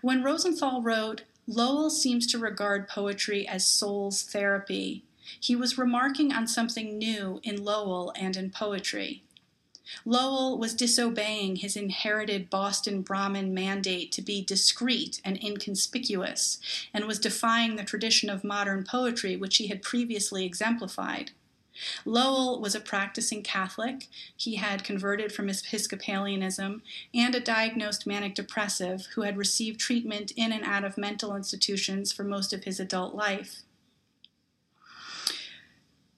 When 0.02 0.24
Rosenthal 0.24 0.82
wrote, 0.82 1.22
Lowell 1.46 1.92
seems 1.92 2.26
to 2.28 2.40
regard 2.40 2.88
poetry 2.88 3.48
as 3.48 3.68
soul's 3.68 4.24
therapy. 4.24 5.04
He 5.40 5.56
was 5.56 5.78
remarking 5.78 6.34
on 6.34 6.48
something 6.48 6.98
new 6.98 7.40
in 7.44 7.64
Lowell 7.64 8.12
and 8.16 8.36
in 8.36 8.50
poetry. 8.50 9.24
Lowell 10.06 10.58
was 10.58 10.74
disobeying 10.74 11.58
his 11.58 11.76
inherited 11.76 12.50
Boston 12.50 13.04
Brahmin 13.04 13.54
mandate 13.54 14.12
to 14.14 14.24
be 14.24 14.44
discreet 14.44 15.22
and 15.24 15.38
inconspicuous, 15.44 16.58
and 16.94 17.06
was 17.06 17.20
defying 17.20 17.76
the 17.76 17.84
tradition 17.84 18.30
of 18.30 18.44
modern 18.44 18.86
poetry 18.86 19.36
which 19.36 19.58
he 19.58 19.68
had 19.68 19.84
previously 19.84 20.46
exemplified. 20.46 21.32
Lowell 22.06 22.62
was 22.62 22.76
a 22.76 22.80
practicing 22.80 23.42
Catholic. 23.42 24.08
He 24.36 24.56
had 24.56 24.84
converted 24.84 25.32
from 25.32 25.50
Episcopalianism 25.50 26.82
and 27.14 27.36
a 27.36 27.40
diagnosed 27.40 28.06
manic 28.06 28.36
depressive 28.36 29.08
who 29.16 29.22
had 29.22 29.38
received 29.38 29.80
treatment 29.80 30.32
in 30.36 30.52
and 30.52 30.64
out 30.64 30.84
of 30.84 30.98
mental 30.98 31.36
institutions 31.36 32.12
for 32.12 32.24
most 32.24 32.54
of 32.54 32.64
his 32.66 32.80
adult 32.80 33.16
life. 33.16 33.64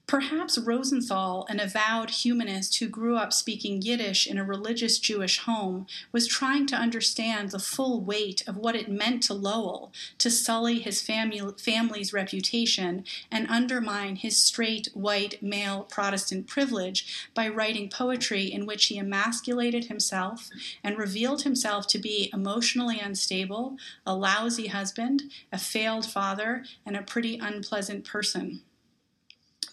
Perhaps 0.08 0.56
Rosenthal, 0.58 1.44
an 1.48 1.58
avowed 1.58 2.10
humanist 2.10 2.78
who 2.78 2.86
grew 2.86 3.16
up 3.16 3.32
speaking 3.32 3.82
Yiddish 3.82 4.24
in 4.24 4.38
a 4.38 4.44
religious 4.44 5.00
Jewish 5.00 5.40
home, 5.40 5.88
was 6.12 6.28
trying 6.28 6.68
to 6.68 6.76
understand 6.76 7.50
the 7.50 7.58
full 7.58 8.00
weight 8.00 8.46
of 8.46 8.56
what 8.56 8.76
it 8.76 8.88
meant 8.88 9.24
to 9.24 9.34
Lowell 9.34 9.92
to 10.18 10.30
sully 10.30 10.78
his 10.78 11.02
fami- 11.02 11.60
family's 11.60 12.12
reputation 12.12 13.04
and 13.32 13.48
undermine 13.48 14.14
his 14.14 14.36
straight, 14.36 14.90
white, 14.94 15.42
male 15.42 15.82
Protestant 15.82 16.46
privilege 16.46 17.28
by 17.34 17.48
writing 17.48 17.90
poetry 17.90 18.44
in 18.44 18.64
which 18.64 18.86
he 18.86 18.98
emasculated 18.98 19.86
himself 19.86 20.50
and 20.84 20.96
revealed 20.96 21.42
himself 21.42 21.88
to 21.88 21.98
be 21.98 22.30
emotionally 22.32 23.00
unstable, 23.00 23.76
a 24.06 24.14
lousy 24.14 24.68
husband, 24.68 25.24
a 25.50 25.58
failed 25.58 26.06
father, 26.06 26.64
and 26.86 26.96
a 26.96 27.02
pretty 27.02 27.38
unpleasant 27.38 28.04
person. 28.04 28.62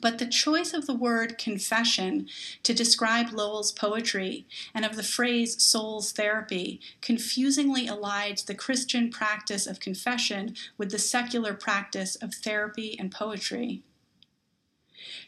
But 0.04 0.20
the 0.20 0.26
choice 0.26 0.74
of 0.74 0.86
the 0.86 0.94
word 0.94 1.38
confession 1.38 2.28
to 2.64 2.74
describe 2.74 3.32
Lowell's 3.32 3.72
poetry 3.72 4.46
and 4.76 4.84
of 4.84 4.98
the 4.98 5.02
phrase 5.02 5.64
soul's 5.64 6.12
therapy 6.12 6.82
confusingly 7.00 7.88
allied 7.88 8.40
the 8.40 8.54
Christian 8.54 9.10
practice 9.10 9.66
of 9.66 9.80
confession 9.80 10.58
with 10.78 10.92
the 10.92 11.00
secular 11.00 11.54
practice 11.54 12.18
of 12.18 12.34
therapy 12.36 13.00
and 13.00 13.14
poetry. 13.14 13.82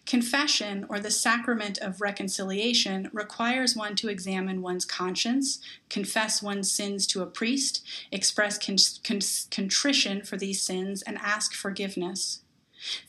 Confession, 0.05 0.85
or 0.89 0.99
the 0.99 1.09
sacrament 1.09 1.77
of 1.77 2.01
reconciliation, 2.01 3.09
requires 3.13 3.77
one 3.77 3.95
to 3.95 4.09
examine 4.09 4.61
one's 4.61 4.83
conscience, 4.83 5.61
confess 5.89 6.43
one's 6.43 6.69
sins 6.69 7.07
to 7.07 7.21
a 7.21 7.27
priest, 7.27 7.81
express 8.11 8.57
con- 8.57 8.75
con- 9.05 9.21
contrition 9.51 10.21
for 10.21 10.35
these 10.35 10.61
sins, 10.61 11.01
and 11.01 11.17
ask 11.19 11.53
forgiveness. 11.53 12.41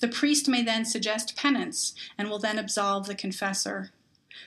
The 0.00 0.08
priest 0.08 0.48
may 0.48 0.62
then 0.62 0.84
suggest 0.84 1.36
penance 1.36 1.94
and 2.16 2.28
will 2.28 2.38
then 2.38 2.58
absolve 2.58 3.06
the 3.06 3.14
confessor. 3.14 3.90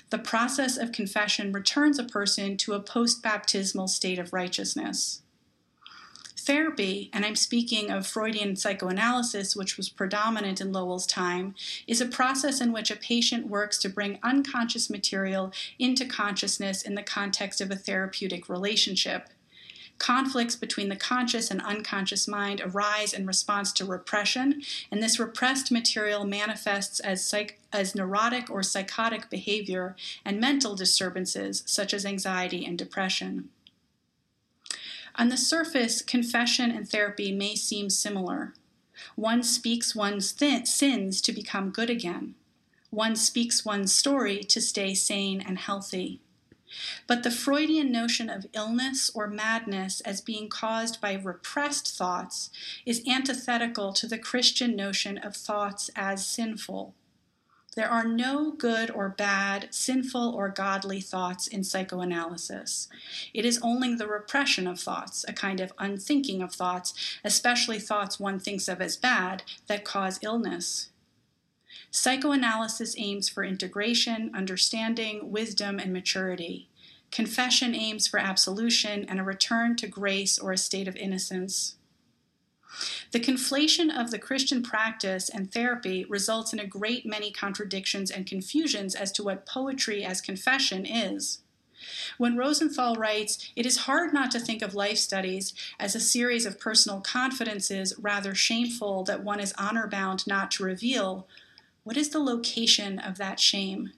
The 0.09 0.17
process 0.17 0.77
of 0.77 0.91
confession 0.91 1.51
returns 1.51 1.99
a 1.99 2.03
person 2.03 2.57
to 2.57 2.73
a 2.73 2.79
post 2.79 3.21
baptismal 3.21 3.87
state 3.87 4.19
of 4.19 4.33
righteousness. 4.33 5.21
Therapy, 6.49 7.11
and 7.13 7.25
I'm 7.25 7.35
speaking 7.35 7.91
of 7.91 8.07
Freudian 8.07 8.55
psychoanalysis, 8.55 9.55
which 9.55 9.77
was 9.77 9.89
predominant 9.89 10.61
in 10.61 10.71
Lowell's 10.71 11.05
time, 11.05 11.53
is 11.85 12.01
a 12.01 12.07
process 12.07 12.59
in 12.59 12.71
which 12.71 12.89
a 12.89 12.95
patient 12.95 13.47
works 13.47 13.77
to 13.79 13.89
bring 13.89 14.19
unconscious 14.23 14.89
material 14.89 15.51
into 15.77 16.05
consciousness 16.05 16.81
in 16.81 16.95
the 16.95 17.03
context 17.03 17.61
of 17.61 17.69
a 17.69 17.75
therapeutic 17.75 18.49
relationship. 18.49 19.29
Conflicts 19.99 20.55
between 20.55 20.87
the 20.87 20.95
conscious 20.95 21.51
and 21.51 21.61
unconscious 21.61 22.25
mind 22.27 22.61
arise 22.61 23.13
in 23.13 23.27
response 23.27 23.71
to 23.73 23.85
repression, 23.85 24.63
and 24.89 25.03
this 25.03 25.19
repressed 25.19 25.71
material 25.71 26.25
manifests 26.25 27.01
as, 27.01 27.23
psych- 27.23 27.59
as 27.73 27.93
neurotic 27.93 28.49
or 28.49 28.63
psychotic 28.63 29.29
behavior 29.29 29.95
and 30.23 30.39
mental 30.39 30.73
disturbances 30.73 31.63
such 31.65 31.93
as 31.93 32.05
anxiety 32.05 32.65
and 32.65 32.77
depression. 32.77 33.49
On 35.15 35.27
the 35.27 35.37
surface, 35.37 36.01
confession 36.01 36.71
and 36.71 36.87
therapy 36.87 37.33
may 37.33 37.55
seem 37.55 37.89
similar. 37.89 38.53
One 39.15 39.43
speaks 39.43 39.93
one's 39.93 40.33
sins 40.63 41.21
to 41.21 41.33
become 41.33 41.71
good 41.71 41.89
again. 41.89 42.35
One 42.89 43.17
speaks 43.17 43.65
one's 43.65 43.93
story 43.93 44.39
to 44.45 44.61
stay 44.61 44.93
sane 44.93 45.41
and 45.41 45.59
healthy. 45.59 46.21
But 47.07 47.23
the 47.23 47.31
Freudian 47.31 47.91
notion 47.91 48.29
of 48.29 48.45
illness 48.53 49.09
or 49.13 49.27
madness 49.27 50.01
as 50.01 50.21
being 50.21 50.49
caused 50.49 51.01
by 51.01 51.13
repressed 51.13 51.95
thoughts 51.97 52.49
is 52.85 53.01
antithetical 53.07 53.93
to 53.93 54.07
the 54.07 54.17
Christian 54.17 54.75
notion 54.75 55.17
of 55.17 55.35
thoughts 55.35 55.89
as 55.95 56.25
sinful. 56.25 56.93
There 57.75 57.89
are 57.89 58.05
no 58.05 58.51
good 58.51 58.89
or 58.91 59.09
bad, 59.09 59.73
sinful 59.73 60.33
or 60.35 60.49
godly 60.49 61.01
thoughts 61.01 61.47
in 61.47 61.63
psychoanalysis. 61.63 62.89
It 63.33 63.45
is 63.45 63.59
only 63.61 63.93
the 63.93 64.07
repression 64.07 64.67
of 64.67 64.79
thoughts, 64.79 65.23
a 65.27 65.33
kind 65.33 65.59
of 65.61 65.71
unthinking 65.77 66.41
of 66.41 66.53
thoughts, 66.53 66.93
especially 67.23 67.79
thoughts 67.79 68.19
one 68.19 68.39
thinks 68.39 68.67
of 68.67 68.81
as 68.81 68.97
bad, 68.97 69.43
that 69.67 69.85
cause 69.85 70.19
illness. 70.21 70.89
Psychoanalysis 71.91 72.95
aims 72.97 73.29
for 73.29 73.43
integration, 73.43 74.31
understanding, 74.35 75.31
wisdom, 75.31 75.79
and 75.79 75.91
maturity. 75.91 76.69
Confession 77.11 77.73
aims 77.73 78.07
for 78.07 78.19
absolution 78.19 79.05
and 79.09 79.19
a 79.19 79.23
return 79.23 79.75
to 79.77 79.87
grace 79.87 80.37
or 80.37 80.51
a 80.51 80.57
state 80.57 80.87
of 80.87 80.95
innocence. 80.95 81.75
The 83.11 83.19
conflation 83.19 83.89
of 83.89 84.11
the 84.11 84.19
Christian 84.19 84.61
practice 84.61 85.27
and 85.29 85.51
therapy 85.51 86.05
results 86.05 86.53
in 86.53 86.59
a 86.59 86.67
great 86.67 87.05
many 87.05 87.31
contradictions 87.31 88.11
and 88.11 88.27
confusions 88.27 88.93
as 88.93 89.11
to 89.13 89.23
what 89.23 89.47
poetry 89.47 90.05
as 90.05 90.21
confession 90.21 90.85
is. 90.85 91.39
When 92.17 92.37
Rosenthal 92.37 92.95
writes, 92.95 93.51
it 93.55 93.65
is 93.65 93.77
hard 93.77 94.13
not 94.13 94.29
to 94.31 94.39
think 94.39 94.61
of 94.61 94.75
life 94.75 94.97
studies 94.97 95.55
as 95.79 95.95
a 95.95 95.99
series 95.99 96.45
of 96.45 96.59
personal 96.59 97.01
confidences 97.01 97.95
rather 97.97 98.35
shameful 98.35 99.03
that 99.05 99.23
one 99.23 99.39
is 99.39 99.53
honor 99.57 99.87
bound 99.87 100.27
not 100.27 100.51
to 100.51 100.63
reveal, 100.63 101.25
what 101.89 101.97
is 101.97 102.09
the 102.09 102.19
location 102.19 102.99
of 102.99 103.17
that 103.17 103.39
shame? 103.39 103.93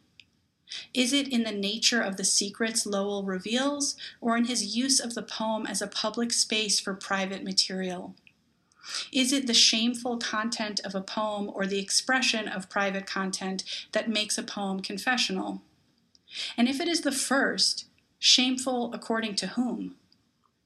Is 0.93 1.11
it 1.11 1.27
in 1.27 1.43
the 1.43 1.51
nature 1.51 1.99
of 1.99 2.15
the 2.15 2.23
secrets 2.23 2.85
Lowell 2.85 3.25
reveals, 3.25 3.97
or 4.21 4.37
in 4.37 4.45
his 4.45 4.77
use 4.77 5.01
of 5.01 5.13
the 5.13 5.21
poem 5.21 5.67
as 5.67 5.81
a 5.81 5.87
public 5.87 6.31
space 6.31 6.79
for 6.79 6.93
private 6.93 7.43
material? 7.43 8.15
Is 9.11 9.33
it 9.33 9.45
the 9.45 9.53
shameful 9.53 10.19
content 10.19 10.79
of 10.85 10.95
a 10.95 11.01
poem 11.01 11.51
or 11.53 11.67
the 11.67 11.79
expression 11.79 12.47
of 12.47 12.69
private 12.69 13.05
content 13.05 13.65
that 13.91 14.09
makes 14.09 14.37
a 14.37 14.43
poem 14.43 14.79
confessional? 14.79 15.61
And 16.55 16.69
if 16.69 16.79
it 16.79 16.87
is 16.87 17.01
the 17.01 17.11
first, 17.11 17.87
shameful 18.19 18.93
according 18.93 19.35
to 19.35 19.47
whom? 19.47 19.95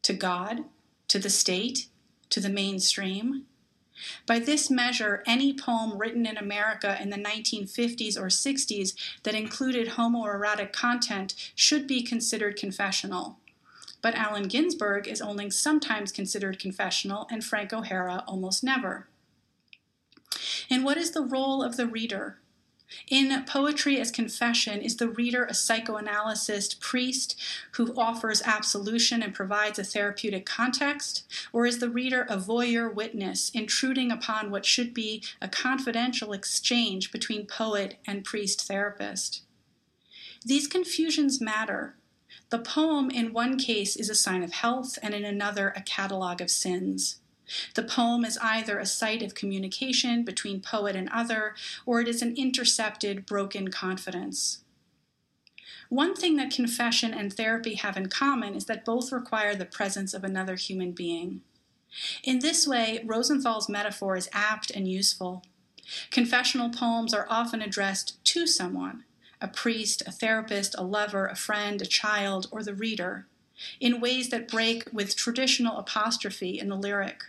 To 0.03 0.13
God? 0.13 0.65
To 1.07 1.17
the 1.17 1.31
state? 1.31 1.87
To 2.29 2.39
the 2.39 2.49
mainstream? 2.49 3.47
By 4.25 4.39
this 4.39 4.69
measure, 4.69 5.23
any 5.25 5.53
poem 5.53 5.97
written 5.97 6.25
in 6.25 6.37
America 6.37 6.97
in 7.01 7.09
the 7.09 7.17
1950s 7.17 8.17
or 8.17 8.27
60s 8.27 8.93
that 9.23 9.35
included 9.35 9.89
homoerotic 9.89 10.73
content 10.73 11.33
should 11.55 11.87
be 11.87 12.03
considered 12.03 12.57
confessional. 12.57 13.37
But 14.01 14.15
Allen 14.15 14.47
Ginsberg 14.47 15.07
is 15.07 15.21
only 15.21 15.49
sometimes 15.49 16.11
considered 16.11 16.59
confessional, 16.59 17.27
and 17.31 17.43
Frank 17.43 17.73
O'Hara 17.73 18.23
almost 18.27 18.63
never. 18.63 19.07
And 20.69 20.83
what 20.83 20.97
is 20.97 21.11
the 21.11 21.23
role 21.23 21.63
of 21.63 21.77
the 21.77 21.87
reader? 21.87 22.37
In 23.09 23.43
Poetry 23.45 23.99
as 23.99 24.11
Confession, 24.11 24.81
is 24.81 24.97
the 24.97 25.09
reader 25.09 25.45
a 25.45 25.53
psychoanalyst 25.53 26.79
priest 26.79 27.39
who 27.73 27.95
offers 27.97 28.41
absolution 28.43 29.23
and 29.23 29.33
provides 29.33 29.79
a 29.79 29.83
therapeutic 29.83 30.45
context? 30.45 31.23
Or 31.51 31.65
is 31.65 31.79
the 31.79 31.89
reader 31.89 32.25
a 32.29 32.37
voyeur 32.37 32.93
witness 32.93 33.49
intruding 33.49 34.11
upon 34.11 34.51
what 34.51 34.65
should 34.65 34.93
be 34.93 35.23
a 35.41 35.47
confidential 35.47 36.31
exchange 36.33 37.11
between 37.11 37.47
poet 37.47 37.97
and 38.05 38.23
priest 38.23 38.67
therapist? 38.67 39.41
These 40.43 40.67
confusions 40.67 41.41
matter. 41.41 41.95
The 42.51 42.59
poem 42.59 43.09
in 43.09 43.33
one 43.33 43.57
case 43.57 43.95
is 43.95 44.09
a 44.09 44.15
sign 44.15 44.43
of 44.43 44.53
health, 44.53 44.99
and 45.01 45.15
in 45.15 45.25
another, 45.25 45.73
a 45.75 45.81
catalogue 45.81 46.41
of 46.41 46.51
sins. 46.51 47.19
The 47.73 47.83
poem 47.83 48.25
is 48.25 48.37
either 48.41 48.79
a 48.79 48.85
site 48.85 49.21
of 49.21 49.35
communication 49.35 50.23
between 50.23 50.61
poet 50.61 50.95
and 50.95 51.09
other, 51.09 51.55
or 51.85 52.01
it 52.01 52.07
is 52.07 52.21
an 52.21 52.35
intercepted, 52.35 53.25
broken 53.25 53.69
confidence. 53.69 54.59
One 55.89 56.15
thing 56.15 56.35
that 56.37 56.51
confession 56.51 57.13
and 57.13 57.31
therapy 57.31 57.75
have 57.75 57.97
in 57.97 58.09
common 58.09 58.55
is 58.55 58.65
that 58.65 58.85
both 58.85 59.11
require 59.11 59.55
the 59.55 59.65
presence 59.65 60.13
of 60.13 60.23
another 60.23 60.55
human 60.55 60.91
being. 60.91 61.41
In 62.23 62.39
this 62.39 62.67
way, 62.67 63.01
Rosenthal's 63.05 63.69
metaphor 63.69 64.15
is 64.15 64.29
apt 64.33 64.71
and 64.71 64.87
useful. 64.87 65.43
Confessional 66.09 66.69
poems 66.69 67.13
are 67.13 67.27
often 67.29 67.61
addressed 67.61 68.23
to 68.25 68.47
someone 68.47 69.03
a 69.41 69.47
priest, 69.47 70.01
a 70.07 70.11
therapist, 70.11 70.73
a 70.77 70.83
lover, 70.83 71.27
a 71.27 71.35
friend, 71.35 71.81
a 71.81 71.85
child, 71.85 72.47
or 72.51 72.63
the 72.63 72.73
reader 72.73 73.27
in 73.79 74.01
ways 74.01 74.29
that 74.29 74.47
break 74.47 74.91
with 74.91 75.15
traditional 75.15 75.77
apostrophe 75.77 76.57
in 76.57 76.69
the 76.69 76.75
lyric. 76.75 77.23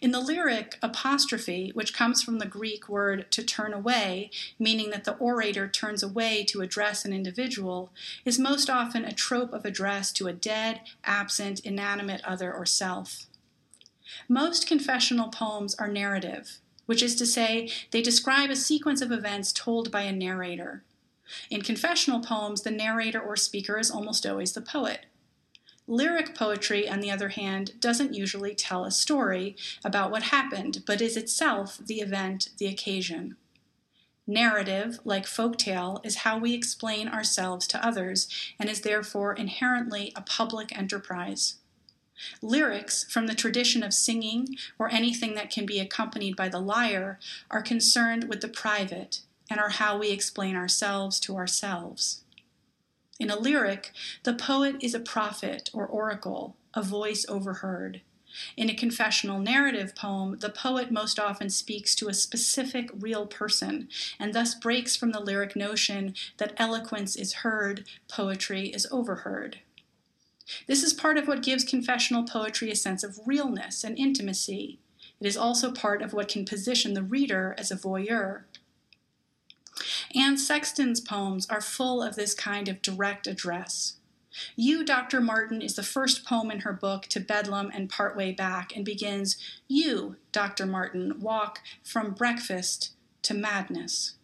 In 0.00 0.10
the 0.10 0.20
lyric, 0.20 0.78
apostrophe, 0.82 1.70
which 1.74 1.94
comes 1.94 2.22
from 2.22 2.38
the 2.38 2.46
Greek 2.46 2.88
word 2.88 3.30
to 3.32 3.42
turn 3.42 3.72
away, 3.72 4.30
meaning 4.58 4.90
that 4.90 5.04
the 5.04 5.16
orator 5.16 5.68
turns 5.68 6.02
away 6.02 6.44
to 6.44 6.60
address 6.60 7.04
an 7.04 7.12
individual, 7.12 7.90
is 8.24 8.38
most 8.38 8.70
often 8.70 9.04
a 9.04 9.12
trope 9.12 9.52
of 9.52 9.64
address 9.64 10.12
to 10.12 10.28
a 10.28 10.32
dead, 10.32 10.80
absent, 11.04 11.60
inanimate 11.60 12.24
other 12.24 12.52
or 12.52 12.66
self. 12.66 13.26
Most 14.28 14.66
confessional 14.66 15.28
poems 15.28 15.74
are 15.76 15.88
narrative, 15.88 16.58
which 16.86 17.02
is 17.02 17.16
to 17.16 17.26
say, 17.26 17.70
they 17.90 18.02
describe 18.02 18.50
a 18.50 18.56
sequence 18.56 19.00
of 19.00 19.10
events 19.10 19.52
told 19.52 19.90
by 19.90 20.02
a 20.02 20.12
narrator. 20.12 20.82
In 21.50 21.62
confessional 21.62 22.20
poems, 22.20 22.62
the 22.62 22.70
narrator 22.70 23.20
or 23.20 23.36
speaker 23.36 23.78
is 23.78 23.90
almost 23.90 24.26
always 24.26 24.52
the 24.52 24.60
poet. 24.60 25.06
Lyric 25.86 26.34
poetry, 26.34 26.88
on 26.88 27.00
the 27.00 27.10
other 27.10 27.28
hand, 27.30 27.78
doesn't 27.78 28.14
usually 28.14 28.54
tell 28.54 28.84
a 28.84 28.90
story 28.90 29.54
about 29.84 30.10
what 30.10 30.24
happened, 30.24 30.82
but 30.86 31.02
is 31.02 31.16
itself 31.16 31.78
the 31.78 32.00
event, 32.00 32.48
the 32.58 32.66
occasion. 32.66 33.36
Narrative, 34.26 34.98
like 35.04 35.26
folktale, 35.26 36.04
is 36.04 36.16
how 36.16 36.38
we 36.38 36.54
explain 36.54 37.08
ourselves 37.08 37.66
to 37.66 37.86
others 37.86 38.26
and 38.58 38.70
is 38.70 38.80
therefore 38.80 39.34
inherently 39.34 40.12
a 40.16 40.22
public 40.22 40.76
enterprise. 40.76 41.56
Lyrics, 42.40 43.04
from 43.12 43.26
the 43.26 43.34
tradition 43.34 43.82
of 43.82 43.92
singing 43.92 44.56
or 44.78 44.90
anything 44.90 45.34
that 45.34 45.50
can 45.50 45.66
be 45.66 45.80
accompanied 45.80 46.36
by 46.36 46.48
the 46.48 46.60
lyre, 46.60 47.18
are 47.50 47.60
concerned 47.60 48.24
with 48.24 48.40
the 48.40 48.48
private 48.48 49.20
and 49.50 49.60
are 49.60 49.70
how 49.70 49.98
we 49.98 50.10
explain 50.10 50.56
ourselves 50.56 51.20
to 51.20 51.36
ourselves. 51.36 52.23
In 53.20 53.30
a 53.30 53.38
lyric, 53.38 53.92
the 54.24 54.34
poet 54.34 54.76
is 54.80 54.94
a 54.94 55.00
prophet 55.00 55.70
or 55.72 55.86
oracle, 55.86 56.56
a 56.74 56.82
voice 56.82 57.24
overheard. 57.28 58.00
In 58.56 58.68
a 58.68 58.74
confessional 58.74 59.38
narrative 59.38 59.94
poem, 59.94 60.38
the 60.40 60.50
poet 60.50 60.90
most 60.90 61.20
often 61.20 61.48
speaks 61.48 61.94
to 61.94 62.08
a 62.08 62.14
specific 62.14 62.90
real 62.92 63.26
person 63.26 63.88
and 64.18 64.34
thus 64.34 64.56
breaks 64.56 64.96
from 64.96 65.12
the 65.12 65.20
lyric 65.20 65.54
notion 65.54 66.14
that 66.38 66.54
eloquence 66.56 67.14
is 67.14 67.44
heard, 67.44 67.86
poetry 68.08 68.68
is 68.68 68.88
overheard. 68.90 69.60
This 70.66 70.82
is 70.82 70.92
part 70.92 71.16
of 71.16 71.28
what 71.28 71.42
gives 71.42 71.64
confessional 71.64 72.24
poetry 72.24 72.70
a 72.70 72.76
sense 72.76 73.04
of 73.04 73.20
realness 73.24 73.84
and 73.84 73.96
intimacy. 73.96 74.80
It 75.20 75.26
is 75.26 75.36
also 75.36 75.72
part 75.72 76.02
of 76.02 76.12
what 76.12 76.28
can 76.28 76.44
position 76.44 76.94
the 76.94 77.02
reader 77.02 77.54
as 77.56 77.70
a 77.70 77.76
voyeur. 77.76 78.42
Anne 80.14 80.36
Sexton's 80.38 81.00
poems 81.00 81.46
are 81.50 81.60
full 81.60 82.02
of 82.02 82.16
this 82.16 82.34
kind 82.34 82.68
of 82.68 82.82
direct 82.82 83.26
address. 83.26 83.96
You, 84.56 84.84
Dr. 84.84 85.20
Martin, 85.20 85.62
is 85.62 85.76
the 85.76 85.82
first 85.82 86.24
poem 86.24 86.50
in 86.50 86.60
her 86.60 86.72
book 86.72 87.06
to 87.10 87.20
Bedlam 87.20 87.70
and 87.72 87.88
Partway 87.88 88.32
Back 88.32 88.74
and 88.74 88.84
begins, 88.84 89.36
You, 89.68 90.16
Dr. 90.32 90.66
Martin, 90.66 91.20
walk 91.20 91.60
from 91.84 92.14
breakfast 92.14 92.92
to 93.22 93.34
madness. 93.34 94.16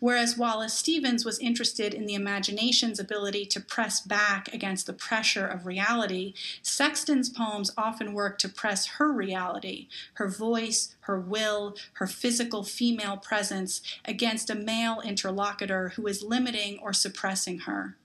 Whereas 0.00 0.38
Wallace 0.38 0.74
Stevens 0.74 1.24
was 1.24 1.38
interested 1.38 1.94
in 1.94 2.06
the 2.06 2.14
imagination's 2.14 2.98
ability 2.98 3.46
to 3.46 3.60
press 3.60 4.00
back 4.00 4.52
against 4.52 4.86
the 4.86 4.92
pressure 4.92 5.46
of 5.46 5.66
reality, 5.66 6.34
Sexton's 6.62 7.28
poems 7.28 7.70
often 7.76 8.14
work 8.14 8.38
to 8.38 8.48
press 8.48 8.86
her 8.86 9.12
reality, 9.12 9.88
her 10.14 10.28
voice, 10.28 10.94
her 11.00 11.18
will, 11.18 11.76
her 11.94 12.06
physical 12.06 12.62
female 12.62 13.16
presence 13.16 13.80
against 14.04 14.50
a 14.50 14.54
male 14.54 15.00
interlocutor 15.04 15.90
who 15.90 16.06
is 16.06 16.22
limiting 16.22 16.78
or 16.80 16.92
suppressing 16.92 17.60
her. 17.60 17.96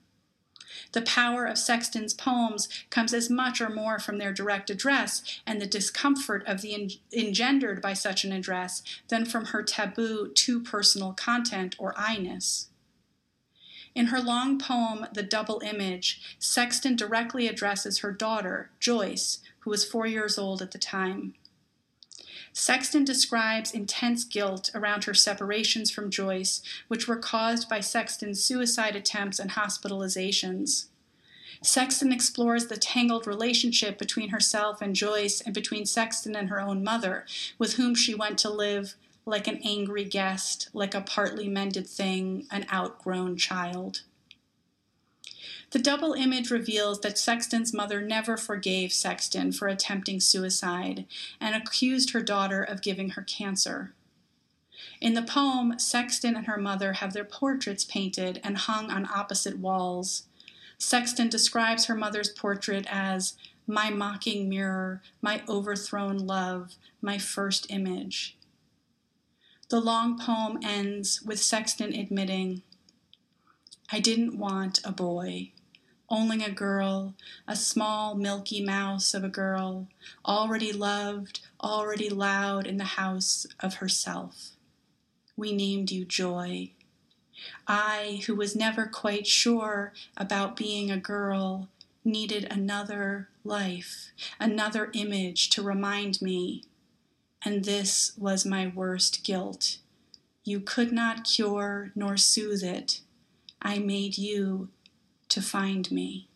The 0.92 1.02
power 1.02 1.46
of 1.46 1.58
Sexton's 1.58 2.14
poems 2.14 2.68
comes 2.90 3.14
as 3.14 3.30
much 3.30 3.62
or 3.62 3.70
more 3.70 4.00
from 4.00 4.18
their 4.18 4.34
direct 4.34 4.70
address 4.70 5.22
and 5.46 5.62
the 5.62 5.68
discomfort 5.68 6.44
of 6.46 6.62
the 6.62 6.74
en- 6.74 6.90
engendered 7.12 7.82
by 7.82 7.94
such 7.94 8.24
an 8.24 8.32
address 8.32 8.84
than 9.08 9.26
from 9.26 9.46
her 9.46 9.64
taboo, 9.64 10.32
too 10.34 10.62
personal 10.62 11.14
content 11.14 11.76
or 11.78 11.94
I-ness. 11.98 12.68
In 13.96 14.08
her 14.08 14.22
long 14.22 14.60
poem, 14.60 15.08
The 15.14 15.24
Double 15.24 15.62
Image, 15.66 16.38
Sexton 16.40 16.96
directly 16.96 17.48
addresses 17.48 18.00
her 18.00 18.12
daughter, 18.12 18.70
Joyce, 18.80 19.40
who 19.60 19.72
was 19.72 19.84
four 19.84 20.06
years 20.06 20.38
old 20.38 20.62
at 20.62 20.72
the 20.72 20.78
time. 20.78 21.34
Sexton 22.54 23.06
describes 23.06 23.72
intense 23.72 24.24
guilt 24.24 24.72
around 24.74 25.04
her 25.04 25.14
separations 25.14 25.92
from 25.92 26.10
Joyce, 26.10 26.62
which 26.88 27.08
were 27.08 27.18
caused 27.18 27.70
by 27.70 27.80
Sexton's 27.80 28.44
suicide 28.44 28.96
attempts 28.96 29.40
and 29.40 29.52
hospitalizations. 29.52 30.86
Sexton 31.62 32.14
explores 32.14 32.68
the 32.68 32.78
tangled 32.78 33.28
relationship 33.28 33.98
between 33.98 34.30
herself 34.30 34.82
and 34.82 34.96
Joyce 34.96 35.42
and 35.42 35.54
between 35.54 35.86
Sexton 35.86 36.36
and 36.36 36.50
her 36.50 36.62
own 36.62 36.84
mother, 36.84 37.26
with 37.58 37.74
whom 37.74 37.96
she 37.96 38.16
went 38.16 38.38
to 38.40 38.50
live 38.50 38.96
like 39.26 39.48
an 39.48 39.60
angry 39.64 40.06
guest, 40.06 40.70
like 40.74 40.96
a 40.96 41.02
partly 41.02 41.48
mended 41.48 41.88
thing, 41.88 42.48
an 42.50 42.66
outgrown 42.72 43.38
child. 43.38 44.02
The 45.72 45.80
double 45.80 46.14
image 46.14 46.50
reveals 46.50 47.02
that 47.02 47.20
Sexton's 47.20 47.74
mother 47.74 48.02
never 48.02 48.38
forgave 48.38 48.92
Sexton 48.92 49.52
for 49.52 49.68
attempting 49.68 50.20
suicide 50.20 51.06
and 51.40 51.56
accused 51.56 52.10
her 52.12 52.22
daughter 52.24 52.64
of 52.64 52.82
giving 52.82 53.12
her 53.12 53.22
cancer. 53.22 53.94
In 55.00 55.14
the 55.14 55.22
poem, 55.22 55.78
Sexton 55.78 56.36
and 56.36 56.48
her 56.48 56.58
mother 56.58 56.94
have 56.94 57.14
their 57.14 57.24
portraits 57.24 57.86
painted 57.86 58.42
and 58.44 58.58
hung 58.58 58.90
on 58.90 59.08
opposite 59.14 59.60
walls. 59.60 60.24
Sexton 60.80 61.30
describes 61.30 61.86
her 61.86 61.96
mother's 61.96 62.30
portrait 62.30 62.88
as 62.90 63.36
my 63.68 63.92
mocking 63.92 64.50
mirror, 64.50 65.04
my 65.22 65.44
overthrown 65.48 66.18
love, 66.18 66.76
my 67.02 67.20
first 67.20 67.70
image. 67.70 68.38
The 69.70 69.80
long 69.80 70.18
poem 70.18 70.60
ends 70.64 71.22
with 71.22 71.40
Sexton 71.40 71.94
admitting, 71.94 72.64
I 73.92 74.00
didn't 74.00 74.38
want 74.38 74.82
a 74.84 74.92
boy, 74.92 75.52
only 76.10 76.44
a 76.44 76.52
girl, 76.52 77.14
a 77.48 77.56
small 77.56 78.16
milky 78.16 78.64
mouse 78.64 79.14
of 79.14 79.24
a 79.24 79.30
girl, 79.30 79.88
already 80.26 80.72
loved, 80.72 81.42
already 81.62 82.10
loud 82.10 82.66
in 82.66 82.78
the 82.78 82.84
house 82.84 83.46
of 83.60 83.76
herself. 83.76 84.52
We 85.38 85.54
named 85.54 85.92
you 85.92 86.06
Joy. 86.06 86.72
I, 87.68 88.24
who 88.26 88.36
was 88.36 88.56
never 88.56 88.86
quite 88.86 89.28
sure 89.28 89.94
about 90.18 90.58
being 90.58 90.92
a 90.92 90.98
girl, 90.98 91.70
needed 92.04 92.48
another 92.50 93.30
life, 93.44 94.12
another 94.40 94.90
image 94.94 95.50
to 95.52 95.62
remind 95.62 96.22
me. 96.22 96.64
And 97.44 97.64
this 97.64 98.14
was 98.18 98.46
my 98.46 98.68
worst 98.68 99.24
guilt. 99.24 99.78
You 100.44 100.60
could 100.60 100.92
not 100.92 101.24
cure 101.24 101.92
nor 101.96 102.18
soothe 102.18 102.64
it. 102.64 103.02
I 103.62 103.80
made 103.80 104.18
you 104.18 104.70
to 105.30 105.42
find 105.42 105.92
me. 105.92 106.28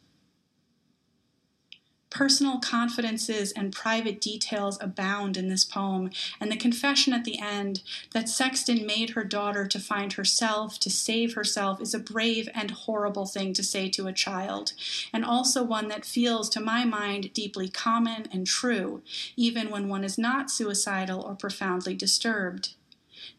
Personal 2.14 2.60
confidences 2.60 3.52
and 3.54 3.74
private 3.74 4.22
details 4.22 4.78
abound 4.80 5.36
in 5.36 5.50
this 5.50 5.66
poem, 5.66 6.12
and 6.40 6.52
the 6.52 6.56
confession 6.56 7.12
at 7.12 7.24
the 7.24 7.40
end 7.40 7.82
that 8.14 8.30
Sexton 8.30 8.86
made 8.86 9.12
her 9.12 9.24
daughter 9.24 9.66
to 9.66 9.80
find 9.80 10.14
herself, 10.14 10.80
to 10.82 10.92
save 10.92 11.34
herself, 11.34 11.82
is 11.82 11.96
a 11.96 12.00
brave 12.00 12.48
and 12.54 12.70
horrible 12.70 13.26
thing 13.26 13.52
to 13.54 13.64
say 13.64 13.90
to 13.90 14.06
a 14.06 14.14
child, 14.14 14.74
and 15.12 15.26
also 15.26 15.64
one 15.64 15.88
that 15.88 16.06
feels, 16.06 16.50
to 16.50 16.60
my 16.60 16.86
mind, 16.86 17.34
deeply 17.34 17.68
common 17.68 18.28
and 18.32 18.46
true, 18.46 19.02
even 19.36 19.72
when 19.72 19.90
one 19.90 20.04
is 20.04 20.20
not 20.20 20.52
suicidal 20.52 21.20
or 21.20 21.34
profoundly 21.34 21.96
disturbed 21.96 22.76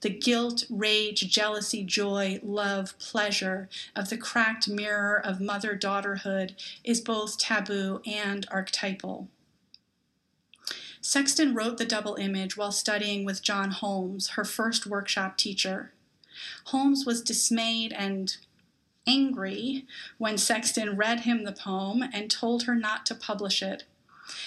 the 0.01 0.11
guilt, 0.11 0.65
rage, 0.71 1.21
jealousy, 1.31 1.85
joy, 1.85 2.41
love, 2.43 2.99
pleasure 2.99 3.69
of 3.95 4.11
the 4.11 4.17
cracked 4.17 4.69
mirror 4.69 5.21
of 5.25 5.41
mother 5.41 5.77
daughterhood 5.77 6.55
is 6.83 7.01
both 7.01 7.39
taboo 7.39 8.01
and 8.07 8.47
archetypal. 8.51 9.29
Sexton 11.01 11.55
wrote 11.55 11.77
the 11.77 11.85
double 11.85 12.15
image 12.15 12.57
while 12.57 12.73
studying 12.73 13.25
with 13.25 13.43
John 13.43 13.73
Holmes, 13.73 14.31
her 14.31 14.45
first 14.45 14.87
workshop 14.87 15.37
teacher. 15.37 15.93
Holmes 16.67 17.05
was 17.05 17.21
dismayed 17.23 17.93
and 17.93 18.37
angry 19.07 19.85
when 20.17 20.39
Sexton 20.39 20.97
read 20.97 21.21
him 21.21 21.45
the 21.45 21.53
poem 21.53 22.03
and 22.13 22.31
told 22.31 22.63
her 22.63 22.75
not 22.75 23.05
to 23.07 23.15
publish 23.15 23.63
it. 23.63 23.85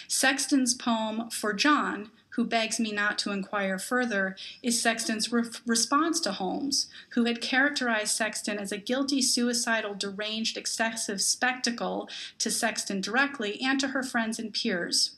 Sexton's 0.08 0.74
poem 0.74 1.30
for 1.30 1.54
John 1.54 2.10
who 2.38 2.46
begs 2.46 2.80
me 2.80 2.92
not 2.92 3.18
to 3.18 3.32
inquire 3.32 3.80
further, 3.80 4.36
is 4.62 4.80
Sexton's 4.80 5.32
re- 5.32 5.50
response 5.66 6.20
to 6.20 6.32
Holmes, 6.32 6.88
who 7.10 7.26
had 7.26 7.42
characterized 7.42 8.16
Sexton 8.16 8.60
as 8.60 8.72
a 8.72 8.78
guilty, 8.78 9.24
suicidal, 9.24 9.96
deranged, 9.96 10.56
excessive 10.56 11.20
spectacle 11.20 12.08
to 12.38 12.52
Sexton 12.52 13.02
directly 13.02 13.60
and 13.60 13.80
to 13.80 13.88
her 13.88 14.04
friends 14.04 14.38
and 14.38 14.54
peers. 14.54 15.16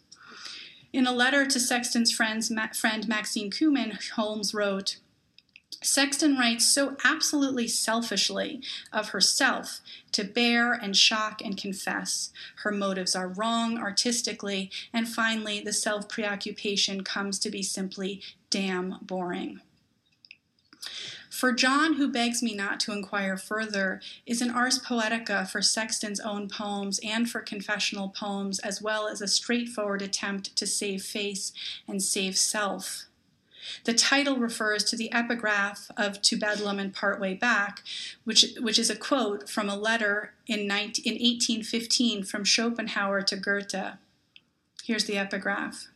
In 0.93 1.05
a 1.05 1.11
letter 1.11 1.45
to 1.45 1.59
Sexton's 1.59 2.09
friends, 2.09 2.49
Ma- 2.49 2.69
friend 2.73 3.05
Maxine 3.09 3.51
Kumin, 3.51 3.99
Holmes 4.11 4.53
wrote, 4.53 4.95
Sexton 5.81 6.37
writes 6.37 6.65
so 6.65 6.97
absolutely 7.05 7.67
selfishly 7.67 8.61
of 8.91 9.09
herself 9.09 9.79
to 10.11 10.23
bear 10.23 10.73
and 10.73 10.95
shock 10.95 11.41
and 11.41 11.57
confess. 11.57 12.31
Her 12.63 12.71
motives 12.71 13.15
are 13.15 13.29
wrong 13.29 13.77
artistically, 13.77 14.71
and 14.91 15.07
finally, 15.07 15.61
the 15.61 15.73
self 15.73 16.09
preoccupation 16.09 17.03
comes 17.03 17.39
to 17.39 17.49
be 17.49 17.63
simply 17.63 18.21
damn 18.49 18.97
boring. 19.01 19.61
For 21.29 21.53
John, 21.53 21.93
who 21.93 22.11
begs 22.11 22.43
me 22.43 22.53
not 22.53 22.79
to 22.81 22.91
inquire 22.91 23.37
further, 23.37 24.01
is 24.25 24.41
an 24.41 24.49
ars 24.49 24.79
poetica 24.79 25.47
for 25.47 25.61
Sexton's 25.61 26.19
own 26.19 26.49
poems 26.49 26.99
and 27.03 27.29
for 27.29 27.39
confessional 27.39 28.09
poems, 28.09 28.59
as 28.59 28.81
well 28.81 29.07
as 29.07 29.21
a 29.21 29.27
straightforward 29.27 30.01
attempt 30.01 30.55
to 30.57 30.67
save 30.67 31.03
face 31.03 31.53
and 31.87 32.03
save 32.03 32.35
self. 32.35 33.08
The 33.83 33.93
title 33.93 34.37
refers 34.37 34.83
to 34.85 34.95
the 34.95 35.11
epigraph 35.11 35.91
of 35.97 36.21
To 36.23 36.37
Bedlam 36.37 36.79
and 36.79 36.93
Partway 36.93 37.33
Back, 37.33 37.83
which, 38.23 38.45
which 38.59 38.79
is 38.79 38.89
a 38.89 38.95
quote 38.95 39.49
from 39.49 39.69
a 39.69 39.75
letter 39.75 40.33
in, 40.47 40.67
19, 40.67 41.05
in 41.05 41.13
1815 41.13 42.23
from 42.23 42.43
Schopenhauer 42.43 43.21
to 43.23 43.35
Goethe. 43.35 43.97
Here's 44.83 45.05
the 45.05 45.17
epigraph. 45.17 45.87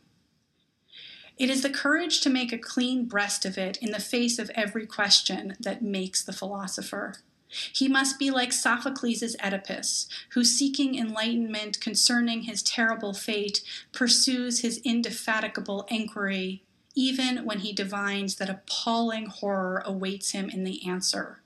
It 1.36 1.50
is 1.50 1.62
the 1.62 1.70
courage 1.70 2.20
to 2.20 2.30
make 2.30 2.52
a 2.52 2.58
clean 2.58 3.06
breast 3.06 3.44
of 3.44 3.58
it 3.58 3.76
in 3.78 3.90
the 3.90 3.98
face 3.98 4.38
of 4.38 4.50
every 4.54 4.86
question 4.86 5.56
that 5.58 5.82
makes 5.82 6.22
the 6.22 6.32
philosopher. 6.32 7.14
He 7.48 7.88
must 7.88 8.18
be 8.18 8.30
like 8.30 8.52
Sophocles' 8.52 9.36
Oedipus, 9.42 10.08
who, 10.30 10.44
seeking 10.44 10.96
enlightenment 10.96 11.80
concerning 11.80 12.42
his 12.42 12.62
terrible 12.62 13.14
fate, 13.14 13.62
pursues 13.92 14.60
his 14.60 14.78
indefatigable 14.78 15.86
enquiry 15.88 16.62
even 16.94 17.44
when 17.44 17.60
he 17.60 17.72
divines 17.72 18.36
that 18.36 18.50
appalling 18.50 19.26
horror 19.26 19.82
awaits 19.84 20.30
him 20.30 20.48
in 20.48 20.64
the 20.64 20.86
answer. 20.86 21.40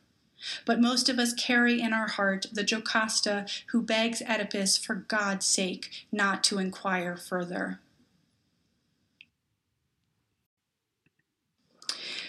But 0.65 0.81
most 0.81 1.09
of 1.09 1.19
us 1.19 1.33
carry 1.33 1.81
in 1.81 1.93
our 1.93 2.09
heart 2.09 2.47
the 2.53 2.63
Jocasta 2.63 3.47
who 3.69 3.83
begs 3.83 4.23
Oedipus 4.23 4.77
for 4.77 4.95
God's 4.95 5.47
sake 5.47 6.07
not 6.13 6.45
to 6.45 6.59
inquire 6.59 7.17
further. 7.17 7.81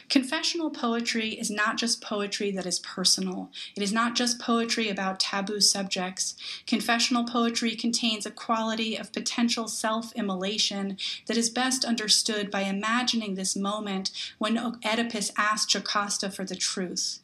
Confessional 0.09 0.71
poetry 0.71 1.29
is 1.29 1.51
not 1.51 1.77
just 1.77 2.01
poetry 2.01 2.49
that 2.51 2.65
is 2.65 2.79
personal. 2.79 3.51
It 3.77 3.83
is 3.83 3.93
not 3.93 4.15
just 4.15 4.39
poetry 4.39 4.89
about 4.89 5.19
taboo 5.19 5.61
subjects. 5.61 6.35
Confessional 6.65 7.25
poetry 7.25 7.75
contains 7.75 8.25
a 8.25 8.31
quality 8.31 8.95
of 8.95 9.13
potential 9.13 9.67
self 9.67 10.11
immolation 10.15 10.97
that 11.27 11.37
is 11.37 11.51
best 11.51 11.85
understood 11.85 12.49
by 12.49 12.61
imagining 12.61 13.35
this 13.35 13.55
moment 13.55 14.09
when 14.39 14.57
Oedipus 14.57 15.31
asked 15.37 15.69
Jocasta 15.69 16.31
for 16.31 16.43
the 16.43 16.55
truth. 16.55 17.19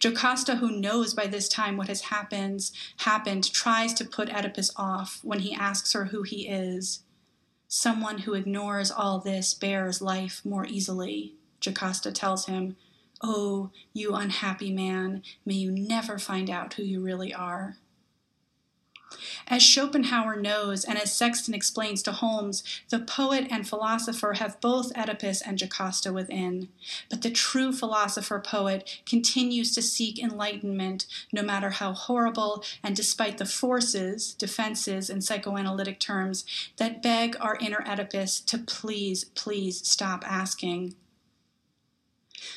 Jocasta, 0.00 0.56
who 0.56 0.72
knows 0.72 1.14
by 1.14 1.28
this 1.28 1.48
time 1.48 1.76
what 1.76 1.88
has 1.88 2.02
happened, 2.02 2.70
happened, 2.98 3.52
tries 3.52 3.94
to 3.94 4.04
put 4.04 4.28
Oedipus 4.28 4.72
off 4.76 5.20
when 5.22 5.40
he 5.40 5.54
asks 5.54 5.92
her 5.92 6.06
who 6.06 6.22
he 6.22 6.48
is. 6.48 7.04
Someone 7.68 8.18
who 8.18 8.34
ignores 8.34 8.90
all 8.90 9.20
this 9.20 9.54
bears 9.54 10.02
life 10.02 10.42
more 10.44 10.66
easily. 10.66 11.34
Jocasta 11.64 12.12
tells 12.12 12.46
him, 12.46 12.76
Oh, 13.22 13.70
you 13.92 14.14
unhappy 14.14 14.72
man, 14.72 15.22
may 15.46 15.54
you 15.54 15.70
never 15.70 16.18
find 16.18 16.50
out 16.50 16.74
who 16.74 16.82
you 16.82 17.00
really 17.00 17.32
are. 17.32 17.76
As 19.46 19.62
Schopenhauer 19.62 20.36
knows, 20.36 20.84
and 20.84 20.98
as 20.98 21.12
Sexton 21.12 21.54
explains 21.54 22.02
to 22.02 22.12
Holmes, 22.12 22.64
the 22.88 22.98
poet 22.98 23.46
and 23.50 23.68
philosopher 23.68 24.34
have 24.34 24.60
both 24.60 24.96
Oedipus 24.96 25.40
and 25.40 25.58
Jocasta 25.58 26.12
within. 26.12 26.68
But 27.08 27.22
the 27.22 27.30
true 27.30 27.72
philosopher 27.72 28.40
poet 28.40 29.02
continues 29.06 29.74
to 29.74 29.82
seek 29.82 30.18
enlightenment, 30.18 31.06
no 31.32 31.42
matter 31.42 31.70
how 31.70 31.92
horrible, 31.92 32.64
and 32.82 32.96
despite 32.96 33.38
the 33.38 33.46
forces, 33.46 34.34
defenses, 34.34 35.08
and 35.08 35.22
psychoanalytic 35.22 36.00
terms 36.00 36.44
that 36.78 37.02
beg 37.02 37.36
our 37.40 37.56
inner 37.60 37.84
Oedipus 37.86 38.40
to 38.40 38.58
please, 38.58 39.24
please 39.24 39.86
stop 39.86 40.24
asking. 40.26 40.94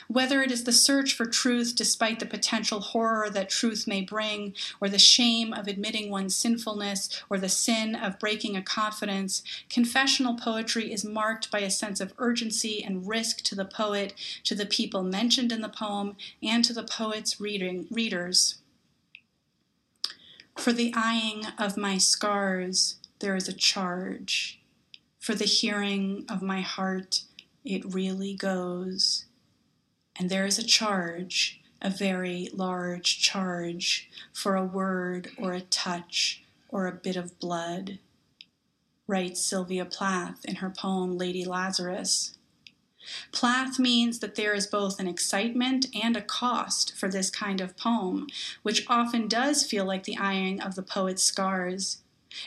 Whether 0.08 0.42
it 0.42 0.52
is 0.52 0.64
the 0.64 0.72
search 0.72 1.14
for 1.14 1.26
truth 1.26 1.76
despite 1.76 2.20
the 2.20 2.26
potential 2.26 2.80
horror 2.80 3.30
that 3.30 3.50
truth 3.50 3.88
may 3.88 4.02
bring, 4.02 4.54
or 4.82 4.90
the 4.90 5.00
shame 5.00 5.54
of 5.54 5.68
admitting 5.68 6.10
one's 6.10 6.36
sinfulness, 6.36 7.24
or 7.30 7.38
the 7.38 7.50
sin 7.50 7.96
of 7.96 8.20
breaking 8.20 8.56
a 8.58 8.62
confidence, 8.62 9.44
confessional 9.70 10.36
poetry 10.36 10.92
is 10.92 11.06
marked 11.06 11.52
by 11.52 11.60
a 11.60 11.72
sense 11.72 12.00
of 12.00 12.14
urgency 12.18 12.84
and 12.84 13.08
risk 13.08 13.42
to 13.44 13.56
the 13.56 13.66
poet, 13.66 14.14
to 14.44 14.56
the 14.56 14.66
people 14.66 15.04
mentioned 15.04 15.52
in 15.52 15.62
the 15.62 15.70
poem, 15.70 16.16
and 16.42 16.66
to 16.66 16.74
the 16.74 16.84
poet's 16.84 17.40
reading, 17.40 17.88
readers. 17.92 18.56
For 20.58 20.74
the 20.74 20.92
eyeing 20.96 21.46
of 21.60 21.78
my 21.78 22.00
scars, 22.00 22.96
there 23.20 23.36
is 23.36 23.48
a 23.48 23.54
charge. 23.54 24.60
For 25.20 25.36
the 25.36 25.46
hearing 25.46 26.26
of 26.28 26.42
my 26.42 26.62
heart, 26.62 27.22
it 27.64 27.94
really 27.94 28.34
goes. 28.34 29.27
And 30.18 30.30
there 30.30 30.46
is 30.46 30.58
a 30.58 30.66
charge, 30.66 31.62
a 31.82 31.90
very 31.90 32.50
large 32.54 33.20
charge, 33.20 34.10
for 34.34 34.56
a 34.56 34.66
word 34.66 35.30
or 35.38 35.54
a 35.54 35.62
touch 35.62 36.44
or 36.70 36.88
a 36.88 36.92
bit 36.92 37.16
of 37.16 37.40
blood, 37.40 38.00
writes 39.08 39.42
Sylvia 39.42 39.86
Plath 39.86 40.44
in 40.46 40.56
her 40.56 40.70
poem 40.70 41.18
Lady 41.18 41.46
Lazarus. 41.46 42.38
Plath 43.32 43.80
means 43.80 44.20
that 44.20 44.36
there 44.36 44.54
is 44.54 44.68
both 44.68 45.00
an 45.00 45.08
excitement 45.08 45.86
and 45.96 46.18
a 46.18 46.22
cost 46.22 46.94
for 46.96 47.08
this 47.08 47.30
kind 47.30 47.62
of 47.62 47.78
poem, 47.78 48.28
which 48.64 48.86
often 48.90 49.28
does 49.28 49.64
feel 49.64 49.86
like 49.86 50.04
the 50.04 50.18
eyeing 50.18 50.60
of 50.60 50.76
the 50.76 50.84
poet's 50.84 51.24
scars. 51.24 52.00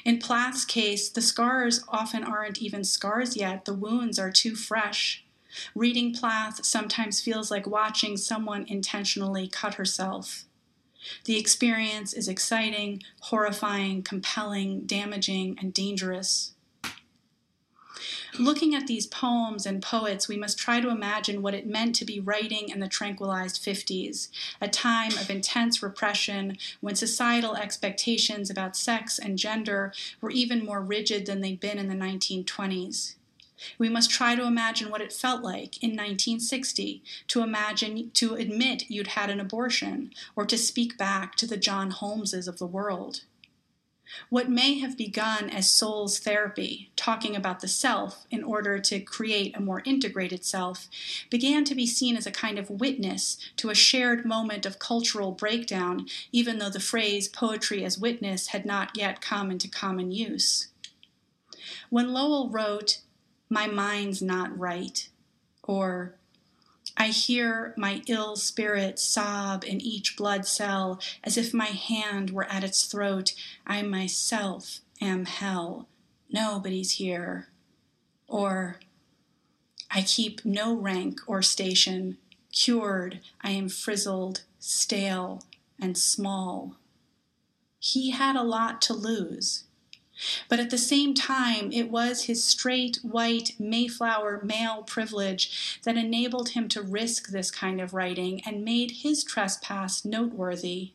In 0.05 0.19
Plath's 0.19 0.67
case, 0.67 1.09
the 1.09 1.23
scars 1.23 1.83
often 1.89 2.23
aren't 2.23 2.61
even 2.61 2.85
scars 2.85 3.37
yet, 3.37 3.65
the 3.65 3.73
wounds 3.73 4.19
are 4.19 4.31
too 4.31 4.55
fresh. 4.55 5.25
Reading 5.75 6.15
Plath 6.15 6.65
sometimes 6.65 7.21
feels 7.21 7.51
like 7.51 7.67
watching 7.67 8.17
someone 8.17 8.65
intentionally 8.69 9.49
cut 9.49 9.75
herself. 9.75 10.45
The 11.25 11.39
experience 11.39 12.13
is 12.13 12.29
exciting, 12.29 13.03
horrifying, 13.21 14.03
compelling, 14.03 14.83
damaging, 14.83 15.57
and 15.61 15.73
dangerous. 15.73 16.53
Looking 18.39 18.75
at 18.75 18.87
these 18.87 19.07
poems 19.07 19.67
and 19.67 19.83
poets, 19.83 20.29
we 20.29 20.37
must 20.37 20.59
try 20.59 20.81
to 20.81 20.89
imagine 20.89 21.43
what 21.43 21.55
it 21.55 21.67
meant 21.67 21.95
to 21.97 22.05
be 22.05 22.21
writing 22.21 22.69
in 22.69 22.81
the 22.81 22.89
tranquilized 22.89 23.63
50s, 23.63 24.29
a 24.61 24.69
time 24.69 25.13
of 25.13 25.31
intense 25.31 25.83
repression 25.83 26.57
when 26.81 26.95
societal 26.95 27.57
expectations 27.57 28.49
about 28.49 28.77
sex 28.77 29.19
and 29.19 29.37
gender 29.37 29.93
were 30.21 30.31
even 30.31 30.65
more 30.65 30.81
rigid 30.81 31.27
than 31.27 31.41
they'd 31.41 31.61
been 31.61 31.79
in 31.79 31.89
the 31.89 31.95
1920s. 31.95 33.17
We 33.79 33.89
must 33.89 34.11
try 34.11 34.35
to 34.35 34.45
imagine 34.47 34.91
what 34.91 35.01
it 35.01 35.13
felt 35.13 35.43
like 35.43 35.83
in 35.83 35.91
1960 35.91 37.03
to 37.29 37.43
imagine 37.43 38.11
to 38.15 38.35
admit 38.35 38.91
you'd 38.91 39.09
had 39.09 39.31
an 39.31 39.41
abortion 39.41 40.13
or 40.37 40.45
to 40.47 40.59
speak 40.59 40.97
back 40.97 41.37
to 41.37 41.47
the 41.47 41.57
John 41.57 41.91
Holmeses 41.91 42.49
of 42.49 42.59
the 42.59 42.67
world. 42.67 43.23
What 44.29 44.51
may 44.51 44.79
have 44.81 44.99
begun 44.99 45.49
as 45.51 45.71
soul's 45.71 46.19
therapy, 46.19 46.91
talking 46.97 47.37
about 47.37 47.61
the 47.61 47.69
self 47.69 48.27
in 48.31 48.43
order 48.43 48.81
to 48.81 49.01
create 49.01 49.57
a 49.57 49.61
more 49.61 49.83
integrated 49.85 50.45
self, 50.45 50.89
began 51.31 51.65
to 51.65 51.77
be 51.77 51.87
seen 51.87 52.17
as 52.17 52.27
a 52.27 52.33
kind 52.33 52.59
of 52.59 52.71
witness 52.71 53.37
to 53.57 53.71
a 53.71 53.75
shared 53.75 54.25
moment 54.25 54.67
of 54.67 54.81
cultural 54.81 55.31
breakdown, 55.31 56.07
even 56.33 56.59
though 56.59 56.71
the 56.71 56.81
phrase 56.81 57.29
poetry 57.29 57.85
as 57.85 57.99
witness 57.99 58.49
had 58.49 58.67
not 58.67 58.97
yet 58.97 59.21
come 59.21 59.51
into 59.51 59.69
common 59.69 60.11
use. 60.11 60.69
When 61.89 62.13
Lowell 62.13 62.51
wrote, 62.51 62.99
My 63.53 63.67
mind's 63.67 64.23
not 64.23 64.57
right, 64.57 65.09
or 65.65 66.15
I 66.97 67.09
hear 67.09 67.75
my 67.77 68.03
ill 68.07 68.37
spirit 68.37 69.01
sob 69.01 69.65
in 69.65 69.81
each 69.81 70.17
blood 70.17 70.47
cell 70.47 71.01
as 71.25 71.37
if 71.37 71.53
my 71.53 71.67
hand 71.67 72.31
were 72.31 72.45
at 72.45 72.63
its 72.63 72.85
throat. 72.85 73.33
I 73.67 73.83
myself 73.83 74.81
am 75.01 75.25
hell. 75.25 75.89
Nobody's 76.31 76.93
here. 76.93 77.49
Or 78.29 78.79
I 79.91 80.03
keep 80.03 80.45
no 80.45 80.73
rank 80.75 81.21
or 81.27 81.43
station. 81.43 82.19
Cured, 82.53 83.21
I 83.41 83.51
am 83.51 83.69
frizzled, 83.69 84.43
stale, 84.61 85.43
and 85.81 85.99
small. 85.99 86.77
He 87.81 88.11
had 88.11 88.37
a 88.37 88.43
lot 88.45 88.81
to 88.83 88.95
lose. 88.95 89.65
But 90.49 90.61
at 90.61 90.71
the 90.71 90.79
same 90.79 91.15
time, 91.15 91.73
it 91.73 91.91
was 91.91 92.25
his 92.25 92.45
straight, 92.45 92.99
white, 93.03 93.55
Mayflower 93.59 94.43
male 94.45 94.83
privilege 94.83 95.81
that 95.85 95.97
enabled 95.97 96.51
him 96.51 96.69
to 96.69 96.83
risk 96.83 97.29
this 97.29 97.51
kind 97.51 97.81
of 97.81 97.95
writing 97.95 98.43
and 98.45 98.65
made 98.65 98.91
his 99.03 99.25
trespass 99.25 100.05
noteworthy. 100.05 100.93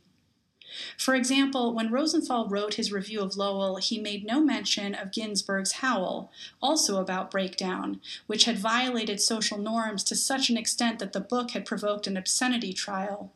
For 0.97 1.15
example, 1.15 1.73
when 1.73 1.91
Rosenthal 1.91 2.47
wrote 2.47 2.73
his 2.73 2.91
review 2.91 3.21
of 3.21 3.37
Lowell, 3.37 3.77
he 3.77 3.97
made 3.97 4.25
no 4.25 4.41
mention 4.41 4.93
of 4.93 5.11
Ginsberg's 5.11 5.73
Howl, 5.73 6.31
also 6.61 6.99
about 6.99 7.31
breakdown, 7.31 8.01
which 8.27 8.43
had 8.43 8.59
violated 8.59 9.21
social 9.21 9.57
norms 9.57 10.03
to 10.05 10.15
such 10.15 10.49
an 10.49 10.57
extent 10.57 10.99
that 10.99 11.13
the 11.13 11.21
book 11.21 11.51
had 11.51 11.65
provoked 11.65 12.07
an 12.07 12.17
obscenity 12.17 12.73
trial. 12.73 13.31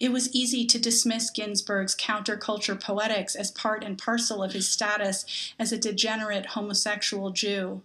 It 0.00 0.12
was 0.12 0.34
easy 0.34 0.64
to 0.66 0.78
dismiss 0.78 1.30
Ginsberg's 1.30 1.96
counterculture 1.96 2.80
poetics 2.80 3.34
as 3.34 3.50
part 3.50 3.84
and 3.84 3.98
parcel 3.98 4.42
of 4.42 4.52
his 4.52 4.68
status 4.68 5.54
as 5.58 5.72
a 5.72 5.78
degenerate 5.78 6.46
homosexual 6.46 7.30
Jew. 7.30 7.82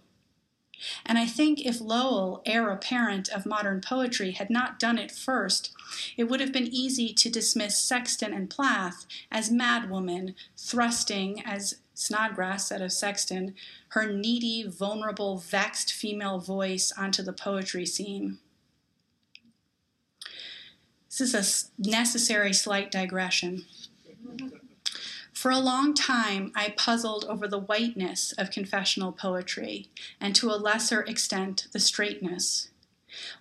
And 1.04 1.18
I 1.18 1.26
think 1.26 1.64
if 1.64 1.80
Lowell, 1.80 2.40
heir 2.46 2.70
apparent 2.70 3.28
of 3.28 3.46
modern 3.46 3.80
poetry, 3.80 4.32
had 4.32 4.48
not 4.48 4.78
done 4.78 4.98
it 4.98 5.10
first, 5.10 5.72
it 6.16 6.24
would 6.24 6.40
have 6.40 6.52
been 6.52 6.72
easy 6.72 7.12
to 7.14 7.30
dismiss 7.30 7.78
Sexton 7.78 8.32
and 8.32 8.48
Plath 8.48 9.06
as 9.30 9.50
madwomen, 9.50 10.34
thrusting, 10.56 11.42
as 11.44 11.78
Snodgrass 11.94 12.68
said 12.68 12.80
of 12.80 12.92
Sexton, 12.92 13.54
her 13.88 14.12
needy, 14.12 14.64
vulnerable, 14.68 15.38
vexed 15.38 15.92
female 15.92 16.38
voice 16.38 16.92
onto 16.96 17.22
the 17.22 17.32
poetry 17.32 17.86
scene. 17.86 18.38
This 21.18 21.34
is 21.34 21.70
a 21.80 21.90
necessary 21.90 22.52
slight 22.52 22.92
digression. 22.92 23.64
For 25.32 25.50
a 25.50 25.58
long 25.58 25.92
time, 25.92 26.52
I 26.54 26.74
puzzled 26.76 27.24
over 27.28 27.48
the 27.48 27.58
whiteness 27.58 28.30
of 28.38 28.52
confessional 28.52 29.10
poetry, 29.10 29.88
and 30.20 30.32
to 30.36 30.50
a 30.50 30.62
lesser 30.62 31.00
extent, 31.02 31.66
the 31.72 31.80
straightness. 31.80 32.68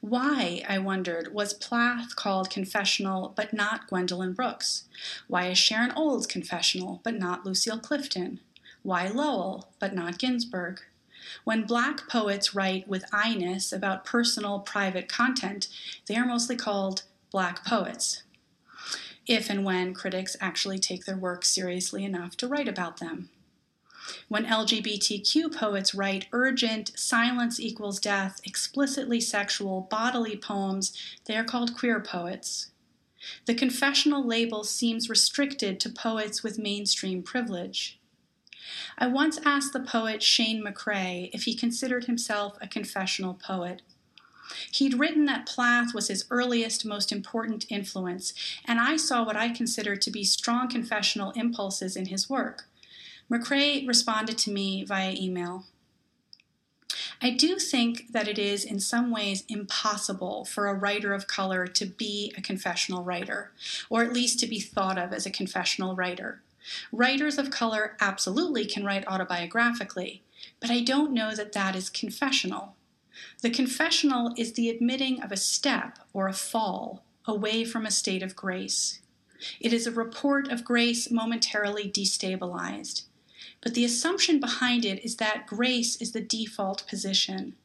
Why, 0.01 0.63
I 0.67 0.80
wondered, 0.80 1.36
was 1.36 1.53
Plath 1.53 2.15
called 2.15 2.49
confessional 2.49 3.34
but 3.36 3.53
not 3.53 3.88
Gwendolyn 3.88 4.34
Brooks? 4.34 4.86
Why 5.28 5.47
is 5.47 5.59
Sharon 5.59 5.91
Olds 5.91 6.25
confessional 6.25 7.01
but 7.03 7.19
not 7.19 7.45
Lucille 7.45 7.80
Clifton? 7.80 8.39
Why 8.82 9.07
Lowell 9.07 9.69
but 9.78 9.93
not 9.93 10.17
Ginsberg? 10.17 10.82
When 11.43 11.67
black 11.67 12.07
poets 12.07 12.55
write 12.55 12.88
with 12.88 13.05
I-ness 13.13 13.71
about 13.71 14.05
personal, 14.05 14.59
private 14.59 15.07
content, 15.07 15.67
they 16.07 16.15
are 16.15 16.25
mostly 16.25 16.55
called 16.55 17.03
black 17.32 17.65
poets, 17.65 18.23
if 19.28 19.49
and 19.49 19.65
when 19.65 19.93
critics 19.93 20.36
actually 20.39 20.80
take 20.80 21.05
their 21.05 21.17
work 21.17 21.43
seriously 21.43 22.05
enough 22.05 22.38
to 22.38 22.47
write 22.47 22.67
about 22.67 22.97
them. 22.97 23.30
When 24.30 24.45
LGBTQ 24.45 25.55
poets 25.55 25.93
write 25.93 26.28
urgent, 26.32 26.93
silence 26.95 27.59
equals 27.59 27.99
death, 27.99 28.39
explicitly 28.45 29.19
sexual, 29.19 29.82
bodily 29.89 30.38
poems, 30.38 30.93
they 31.25 31.36
are 31.36 31.43
called 31.43 31.75
queer 31.75 31.99
poets. 31.99 32.71
The 33.45 33.55
confessional 33.55 34.25
label 34.25 34.63
seems 34.63 35.09
restricted 35.09 35.80
to 35.82 35.89
poets 35.89 36.43
with 36.43 36.57
mainstream 36.59 37.23
privilege. 37.23 37.99
I 38.97 39.07
once 39.07 39.39
asked 39.45 39.73
the 39.73 39.80
poet 39.80 40.21
Shane 40.21 40.63
McCrae 40.63 41.30
if 41.34 41.43
he 41.43 41.55
considered 41.55 42.05
himself 42.05 42.57
a 42.61 42.67
confessional 42.67 43.34
poet. 43.34 43.82
He'd 44.71 44.99
written 44.99 45.25
that 45.25 45.45
Plath 45.45 45.93
was 45.93 46.07
his 46.07 46.25
earliest, 46.29 46.85
most 46.85 47.11
important 47.11 47.65
influence, 47.69 48.33
and 48.65 48.79
I 48.79 48.97
saw 48.97 49.23
what 49.25 49.35
I 49.35 49.49
consider 49.49 49.95
to 49.95 50.11
be 50.11 50.23
strong 50.23 50.69
confessional 50.69 51.31
impulses 51.31 51.95
in 51.95 52.07
his 52.07 52.29
work. 52.29 52.65
McCrae 53.29 53.87
responded 53.87 54.37
to 54.39 54.51
me 54.51 54.85
via 54.85 55.11
email. 55.11 55.65
I 57.21 57.31
do 57.31 57.57
think 57.57 58.11
that 58.11 58.27
it 58.27 58.37
is 58.37 58.63
in 58.63 58.79
some 58.79 59.11
ways 59.11 59.43
impossible 59.49 60.45
for 60.45 60.67
a 60.67 60.73
writer 60.73 61.13
of 61.13 61.27
color 61.27 61.65
to 61.67 61.85
be 61.85 62.31
a 62.37 62.41
confessional 62.41 63.03
writer, 63.03 63.51
or 63.89 64.03
at 64.03 64.13
least 64.13 64.39
to 64.39 64.47
be 64.47 64.59
thought 64.59 64.97
of 64.97 65.11
as 65.11 65.25
a 65.25 65.31
confessional 65.31 65.95
writer. 65.95 66.41
Writers 66.91 67.37
of 67.37 67.49
color 67.49 67.97
absolutely 67.99 68.65
can 68.65 68.85
write 68.85 69.05
autobiographically, 69.05 70.21
but 70.59 70.69
I 70.69 70.81
don't 70.81 71.11
know 71.11 71.33
that 71.33 71.53
that 71.53 71.75
is 71.75 71.89
confessional. 71.89 72.76
The 73.41 73.49
confessional 73.49 74.34
is 74.38 74.53
the 74.53 74.70
admitting 74.70 75.22
of 75.22 75.32
a 75.32 75.38
step 75.38 75.99
or 76.13 76.28
a 76.28 76.34
fall 76.34 77.03
away 77.26 77.65
from 77.65 77.86
a 77.86 77.91
state 77.91 78.24
of 78.24 78.36
grace. 78.36 78.99
It 79.59 79.74
is 79.74 79.86
a 79.86 79.91
report 79.91 80.49
of 80.49 80.63
grace 80.63 81.11
momentarily 81.11 81.91
destabilized. 81.91 83.03
But 83.61 83.74
the 83.74 83.86
assumption 83.86 84.39
behind 84.39 84.86
it 84.86 85.03
is 85.03 85.18
that 85.18 85.47
grace 85.47 85.95
is 86.01 86.11
the 86.11 86.22
default 86.22 86.88
position. 86.88 87.55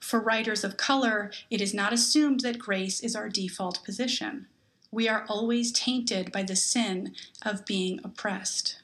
For 0.00 0.20
writers 0.20 0.64
of 0.64 0.76
color, 0.76 1.30
it 1.50 1.60
is 1.60 1.72
not 1.72 1.92
assumed 1.92 2.40
that 2.40 2.58
grace 2.58 3.00
is 3.00 3.14
our 3.14 3.28
default 3.28 3.84
position. 3.84 4.46
We 4.90 5.08
are 5.08 5.24
always 5.28 5.72
tainted 5.72 6.32
by 6.32 6.42
the 6.42 6.56
sin 6.56 7.14
of 7.40 7.64
being 7.64 8.00
oppressed. 8.04 8.81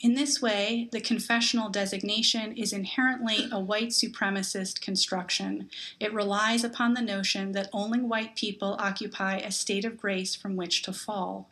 In 0.00 0.14
this 0.14 0.40
way, 0.40 0.88
the 0.92 1.00
confessional 1.00 1.68
designation 1.68 2.56
is 2.56 2.72
inherently 2.72 3.48
a 3.52 3.60
white 3.60 3.90
supremacist 3.90 4.80
construction. 4.80 5.68
It 5.98 6.14
relies 6.14 6.64
upon 6.64 6.94
the 6.94 7.02
notion 7.02 7.52
that 7.52 7.68
only 7.70 8.00
white 8.00 8.34
people 8.34 8.76
occupy 8.78 9.36
a 9.36 9.52
state 9.52 9.84
of 9.84 9.98
grace 9.98 10.34
from 10.34 10.56
which 10.56 10.80
to 10.82 10.94
fall. 10.94 11.50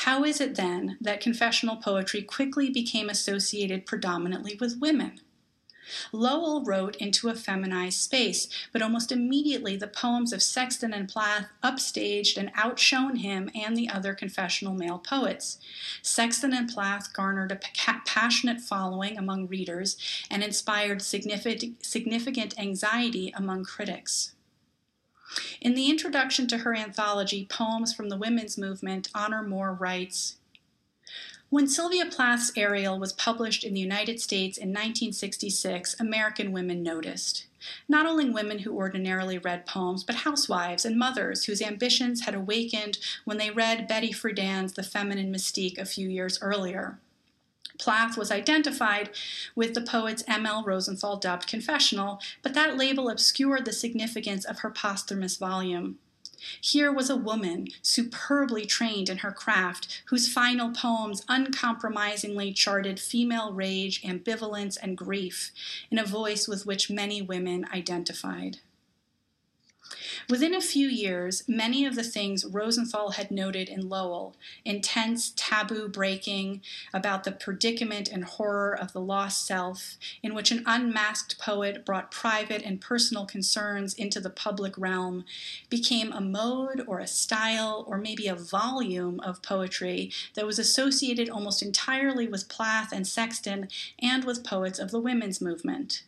How 0.00 0.22
is 0.24 0.38
it 0.38 0.56
then 0.56 0.98
that 1.00 1.22
confessional 1.22 1.76
poetry 1.76 2.20
quickly 2.20 2.68
became 2.68 3.08
associated 3.08 3.86
predominantly 3.86 4.58
with 4.60 4.78
women? 4.78 5.20
Lowell 6.12 6.64
wrote 6.64 6.96
into 6.96 7.28
a 7.28 7.34
feminized 7.34 8.00
space, 8.00 8.48
but 8.72 8.82
almost 8.82 9.12
immediately 9.12 9.76
the 9.76 9.86
poems 9.86 10.32
of 10.32 10.42
Sexton 10.42 10.92
and 10.92 11.08
Plath 11.08 11.48
upstaged 11.62 12.36
and 12.36 12.50
outshone 12.54 13.16
him 13.16 13.50
and 13.54 13.76
the 13.76 13.88
other 13.88 14.14
confessional 14.14 14.74
male 14.74 14.98
poets. 14.98 15.58
Sexton 16.02 16.52
and 16.52 16.68
Plath 16.68 17.12
garnered 17.12 17.52
a 17.52 17.60
passionate 18.04 18.60
following 18.60 19.16
among 19.16 19.46
readers 19.48 19.96
and 20.30 20.42
inspired 20.42 21.02
significant, 21.02 22.58
anxiety 22.58 23.32
among 23.36 23.64
critics. 23.64 24.32
In 25.60 25.74
the 25.74 25.90
introduction 25.90 26.46
to 26.48 26.58
her 26.58 26.74
anthology, 26.74 27.46
Poems 27.46 27.92
from 27.92 28.08
the 28.08 28.16
Women's 28.16 28.56
Movement, 28.56 29.08
Honor 29.14 29.42
Moore 29.42 29.74
writes 29.74 30.36
when 31.48 31.68
Sylvia 31.68 32.06
Plath's 32.06 32.50
Ariel 32.56 32.98
was 32.98 33.12
published 33.12 33.62
in 33.62 33.74
the 33.74 33.80
United 33.80 34.20
States 34.20 34.58
in 34.58 34.70
1966, 34.70 36.00
American 36.00 36.50
women 36.50 36.82
noticed. 36.82 37.46
Not 37.88 38.04
only 38.04 38.28
women 38.28 38.60
who 38.60 38.76
ordinarily 38.76 39.38
read 39.38 39.66
poems, 39.66 40.02
but 40.02 40.16
housewives 40.16 40.84
and 40.84 40.98
mothers 40.98 41.44
whose 41.44 41.62
ambitions 41.62 42.22
had 42.22 42.34
awakened 42.34 42.98
when 43.24 43.38
they 43.38 43.50
read 43.50 43.88
Betty 43.88 44.12
Friedan's 44.12 44.72
The 44.72 44.82
Feminine 44.82 45.32
Mystique 45.32 45.78
a 45.78 45.84
few 45.84 46.08
years 46.08 46.40
earlier. 46.42 46.98
Plath 47.78 48.16
was 48.16 48.30
identified 48.30 49.10
with 49.54 49.74
the 49.74 49.82
poet's 49.82 50.24
M.L. 50.26 50.64
Rosenthal 50.64 51.16
dubbed 51.16 51.46
Confessional, 51.46 52.20
but 52.42 52.54
that 52.54 52.76
label 52.76 53.08
obscured 53.08 53.64
the 53.64 53.72
significance 53.72 54.44
of 54.44 54.60
her 54.60 54.70
posthumous 54.70 55.36
volume. 55.36 55.98
Here 56.60 56.92
was 56.92 57.10
a 57.10 57.16
woman, 57.16 57.68
superbly 57.82 58.66
trained 58.66 59.08
in 59.08 59.18
her 59.18 59.32
craft, 59.32 60.02
whose 60.06 60.32
final 60.32 60.70
poems 60.70 61.24
uncompromisingly 61.28 62.52
charted 62.52 63.00
female 63.00 63.52
rage, 63.52 64.02
ambivalence, 64.02 64.76
and 64.80 64.96
grief 64.96 65.52
in 65.90 65.98
a 65.98 66.04
voice 66.04 66.46
with 66.46 66.66
which 66.66 66.90
many 66.90 67.22
women 67.22 67.66
identified. 67.72 68.58
Within 70.28 70.54
a 70.54 70.60
few 70.60 70.88
years, 70.88 71.44
many 71.46 71.86
of 71.86 71.94
the 71.94 72.02
things 72.02 72.44
Rosenthal 72.44 73.12
had 73.12 73.30
noted 73.30 73.68
in 73.68 73.88
Lowell 73.88 74.34
intense 74.64 75.32
taboo 75.36 75.88
breaking 75.88 76.62
about 76.92 77.24
the 77.24 77.32
predicament 77.32 78.08
and 78.10 78.24
horror 78.24 78.76
of 78.76 78.92
the 78.92 79.00
lost 79.00 79.46
self, 79.46 79.96
in 80.22 80.34
which 80.34 80.50
an 80.50 80.64
unmasked 80.66 81.38
poet 81.38 81.84
brought 81.84 82.10
private 82.10 82.62
and 82.62 82.80
personal 82.80 83.26
concerns 83.26 83.94
into 83.94 84.18
the 84.20 84.30
public 84.30 84.76
realm 84.76 85.24
became 85.70 86.12
a 86.12 86.20
mode 86.20 86.82
or 86.86 86.98
a 86.98 87.06
style 87.06 87.84
or 87.86 87.96
maybe 87.98 88.26
a 88.26 88.34
volume 88.34 89.20
of 89.20 89.42
poetry 89.42 90.10
that 90.34 90.46
was 90.46 90.58
associated 90.58 91.28
almost 91.30 91.62
entirely 91.62 92.26
with 92.26 92.48
Plath 92.48 92.92
and 92.92 93.06
Sexton 93.06 93.68
and 94.00 94.24
with 94.24 94.44
poets 94.44 94.78
of 94.78 94.90
the 94.90 95.00
women's 95.00 95.40
movement. 95.40 96.02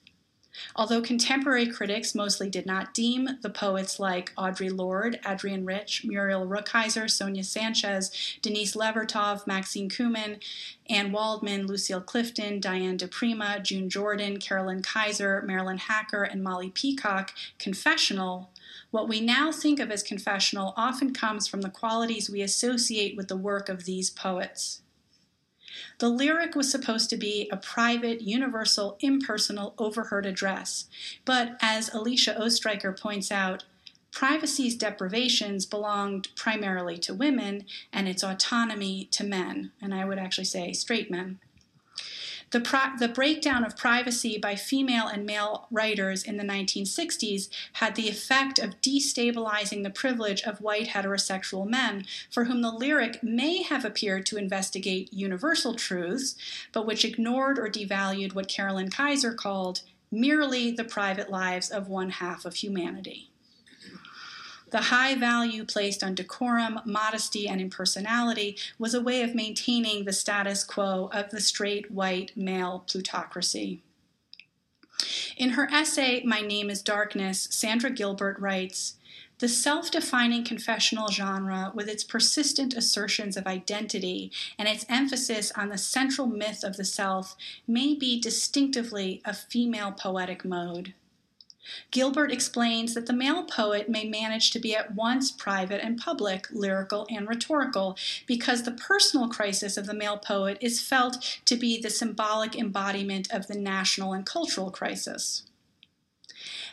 Although 0.74 1.02
contemporary 1.02 1.66
critics 1.66 2.14
mostly 2.14 2.48
did 2.48 2.66
not 2.66 2.94
deem 2.94 3.38
the 3.42 3.50
poets 3.50 4.00
like 4.00 4.34
Audre 4.36 4.76
Lorde, 4.76 5.20
Adrienne 5.24 5.64
Rich, 5.64 6.04
Muriel 6.04 6.46
Rukeyser, 6.46 7.10
Sonia 7.10 7.44
Sanchez, 7.44 8.10
Denise 8.42 8.74
Levertov, 8.74 9.46
Maxine 9.46 9.88
Kumin, 9.88 10.40
Anne 10.88 11.12
Waldman, 11.12 11.66
Lucille 11.66 12.00
Clifton, 12.00 12.60
Diane 12.60 12.98
DiPrima, 12.98 13.62
June 13.62 13.88
Jordan, 13.88 14.38
Carolyn 14.38 14.82
Kizer, 14.82 15.44
Marilyn 15.44 15.78
Hacker, 15.78 16.22
and 16.22 16.42
Molly 16.42 16.70
Peacock 16.70 17.32
confessional, 17.58 18.50
what 18.90 19.08
we 19.08 19.20
now 19.20 19.52
think 19.52 19.80
of 19.80 19.90
as 19.90 20.02
confessional 20.02 20.72
often 20.76 21.12
comes 21.12 21.46
from 21.46 21.60
the 21.60 21.68
qualities 21.68 22.30
we 22.30 22.40
associate 22.40 23.16
with 23.16 23.28
the 23.28 23.36
work 23.36 23.68
of 23.68 23.84
these 23.84 24.08
poets. 24.08 24.80
The 25.98 26.08
lyric 26.08 26.54
was 26.54 26.70
supposed 26.70 27.10
to 27.10 27.16
be 27.16 27.48
a 27.52 27.56
private, 27.56 28.22
universal, 28.22 28.96
impersonal, 29.00 29.74
overheard 29.78 30.26
address. 30.26 30.86
But 31.24 31.56
as 31.60 31.92
Alicia 31.92 32.40
Ostriker 32.40 32.92
points 32.92 33.30
out, 33.30 33.64
privacy's 34.10 34.74
deprivations 34.74 35.66
belonged 35.66 36.28
primarily 36.34 36.98
to 36.98 37.14
women 37.14 37.66
and 37.92 38.08
its 38.08 38.24
autonomy 38.24 39.08
to 39.12 39.24
men, 39.24 39.72
and 39.80 39.94
I 39.94 40.04
would 40.04 40.18
actually 40.18 40.44
say 40.44 40.72
straight 40.72 41.10
men. 41.10 41.38
The, 42.50 42.60
pro- 42.60 42.96
the 42.98 43.08
breakdown 43.08 43.64
of 43.64 43.76
privacy 43.76 44.38
by 44.38 44.54
female 44.56 45.06
and 45.06 45.26
male 45.26 45.66
writers 45.70 46.22
in 46.22 46.38
the 46.38 46.44
1960s 46.44 47.48
had 47.74 47.94
the 47.94 48.08
effect 48.08 48.58
of 48.58 48.80
destabilizing 48.80 49.82
the 49.82 49.90
privilege 49.90 50.42
of 50.42 50.62
white 50.62 50.88
heterosexual 50.88 51.68
men, 51.68 52.04
for 52.30 52.44
whom 52.44 52.62
the 52.62 52.72
lyric 52.72 53.22
may 53.22 53.62
have 53.62 53.84
appeared 53.84 54.24
to 54.26 54.38
investigate 54.38 55.12
universal 55.12 55.74
truths, 55.74 56.36
but 56.72 56.86
which 56.86 57.04
ignored 57.04 57.58
or 57.58 57.68
devalued 57.68 58.34
what 58.34 58.48
Carolyn 58.48 58.88
Kizer 58.88 59.36
called 59.36 59.82
merely 60.10 60.70
the 60.70 60.84
private 60.84 61.30
lives 61.30 61.70
of 61.70 61.88
one 61.88 62.10
half 62.10 62.46
of 62.46 62.54
humanity. 62.54 63.30
The 64.70 64.82
high 64.82 65.14
value 65.14 65.64
placed 65.64 66.04
on 66.04 66.14
decorum, 66.14 66.80
modesty, 66.84 67.48
and 67.48 67.60
impersonality 67.60 68.58
was 68.78 68.92
a 68.92 69.00
way 69.00 69.22
of 69.22 69.34
maintaining 69.34 70.04
the 70.04 70.12
status 70.12 70.62
quo 70.62 71.08
of 71.12 71.30
the 71.30 71.40
straight 71.40 71.90
white 71.90 72.36
male 72.36 72.84
plutocracy. 72.86 73.82
In 75.38 75.50
her 75.50 75.70
essay, 75.72 76.22
My 76.24 76.40
Name 76.40 76.68
is 76.68 76.82
Darkness, 76.82 77.48
Sandra 77.50 77.88
Gilbert 77.88 78.38
writes 78.38 78.96
The 79.38 79.48
self 79.48 79.90
defining 79.90 80.44
confessional 80.44 81.08
genre, 81.08 81.72
with 81.74 81.88
its 81.88 82.04
persistent 82.04 82.74
assertions 82.74 83.38
of 83.38 83.46
identity 83.46 84.30
and 84.58 84.68
its 84.68 84.84
emphasis 84.90 85.50
on 85.52 85.70
the 85.70 85.78
central 85.78 86.26
myth 86.26 86.62
of 86.62 86.76
the 86.76 86.84
self, 86.84 87.36
may 87.66 87.94
be 87.94 88.20
distinctively 88.20 89.22
a 89.24 89.32
female 89.32 89.92
poetic 89.92 90.44
mode. 90.44 90.92
Gilbert 91.90 92.32
explains 92.32 92.94
that 92.94 93.06
the 93.06 93.12
male 93.12 93.44
poet 93.44 93.88
may 93.88 94.04
manage 94.04 94.50
to 94.50 94.58
be 94.58 94.74
at 94.74 94.94
once 94.94 95.30
private 95.30 95.84
and 95.84 95.98
public, 95.98 96.46
lyrical 96.50 97.06
and 97.10 97.28
rhetorical, 97.28 97.96
because 98.26 98.62
the 98.62 98.72
personal 98.72 99.28
crisis 99.28 99.76
of 99.76 99.86
the 99.86 99.94
male 99.94 100.18
poet 100.18 100.58
is 100.60 100.80
felt 100.80 101.40
to 101.44 101.56
be 101.56 101.80
the 101.80 101.90
symbolic 101.90 102.56
embodiment 102.56 103.32
of 103.32 103.46
the 103.46 103.58
national 103.58 104.12
and 104.12 104.24
cultural 104.26 104.70
crisis. 104.70 105.44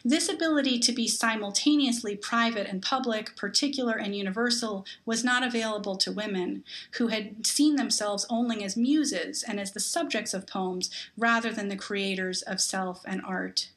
This 0.07 0.29
ability 0.29 0.77
to 0.79 0.91
be 0.91 1.07
simultaneously 1.07 2.15
private 2.15 2.67
and 2.67 2.79
public, 2.79 3.35
particular 3.35 3.93
and 3.93 4.15
universal, 4.15 4.85
was 5.03 5.23
not 5.23 5.41
available 5.41 5.95
to 5.97 6.11
women, 6.11 6.63
who 6.97 7.07
had 7.07 7.47
seen 7.47 7.75
themselves 7.75 8.27
only 8.29 8.63
as 8.63 8.77
muses 8.77 9.41
and 9.41 9.59
as 9.59 9.71
the 9.71 9.79
subjects 9.79 10.35
of 10.35 10.45
poems 10.45 10.91
rather 11.17 11.51
than 11.51 11.69
the 11.69 11.75
creators 11.75 12.43
of 12.43 12.61
self 12.61 13.01
and 13.07 13.21
art. 13.25 13.69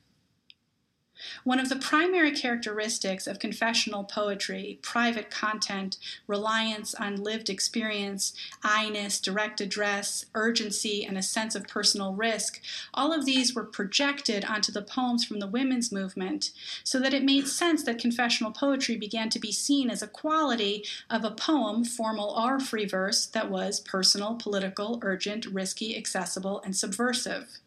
One 1.45 1.59
of 1.59 1.69
the 1.69 1.77
primary 1.77 2.33
characteristics 2.33 3.27
of 3.27 3.39
confessional 3.39 4.05
poetry, 4.05 4.79
private 4.83 5.31
content, 5.31 5.99
reliance 6.27 6.95
on 6.95 7.23
lived 7.23 7.51
experience, 7.51 8.33
I-ness, 8.63 9.21
direct 9.21 9.61
address, 9.61 10.27
urgency, 10.35 11.05
and 11.05 11.19
a 11.19 11.23
sense 11.23 11.55
of 11.55 11.67
personal 11.69 12.15
risk, 12.15 12.61
all 12.95 13.13
of 13.13 13.25
these 13.25 13.55
were 13.55 13.65
projected 13.65 14.45
onto 14.45 14.73
the 14.73 14.83
poems 14.83 15.25
from 15.25 15.41
the 15.41 15.47
women's 15.47 15.93
movement, 15.93 16.51
so 16.85 16.99
that 17.01 17.15
it 17.15 17.25
made 17.25 17.49
sense 17.49 17.83
that 17.85 17.99
confessional 17.99 18.53
poetry 18.53 18.97
began 18.97 19.31
to 19.31 19.39
be 19.39 19.53
seen 19.53 19.91
as 19.91 20.03
a 20.03 20.09
quality 20.09 20.85
of 21.11 21.25
a 21.25 21.31
poem, 21.31 21.85
formal 21.85 22.31
or 22.31 22.61
free 22.61 22.87
verse, 22.87 23.27
that 23.27 23.51
was 23.51 23.81
personal, 23.81 24.35
political, 24.35 24.99
urgent, 25.03 25.47
risky, 25.47 25.97
accessible, 25.97 26.61
and 26.65 26.77
subversive. 26.77 27.61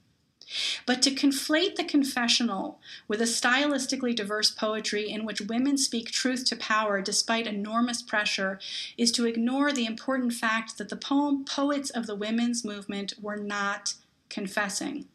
But 0.86 1.02
to 1.04 1.12
conflate 1.12 1.76
the 1.76 1.84
confessional 1.84 2.80
with 3.08 3.22
a 3.22 3.26
stylistically 3.26 4.16
diverse 4.16 4.52
poetry 4.52 5.10
in 5.10 5.26
which 5.26 5.42
women 5.42 5.78
speak 5.78 6.12
truth 6.12 6.46
to 6.46 6.56
power 6.56 7.02
despite 7.02 7.48
enormous 7.48 8.02
pressure 8.02 8.60
is 8.98 9.12
to 9.14 9.26
ignore 9.26 9.72
the 9.72 9.86
important 9.86 10.34
fact 10.34 10.78
that 10.78 10.90
the 10.90 10.96
poem 10.96 11.46
poets 11.46 11.90
of 11.90 12.08
the 12.08 12.16
women's 12.16 12.66
movement 12.66 13.14
were 13.22 13.38
not 13.38 13.94
confessing. 14.30 15.06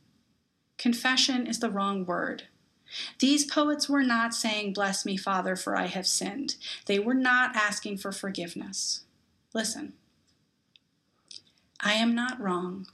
Confession 0.79 1.47
is 1.47 1.61
the 1.61 1.71
wrong 1.71 2.05
word. 2.05 2.45
These 3.19 3.45
poets 3.45 3.89
were 3.89 4.05
not 4.05 4.35
saying, 4.35 4.73
Bless 4.73 5.05
me, 5.05 5.17
Father, 5.17 5.57
for 5.57 5.77
I 5.77 5.87
have 5.87 6.07
sinned. 6.07 6.57
They 6.87 6.99
were 6.99 7.15
not 7.15 7.57
asking 7.57 7.99
for 7.99 8.13
forgiveness. 8.13 9.03
Listen. 9.53 9.95
I 11.81 11.95
am 11.95 12.15
not 12.15 12.41
wrong. 12.41 12.87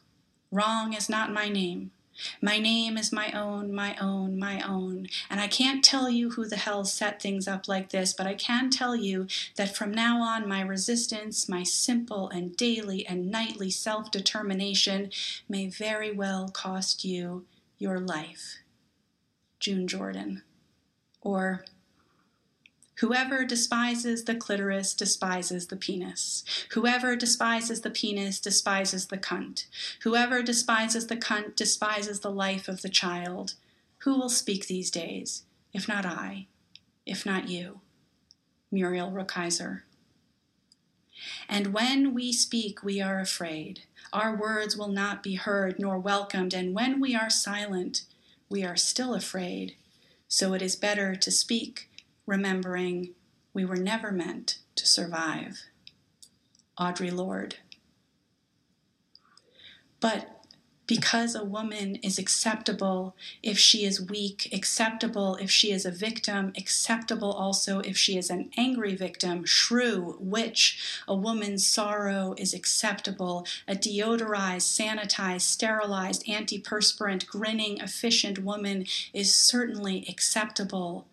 Wrong 0.50 0.92
is 0.92 1.08
not 1.08 1.32
my 1.32 1.48
name. 1.48 1.92
My 2.40 2.58
name 2.58 2.96
is 2.96 3.12
my 3.12 3.30
own, 3.32 3.72
my 3.72 3.96
own, 4.00 4.38
my 4.38 4.60
own. 4.60 5.08
And 5.30 5.40
I 5.40 5.48
can't 5.48 5.84
tell 5.84 6.10
you 6.10 6.30
who 6.30 6.46
the 6.46 6.56
hell 6.56 6.84
set 6.84 7.20
things 7.20 7.48
up 7.48 7.68
like 7.68 7.90
this, 7.90 8.12
but 8.12 8.26
I 8.26 8.34
can 8.34 8.70
tell 8.70 8.94
you 8.94 9.26
that 9.56 9.74
from 9.76 9.92
now 9.92 10.20
on, 10.22 10.48
my 10.48 10.60
resistance, 10.60 11.48
my 11.48 11.62
simple 11.62 12.28
and 12.28 12.56
daily 12.56 13.06
and 13.06 13.30
nightly 13.30 13.70
self 13.70 14.10
determination 14.10 15.10
may 15.48 15.68
very 15.68 16.12
well 16.12 16.48
cost 16.48 17.04
you 17.04 17.46
your 17.78 17.98
life. 17.98 18.58
June 19.58 19.86
Jordan. 19.86 20.42
Or, 21.20 21.64
Whoever 22.96 23.44
despises 23.44 24.24
the 24.24 24.34
clitoris 24.34 24.94
despises 24.94 25.66
the 25.66 25.76
penis. 25.76 26.44
Whoever 26.72 27.16
despises 27.16 27.80
the 27.80 27.90
penis 27.90 28.38
despises 28.38 29.06
the 29.06 29.18
cunt. 29.18 29.66
Whoever 30.02 30.42
despises 30.42 31.06
the 31.06 31.16
cunt 31.16 31.56
despises 31.56 32.20
the 32.20 32.30
life 32.30 32.68
of 32.68 32.82
the 32.82 32.88
child. 32.88 33.54
Who 33.98 34.18
will 34.18 34.28
speak 34.28 34.66
these 34.66 34.90
days, 34.90 35.44
if 35.72 35.88
not 35.88 36.04
I, 36.04 36.48
if 37.06 37.24
not 37.24 37.48
you? 37.48 37.80
Muriel 38.70 39.10
Rukeyser. 39.10 39.82
And 41.48 41.72
when 41.72 42.14
we 42.14 42.32
speak, 42.32 42.82
we 42.82 43.00
are 43.00 43.20
afraid. 43.20 43.80
Our 44.12 44.36
words 44.36 44.76
will 44.76 44.88
not 44.88 45.22
be 45.22 45.34
heard 45.34 45.78
nor 45.78 45.98
welcomed, 45.98 46.52
and 46.52 46.74
when 46.74 47.00
we 47.00 47.14
are 47.14 47.30
silent, 47.30 48.02
we 48.48 48.64
are 48.64 48.76
still 48.76 49.14
afraid. 49.14 49.76
So 50.26 50.52
it 50.52 50.62
is 50.62 50.76
better 50.76 51.14
to 51.14 51.30
speak, 51.30 51.90
remembering 52.26 53.14
we 53.54 53.64
were 53.64 53.76
never 53.76 54.10
meant 54.10 54.58
to 54.76 54.86
survive. 54.86 55.64
Audre 56.78 57.12
Lorde. 57.12 57.56
But 60.00 60.42
because 60.86 61.34
a 61.34 61.44
woman 61.44 61.96
is 61.96 62.18
acceptable 62.18 63.14
if 63.42 63.56
she 63.56 63.84
is 63.84 64.00
weak, 64.00 64.48
acceptable 64.52 65.36
if 65.36 65.50
she 65.50 65.70
is 65.70 65.86
a 65.86 65.90
victim, 65.90 66.52
acceptable 66.58 67.32
also 67.32 67.78
if 67.80 67.96
she 67.96 68.18
is 68.18 68.28
an 68.28 68.50
angry 68.58 68.94
victim, 68.94 69.44
shrew, 69.44 70.16
witch. 70.18 71.02
A 71.06 71.14
woman's 71.14 71.66
sorrow 71.66 72.34
is 72.36 72.52
acceptable. 72.52 73.46
A 73.68 73.74
deodorized, 73.74 74.68
sanitized, 74.68 75.42
sterilized, 75.42 76.26
antiperspirant, 76.26 77.26
grinning, 77.26 77.78
efficient 77.78 78.40
woman 78.40 78.84
is 79.14 79.34
certainly 79.34 80.04
acceptable. 80.08 81.06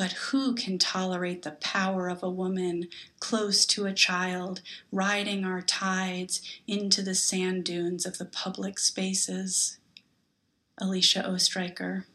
But 0.00 0.12
who 0.12 0.54
can 0.54 0.78
tolerate 0.78 1.42
the 1.42 1.50
power 1.50 2.08
of 2.08 2.22
a 2.22 2.30
woman 2.30 2.88
close 3.18 3.66
to 3.66 3.84
a 3.84 3.92
child, 3.92 4.62
riding 4.90 5.44
our 5.44 5.60
tides 5.60 6.40
into 6.66 7.02
the 7.02 7.14
sand 7.14 7.64
dunes 7.64 8.06
of 8.06 8.16
the 8.16 8.24
public 8.24 8.78
spaces? 8.78 9.76
Alicia 10.78 11.28
Ostriker. 11.28 12.06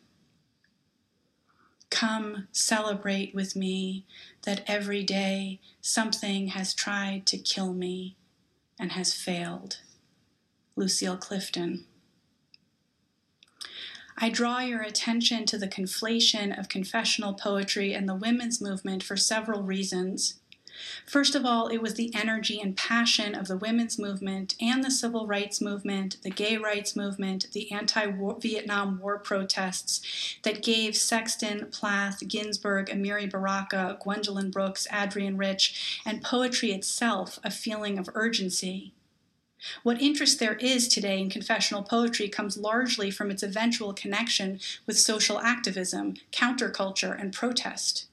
Come 1.92 2.48
celebrate 2.52 3.36
with 3.36 3.56
me 3.56 4.08
that 4.46 4.64
every 4.66 5.04
day 5.04 5.60
something 5.80 6.48
has 6.48 6.74
tried 6.74 7.28
to 7.28 7.38
kill 7.38 7.72
me 7.72 8.16
and 8.80 8.94
has 8.94 9.14
failed. 9.14 9.82
Lucille 10.76 11.18
Clifton. 11.18 11.86
I 14.18 14.30
draw 14.30 14.60
your 14.60 14.82
attention 14.82 15.46
to 15.48 15.58
the 15.58 15.68
conflation 15.68 16.58
of 16.58 16.70
confessional 16.70 17.34
poetry 17.34 17.94
and 17.94 18.08
the 18.08 18.16
women's 18.16 18.62
movement 18.62 19.04
for 19.04 19.18
several 19.18 19.62
reasons. 19.62 20.36
First 21.06 21.36
of 21.36 21.46
all, 21.46 21.68
it 21.68 21.82
was 21.82 21.94
the 21.94 22.14
energy 22.16 22.60
and 22.60 22.76
passion 22.76 23.36
of 23.36 23.48
the 23.48 23.58
women's 23.58 24.00
movement 24.00 24.56
and 24.62 24.84
the 24.84 24.92
civil 24.92 25.28
rights 25.28 25.62
movement, 25.62 26.18
the 26.24 26.30
gay 26.30 26.58
rights 26.58 26.96
movement, 26.96 27.48
the 27.54 27.72
anti 27.72 28.12
Vietnam 28.40 29.00
War 29.00 29.20
protests 29.20 30.02
that 30.44 30.64
gave 30.64 30.96
Sexton, 30.96 31.70
Plath, 31.72 32.28
Ginsberg, 32.28 32.88
Amiri 32.88 33.30
Baraka, 33.30 33.98
Gwendolyn 34.02 34.52
Brooks, 34.52 34.88
Adrienne 34.92 35.38
Rich, 35.38 36.02
and 36.06 36.24
poetry 36.24 36.72
itself 36.72 37.40
a 37.44 37.52
feeling 37.52 37.98
of 37.98 38.10
urgency. 38.14 38.95
What 39.84 40.02
interest 40.02 40.40
there 40.40 40.56
is 40.56 40.88
today 40.88 41.20
in 41.20 41.30
confessional 41.30 41.84
poetry 41.84 42.30
comes 42.30 42.58
largely 42.58 43.12
from 43.12 43.32
its 43.32 43.44
eventual 43.44 43.94
connection 43.94 44.60
with 44.86 45.00
social 45.00 45.40
activism, 45.40 46.16
counterculture, 46.32 47.20
and 47.20 47.34
protest. 47.34 48.08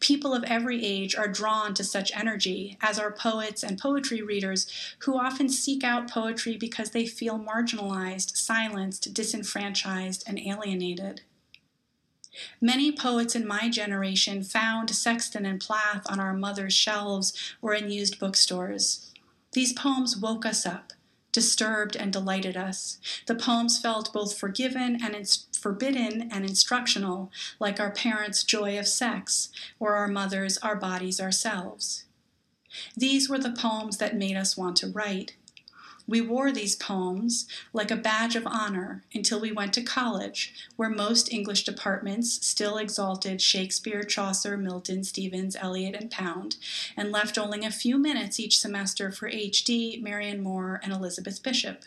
People 0.00 0.32
of 0.32 0.44
every 0.44 0.84
age 0.84 1.16
are 1.16 1.28
drawn 1.28 1.74
to 1.74 1.82
such 1.82 2.16
energy, 2.16 2.76
as 2.80 2.98
are 2.98 3.10
poets 3.10 3.62
and 3.62 3.78
poetry 3.78 4.22
readers 4.22 4.66
who 5.00 5.18
often 5.18 5.48
seek 5.48 5.82
out 5.82 6.10
poetry 6.10 6.56
because 6.56 6.90
they 6.90 7.06
feel 7.06 7.38
marginalized, 7.38 8.36
silenced, 8.36 9.12
disenfranchised, 9.12 10.22
and 10.26 10.38
alienated. 10.38 11.22
Many 12.60 12.92
poets 12.92 13.34
in 13.34 13.46
my 13.46 13.68
generation 13.68 14.42
found 14.42 14.90
Sexton 14.90 15.44
and 15.44 15.60
Plath 15.60 16.02
on 16.06 16.18
our 16.18 16.32
mother's 16.32 16.72
shelves 16.72 17.32
or 17.60 17.74
in 17.74 17.90
used 17.90 18.18
bookstores. 18.18 19.11
These 19.52 19.74
poems 19.74 20.16
woke 20.16 20.46
us 20.46 20.64
up, 20.64 20.92
disturbed 21.30 21.96
and 21.96 22.12
delighted 22.12 22.56
us. 22.56 22.98
The 23.26 23.34
poems 23.34 23.78
felt 23.78 24.12
both 24.12 24.38
forgiven 24.38 24.98
and 25.02 25.14
ins- 25.14 25.46
forbidden 25.58 26.30
and 26.30 26.44
instructional, 26.44 27.30
like 27.58 27.78
our 27.78 27.90
parents' 27.90 28.44
joy 28.44 28.78
of 28.78 28.88
sex, 28.88 29.50
or 29.78 29.94
our 29.94 30.08
mothers' 30.08 30.58
our 30.58 30.76
bodies 30.76 31.20
ourselves. 31.20 32.04
These 32.96 33.28
were 33.28 33.38
the 33.38 33.52
poems 33.52 33.98
that 33.98 34.16
made 34.16 34.36
us 34.36 34.56
want 34.56 34.76
to 34.78 34.88
write, 34.88 35.34
we 36.12 36.20
wore 36.20 36.52
these 36.52 36.76
poems 36.76 37.46
like 37.72 37.90
a 37.90 37.96
badge 37.96 38.36
of 38.36 38.46
honor 38.46 39.02
until 39.14 39.40
we 39.40 39.50
went 39.50 39.72
to 39.72 39.82
college, 39.82 40.52
where 40.76 40.90
most 40.90 41.32
English 41.32 41.64
departments 41.64 42.46
still 42.46 42.76
exalted 42.76 43.40
Shakespeare, 43.40 44.02
Chaucer, 44.02 44.58
Milton, 44.58 45.04
Stevens, 45.04 45.56
Eliot, 45.56 45.96
and 45.98 46.10
Pound, 46.10 46.56
and 46.98 47.10
left 47.10 47.38
only 47.38 47.64
a 47.64 47.70
few 47.70 47.96
minutes 47.96 48.38
each 48.38 48.60
semester 48.60 49.10
for 49.10 49.26
H.D., 49.26 50.00
Marianne 50.02 50.42
Moore, 50.42 50.80
and 50.82 50.92
Elizabeth 50.92 51.42
Bishop. 51.42 51.84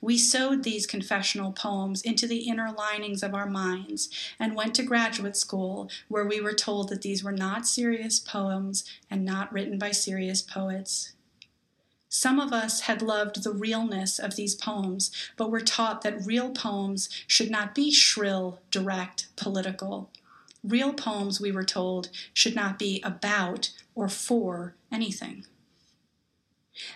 We 0.00 0.18
sewed 0.18 0.62
these 0.62 0.86
confessional 0.86 1.50
poems 1.50 2.02
into 2.02 2.28
the 2.28 2.48
inner 2.48 2.70
linings 2.70 3.24
of 3.24 3.34
our 3.34 3.50
minds 3.50 4.08
and 4.38 4.54
went 4.54 4.72
to 4.76 4.84
graduate 4.84 5.36
school, 5.36 5.90
where 6.06 6.24
we 6.24 6.40
were 6.40 6.54
told 6.54 6.90
that 6.90 7.02
these 7.02 7.24
were 7.24 7.32
not 7.32 7.66
serious 7.66 8.20
poems 8.20 8.84
and 9.10 9.24
not 9.24 9.52
written 9.52 9.78
by 9.78 9.90
serious 9.90 10.42
poets. 10.42 11.15
Some 12.18 12.40
of 12.40 12.50
us 12.50 12.80
had 12.80 13.02
loved 13.02 13.42
the 13.42 13.52
realness 13.52 14.18
of 14.18 14.36
these 14.36 14.54
poems, 14.54 15.10
but 15.36 15.50
were 15.50 15.60
taught 15.60 16.00
that 16.00 16.24
real 16.24 16.48
poems 16.48 17.10
should 17.26 17.50
not 17.50 17.74
be 17.74 17.92
shrill, 17.92 18.58
direct, 18.70 19.26
political. 19.36 20.10
Real 20.64 20.94
poems, 20.94 21.42
we 21.42 21.52
were 21.52 21.62
told, 21.62 22.08
should 22.32 22.54
not 22.54 22.78
be 22.78 23.02
about 23.02 23.70
or 23.94 24.08
for 24.08 24.74
anything. 24.90 25.44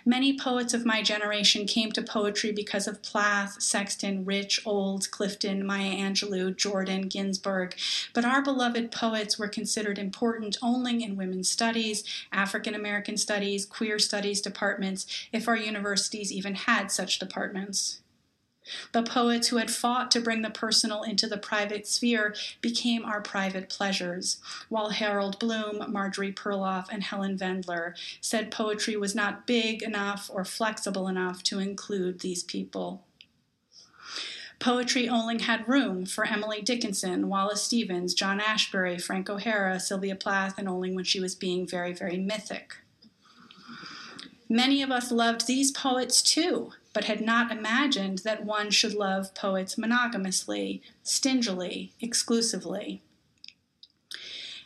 Many 0.04 0.38
poets 0.38 0.74
of 0.74 0.84
my 0.84 1.02
generation 1.02 1.66
came 1.66 1.92
to 1.92 2.02
poetry 2.02 2.52
because 2.52 2.86
of 2.86 3.02
Plath, 3.02 3.62
Sexton, 3.62 4.24
Rich, 4.24 4.60
Olds, 4.66 5.06
Clifton, 5.06 5.64
Maya 5.64 5.92
Angelou, 5.92 6.56
Jordan, 6.56 7.08
Ginsberg, 7.08 7.74
but 8.12 8.24
our 8.24 8.42
beloved 8.42 8.90
poets 8.90 9.38
were 9.38 9.48
considered 9.48 9.98
important 9.98 10.58
only 10.62 11.02
in 11.02 11.16
women's 11.16 11.50
studies, 11.50 12.04
African 12.32 12.74
American 12.74 13.16
studies, 13.16 13.64
queer 13.64 13.98
studies 13.98 14.40
departments, 14.40 15.06
if 15.32 15.48
our 15.48 15.56
universities 15.56 16.32
even 16.32 16.54
had 16.54 16.90
such 16.90 17.18
departments. 17.18 17.99
The 18.92 19.02
poets 19.02 19.48
who 19.48 19.56
had 19.56 19.70
fought 19.70 20.10
to 20.12 20.20
bring 20.20 20.42
the 20.42 20.50
personal 20.50 21.02
into 21.02 21.26
the 21.26 21.38
private 21.38 21.86
sphere 21.86 22.34
became 22.60 23.04
our 23.04 23.20
private 23.20 23.68
pleasures, 23.68 24.38
while 24.68 24.90
Harold 24.90 25.38
Bloom, 25.38 25.84
Marjorie 25.90 26.32
Perloff, 26.32 26.86
and 26.90 27.02
Helen 27.02 27.36
Vendler 27.36 27.94
said 28.20 28.50
poetry 28.50 28.96
was 28.96 29.14
not 29.14 29.46
big 29.46 29.82
enough 29.82 30.30
or 30.32 30.44
flexible 30.44 31.08
enough 31.08 31.42
to 31.44 31.58
include 31.58 32.20
these 32.20 32.42
people. 32.42 33.04
Poetry 34.60 35.08
only 35.08 35.40
had 35.40 35.66
room 35.66 36.04
for 36.04 36.26
Emily 36.26 36.60
Dickinson, 36.60 37.30
Wallace 37.30 37.62
Stevens, 37.62 38.12
John 38.12 38.40
Ashbery, 38.40 39.00
Frank 39.00 39.30
O'Hara, 39.30 39.80
Sylvia 39.80 40.14
Plath, 40.14 40.58
and 40.58 40.68
only 40.68 40.94
when 40.94 41.04
she 41.04 41.18
was 41.18 41.34
being 41.34 41.66
very, 41.66 41.94
very 41.94 42.18
mythic. 42.18 42.76
Many 44.50 44.82
of 44.82 44.90
us 44.90 45.10
loved 45.10 45.46
these 45.46 45.70
poets 45.70 46.20
too, 46.20 46.72
but 46.92 47.04
had 47.04 47.20
not 47.20 47.52
imagined 47.52 48.18
that 48.18 48.44
one 48.44 48.70
should 48.70 48.94
love 48.94 49.34
poets 49.34 49.78
monogamously, 49.78 50.82
stingily, 51.02 51.92
exclusively. 52.00 53.02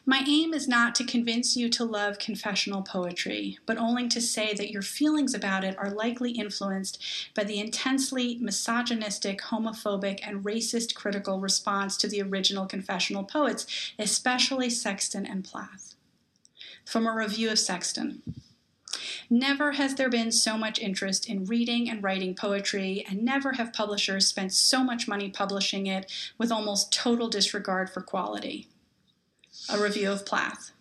My 0.07 0.23
aim 0.29 0.53
is 0.53 0.69
not 0.69 0.95
to 0.97 1.05
convince 1.05 1.57
you 1.57 1.71
to 1.71 1.85
love 1.85 2.19
confessional 2.19 2.83
poetry, 2.83 3.59
but 3.65 3.79
only 3.79 4.07
to 4.09 4.21
say 4.21 4.53
that 4.53 4.71
your 4.71 4.83
feelings 4.83 5.33
about 5.33 5.65
it 5.65 5.79
are 5.79 5.91
likely 5.91 6.33
influenced 6.33 7.03
by 7.35 7.45
the 7.45 7.59
intensely 7.59 8.37
misogynistic, 8.39 9.41
homophobic, 9.41 10.21
and 10.23 10.45
racist 10.45 10.95
critical 10.95 11.41
response 11.41 11.97
to 11.97 12.09
the 12.09 12.21
original 12.21 12.67
confessional 12.67 13.25
poets, 13.25 13.67
especially 13.99 14.69
Sexton 14.69 15.25
and 15.25 15.43
Plath. 15.43 15.95
From 16.85 17.07
a 17.07 17.15
review 17.15 17.51
of 17.51 17.59
Sexton. 17.59 18.23
Never 19.31 19.73
has 19.73 19.95
there 19.95 20.11
been 20.11 20.31
so 20.31 20.59
much 20.59 20.79
interest 20.79 21.29
in 21.29 21.47
reading 21.47 21.89
and 21.89 22.03
writing 22.03 22.35
poetry, 22.35 23.05
and 23.09 23.23
never 23.23 23.53
have 23.53 23.73
publishers 23.73 24.27
spent 24.27 24.53
so 24.53 24.85
much 24.85 25.09
money 25.09 25.31
publishing 25.31 25.87
it 25.87 26.11
with 26.39 26.53
almost 26.53 26.93
total 26.93 27.29
disregard 27.29 27.91
for 27.91 28.01
quality. 28.01 28.69
A 29.69 29.79
review 29.79 30.11
of 30.13 30.27
Plath. 30.27 30.73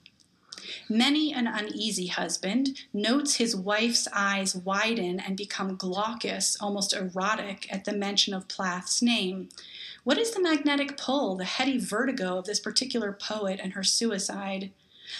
Many 0.89 1.33
an 1.33 1.47
uneasy 1.47 2.07
husband 2.07 2.81
notes 2.93 3.35
his 3.35 3.55
wife's 3.55 4.07
eyes 4.13 4.55
widen 4.55 5.19
and 5.19 5.37
become 5.37 5.75
glaucous, 5.75 6.57
almost 6.59 6.93
erotic, 6.93 7.67
at 7.71 7.85
the 7.85 7.93
mention 7.93 8.33
of 8.33 8.47
Plath's 8.47 9.01
name. 9.01 9.49
What 10.03 10.17
is 10.17 10.31
the 10.31 10.41
magnetic 10.41 10.97
pull, 10.97 11.35
the 11.35 11.45
heady 11.45 11.77
vertigo 11.77 12.37
of 12.37 12.45
this 12.45 12.59
particular 12.59 13.13
poet 13.13 13.59
and 13.63 13.73
her 13.73 13.83
suicide? 13.83 14.71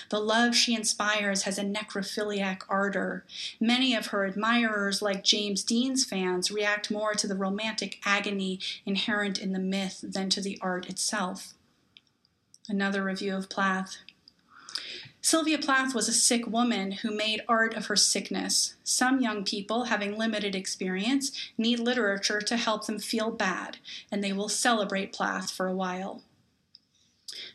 The 0.09 0.19
love 0.19 0.55
she 0.55 0.75
inspires 0.75 1.43
has 1.43 1.57
a 1.57 1.63
necrophiliac 1.63 2.61
ardor. 2.69 3.25
Many 3.59 3.93
of 3.95 4.07
her 4.07 4.25
admirers, 4.25 5.01
like 5.01 5.23
James 5.23 5.63
Dean's 5.63 6.05
fans, 6.05 6.51
react 6.51 6.91
more 6.91 7.13
to 7.15 7.27
the 7.27 7.35
romantic 7.35 7.99
agony 8.05 8.59
inherent 8.85 9.39
in 9.39 9.51
the 9.51 9.59
myth 9.59 10.03
than 10.03 10.29
to 10.29 10.41
the 10.41 10.57
art 10.61 10.89
itself. 10.89 11.53
Another 12.69 13.03
review 13.03 13.35
of 13.35 13.49
Plath. 13.49 13.97
Sylvia 15.21 15.57
Plath 15.57 15.95
was 15.95 16.09
a 16.09 16.13
sick 16.13 16.45
woman 16.47 16.91
who 16.91 17.15
made 17.15 17.43
art 17.47 17.75
of 17.75 17.85
her 17.85 17.95
sickness. 17.95 18.75
Some 18.83 19.21
young 19.21 19.45
people, 19.45 19.85
having 19.85 20.17
limited 20.17 20.53
experience, 20.53 21.31
need 21.57 21.79
literature 21.79 22.41
to 22.41 22.57
help 22.57 22.85
them 22.87 22.99
feel 22.99 23.31
bad, 23.31 23.77
and 24.11 24.21
they 24.21 24.33
will 24.33 24.49
celebrate 24.49 25.13
Plath 25.13 25.49
for 25.49 25.67
a 25.67 25.75
while. 25.75 26.23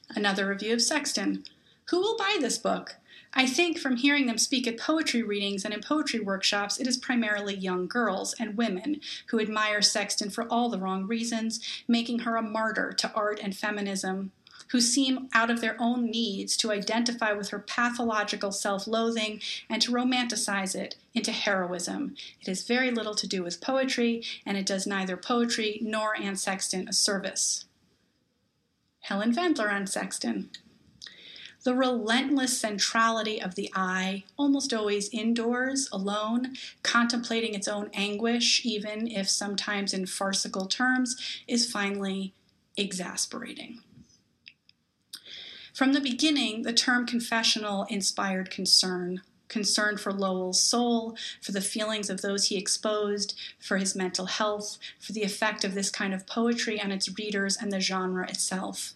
Another 0.09 0.49
review 0.49 0.73
of 0.73 0.83
Sexton. 0.83 1.45
Who 1.91 2.01
will 2.01 2.17
buy 2.19 2.37
this 2.39 2.59
book? 2.59 2.97
I 3.33 3.47
think 3.47 3.79
from 3.79 3.97
hearing 3.97 4.27
them 4.27 4.39
speak 4.39 4.67
at 4.67 4.79
poetry 4.79 5.23
readings 5.23 5.65
and 5.65 5.73
in 5.73 5.81
poetry 5.81 6.21
workshops, 6.21 6.79
it 6.79 6.87
is 6.87 6.97
primarily 6.97 7.55
young 7.55 7.87
girls 7.87 8.35
and 8.39 8.57
women 8.57 9.01
who 9.29 9.41
admire 9.41 9.81
Sexton 9.81 10.31
for 10.31 10.45
all 10.45 10.69
the 10.69 10.79
wrong 10.79 11.07
reasons, 11.07 11.61
making 11.87 12.21
her 12.21 12.37
a 12.37 12.43
martyr 12.43 12.93
to 12.93 13.13
art 13.15 13.41
and 13.43 13.57
feminism, 13.57 14.33
who 14.69 14.81
seem 14.83 15.29
out 15.33 15.51
of 15.51 15.63
their 15.63 15.77
own 15.81 16.11
needs 16.11 16.57
to 16.59 16.73
identify 16.73 17.33
with 17.33 17.51
her 17.51 17.59
pathological 17.59 18.53
self 18.53 18.87
loathing 18.87 19.41
and 19.71 19.81
to 19.81 19.93
romanticize 19.93 20.75
it 20.75 20.97
into 21.15 21.33
heroism. 21.33 22.17
It 22.41 22.49
has 22.49 22.65
very 22.65 22.91
little 22.91 23.15
to 23.15 23.27
do 23.27 23.43
with 23.43 23.63
poetry, 23.63 24.23
and 24.45 24.59
it 24.59 24.67
does 24.67 24.87
neither 24.87 25.17
poetry 25.17 25.81
nor 25.83 26.15
Anne 26.21 26.37
Sexton 26.37 26.87
a 26.87 26.93
service. 26.93 27.65
Helen 29.01 29.35
Vendler 29.35 29.73
on 29.73 29.87
Sexton 29.87 30.51
the 31.65 31.75
relentless 31.75 32.59
centrality 32.59 33.41
of 33.41 33.55
the 33.55 33.71
eye, 33.75 34.25
almost 34.37 34.73
always 34.73 35.09
indoors, 35.11 35.89
alone, 35.93 36.55
contemplating 36.83 37.55
its 37.55 37.69
own 37.69 37.91
anguish, 37.93 38.65
even 38.65 39.09
if 39.09 39.29
sometimes 39.29 39.93
in 39.93 40.07
farcical 40.07 40.67
terms, 40.67 41.17
is 41.47 41.71
finally 41.71 42.33
exasperating. 42.77 43.81
From 45.75 45.93
the 45.93 46.01
beginning, 46.01 46.63
the 46.63 46.73
term 46.73 47.07
confessional 47.07 47.85
inspired 47.89 48.51
concern 48.51 49.23
concern 49.49 49.97
for 49.97 50.13
Lowell's 50.13 50.61
soul, 50.61 51.17
for 51.41 51.53
the 51.53 51.61
feelings 51.61 52.11
of 52.11 52.21
those 52.21 52.49
he 52.49 52.57
exposed, 52.57 53.39
for 53.59 53.79
his 53.79 53.97
mental 53.97 54.27
health, 54.27 54.79
for 55.01 55.13
the 55.13 55.23
effect 55.23 55.65
of 55.65 55.75
this 55.75 55.91
kind 55.91 56.13
of 56.13 56.27
poetry 56.27 56.81
on 56.81 56.93
its 56.93 57.17
readers 57.19 57.57
and 57.57 57.73
the 57.73 57.81
genre 57.81 58.29
itself. 58.29 58.93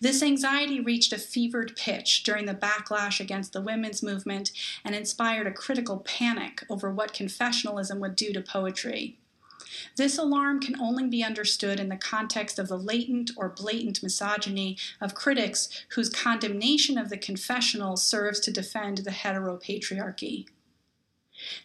This 0.00 0.22
anxiety 0.22 0.80
reached 0.80 1.12
a 1.12 1.18
fevered 1.18 1.76
pitch 1.76 2.22
during 2.22 2.46
the 2.46 2.54
backlash 2.54 3.20
against 3.20 3.52
the 3.52 3.60
women's 3.60 4.02
movement 4.02 4.52
and 4.84 4.94
inspired 4.94 5.46
a 5.46 5.52
critical 5.52 5.98
panic 5.98 6.64
over 6.70 6.90
what 6.90 7.12
confessionalism 7.12 7.98
would 7.98 8.16
do 8.16 8.32
to 8.32 8.40
poetry. 8.40 9.18
This 9.96 10.16
alarm 10.18 10.60
can 10.60 10.80
only 10.80 11.06
be 11.06 11.24
understood 11.24 11.80
in 11.80 11.88
the 11.88 11.96
context 11.96 12.58
of 12.58 12.68
the 12.68 12.78
latent 12.78 13.30
or 13.36 13.48
blatant 13.48 14.02
misogyny 14.02 14.78
of 15.00 15.14
critics 15.14 15.68
whose 15.90 16.08
condemnation 16.08 16.96
of 16.98 17.08
the 17.08 17.18
confessional 17.18 17.96
serves 17.96 18.40
to 18.40 18.50
defend 18.50 18.98
the 18.98 19.10
heteropatriarchy. 19.10 20.46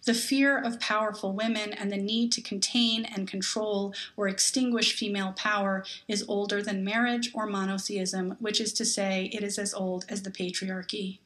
The 0.06 0.14
fear 0.14 0.58
of 0.58 0.80
powerful 0.80 1.34
women 1.34 1.74
and 1.74 1.92
the 1.92 1.98
need 1.98 2.32
to 2.34 2.42
contain 2.42 3.06
and 3.06 3.28
control 3.28 3.94
or 4.18 4.28
extinguish 4.28 4.94
female 4.94 5.34
power 5.34 5.86
is 6.08 6.26
older 6.28 6.62
than 6.62 6.84
marriage 6.84 7.32
or 7.34 7.46
monotheism, 7.46 8.36
which 8.40 8.60
is 8.60 8.74
to 8.74 8.86
say, 8.86 9.30
it 9.34 9.44
is 9.44 9.58
as 9.58 9.74
old 9.74 10.06
as 10.10 10.24
the 10.24 10.32
patriarchy. 10.32 11.20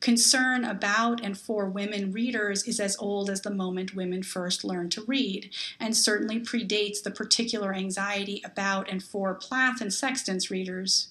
Concern 0.00 0.64
about 0.64 1.22
and 1.22 1.38
for 1.38 1.68
women 1.68 2.10
readers 2.10 2.64
is 2.64 2.80
as 2.80 2.96
old 2.98 3.30
as 3.30 3.42
the 3.42 3.50
moment 3.50 3.94
women 3.94 4.24
first 4.24 4.64
learned 4.64 4.90
to 4.92 5.04
read, 5.04 5.54
and 5.78 5.96
certainly 5.96 6.40
predates 6.40 7.02
the 7.02 7.12
particular 7.12 7.72
anxiety 7.72 8.42
about 8.44 8.90
and 8.90 9.02
for 9.02 9.34
Plath 9.34 9.80
and 9.80 9.94
Sexton's 9.94 10.50
readers. 10.50 11.08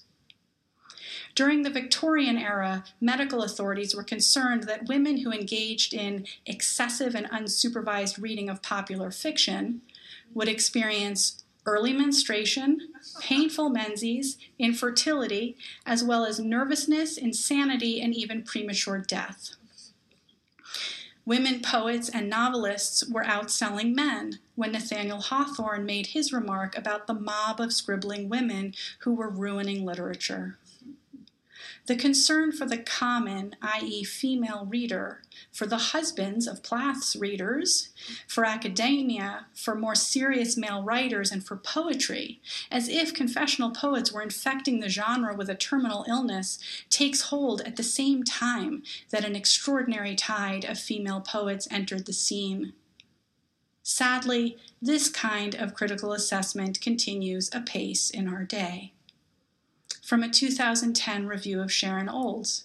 During 1.38 1.62
the 1.62 1.70
Victorian 1.70 2.36
era, 2.36 2.82
medical 3.00 3.44
authorities 3.44 3.94
were 3.94 4.02
concerned 4.02 4.64
that 4.64 4.88
women 4.88 5.18
who 5.18 5.30
engaged 5.30 5.94
in 5.94 6.26
excessive 6.44 7.14
and 7.14 7.30
unsupervised 7.30 8.20
reading 8.20 8.50
of 8.50 8.60
popular 8.60 9.12
fiction 9.12 9.82
would 10.34 10.48
experience 10.48 11.44
early 11.64 11.92
menstruation, 11.92 12.88
painful 13.20 13.68
menses, 13.68 14.36
infertility, 14.58 15.56
as 15.86 16.02
well 16.02 16.26
as 16.26 16.40
nervousness, 16.40 17.16
insanity, 17.16 18.00
and 18.00 18.16
even 18.16 18.42
premature 18.42 18.98
death. 18.98 19.50
Women 21.24 21.60
poets 21.60 22.08
and 22.08 22.28
novelists 22.28 23.08
were 23.08 23.22
outselling 23.22 23.94
men 23.94 24.40
when 24.56 24.72
Nathaniel 24.72 25.20
Hawthorne 25.20 25.86
made 25.86 26.08
his 26.08 26.32
remark 26.32 26.76
about 26.76 27.06
the 27.06 27.14
mob 27.14 27.60
of 27.60 27.72
scribbling 27.72 28.28
women 28.28 28.74
who 29.02 29.14
were 29.14 29.30
ruining 29.30 29.84
literature. 29.84 30.58
The 31.88 31.96
concern 31.96 32.52
for 32.52 32.66
the 32.66 32.76
common, 32.76 33.56
i.e., 33.62 34.04
female 34.04 34.66
reader, 34.68 35.22
for 35.50 35.64
the 35.64 35.78
husbands 35.78 36.46
of 36.46 36.62
Plath's 36.62 37.16
readers, 37.16 37.88
for 38.26 38.44
academia, 38.44 39.46
for 39.54 39.74
more 39.74 39.94
serious 39.94 40.54
male 40.54 40.82
writers, 40.82 41.32
and 41.32 41.42
for 41.42 41.56
poetry, 41.56 42.42
as 42.70 42.90
if 42.90 43.14
confessional 43.14 43.70
poets 43.70 44.12
were 44.12 44.20
infecting 44.20 44.80
the 44.80 44.90
genre 44.90 45.34
with 45.34 45.48
a 45.48 45.54
terminal 45.54 46.04
illness, 46.06 46.58
takes 46.90 47.22
hold 47.22 47.62
at 47.62 47.76
the 47.76 47.82
same 47.82 48.22
time 48.22 48.82
that 49.08 49.24
an 49.24 49.34
extraordinary 49.34 50.14
tide 50.14 50.66
of 50.66 50.78
female 50.78 51.22
poets 51.22 51.66
entered 51.70 52.04
the 52.04 52.12
scene. 52.12 52.74
Sadly, 53.82 54.58
this 54.82 55.08
kind 55.08 55.54
of 55.54 55.72
critical 55.72 56.12
assessment 56.12 56.82
continues 56.82 57.48
apace 57.54 58.10
in 58.10 58.28
our 58.28 58.44
day 58.44 58.92
from 60.08 60.22
a 60.22 60.28
2010 60.30 61.26
review 61.26 61.60
of 61.60 61.70
Sharon 61.70 62.08
Olds. 62.08 62.64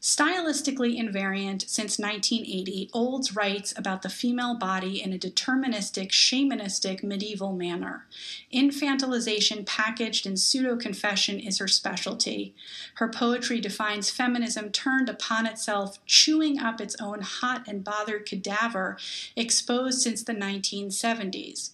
Stylistically 0.00 0.98
invariant 0.98 1.68
since 1.68 2.00
1980, 2.00 2.90
Olds 2.92 3.36
writes 3.36 3.72
about 3.76 4.02
the 4.02 4.08
female 4.08 4.56
body 4.56 5.00
in 5.00 5.12
a 5.12 5.18
deterministic, 5.18 6.08
shamanistic, 6.08 7.04
medieval 7.04 7.52
manner. 7.52 8.06
Infantilization 8.52 9.64
packaged 9.64 10.26
in 10.26 10.36
pseudo 10.36 10.76
confession 10.76 11.38
is 11.38 11.58
her 11.58 11.68
specialty. 11.68 12.56
Her 12.94 13.08
poetry 13.08 13.60
defines 13.60 14.10
feminism 14.10 14.72
turned 14.72 15.08
upon 15.08 15.46
itself, 15.46 16.04
chewing 16.06 16.58
up 16.58 16.80
its 16.80 16.96
own 17.00 17.20
hot 17.20 17.68
and 17.68 17.84
bothered 17.84 18.26
cadaver, 18.26 18.96
exposed 19.36 20.00
since 20.00 20.24
the 20.24 20.34
1970s. 20.34 21.70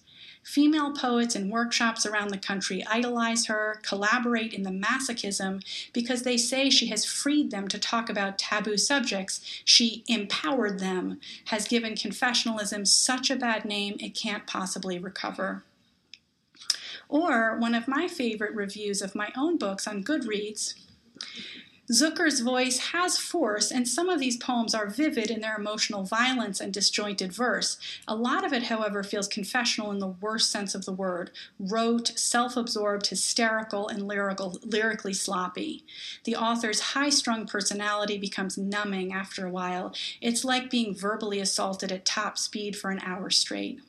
Female 0.47 0.93
poets 0.93 1.35
in 1.35 1.49
workshops 1.49 2.05
around 2.05 2.29
the 2.29 2.37
country 2.37 2.81
idolize 2.89 3.47
her, 3.47 3.81
collaborate 3.83 4.53
in 4.53 4.63
the 4.63 4.69
masochism 4.69 5.61
because 5.91 6.23
they 6.23 6.37
say 6.37 6.69
she 6.69 6.87
has 6.87 7.03
freed 7.03 7.51
them 7.51 7.67
to 7.67 7.77
talk 7.77 8.09
about 8.09 8.39
taboo 8.39 8.77
subjects. 8.77 9.41
She 9.65 10.05
empowered 10.07 10.79
them, 10.79 11.19
has 11.47 11.67
given 11.67 11.95
confessionalism 11.95 12.87
such 12.87 13.29
a 13.29 13.35
bad 13.35 13.65
name 13.65 13.97
it 13.99 14.15
can't 14.15 14.47
possibly 14.47 14.97
recover. 14.97 15.63
Or 17.09 17.57
one 17.57 17.75
of 17.75 17.89
my 17.89 18.07
favorite 18.07 18.55
reviews 18.55 19.01
of 19.01 19.15
my 19.15 19.33
own 19.35 19.57
books 19.57 19.85
on 19.85 20.01
Goodreads 20.01 20.75
Zucker's 21.91 22.41
voice 22.41 22.79
has 22.91 23.17
force, 23.17 23.71
and 23.71 23.87
some 23.87 24.09
of 24.09 24.19
these 24.19 24.35
poems 24.35 24.75
are 24.75 24.89
vivid 24.89 25.31
in 25.31 25.39
their 25.39 25.55
emotional 25.55 26.03
violence 26.03 26.59
and 26.59 26.73
disjointed 26.73 27.31
verse. 27.31 27.77
A 28.05 28.15
lot 28.15 28.45
of 28.45 28.51
it, 28.51 28.63
however, 28.63 29.03
feels 29.03 29.29
confessional 29.29 29.91
in 29.91 29.99
the 29.99 30.07
worst 30.07 30.51
sense 30.51 30.75
of 30.75 30.83
the 30.83 30.91
word 30.91 31.31
rote, 31.57 32.09
self 32.17 32.57
absorbed, 32.57 33.07
hysterical, 33.07 33.87
and 33.87 34.05
lyrical, 34.05 34.59
lyrically 34.63 35.13
sloppy. 35.13 35.85
The 36.25 36.35
author's 36.35 36.91
high 36.91 37.09
strung 37.09 37.47
personality 37.47 38.17
becomes 38.17 38.57
numbing 38.57 39.13
after 39.13 39.45
a 39.45 39.51
while. 39.51 39.95
It's 40.19 40.43
like 40.43 40.69
being 40.69 40.93
verbally 40.93 41.39
assaulted 41.39 41.93
at 41.93 42.05
top 42.05 42.37
speed 42.37 42.75
for 42.75 42.91
an 42.91 42.99
hour 42.99 43.29
straight. 43.29 43.79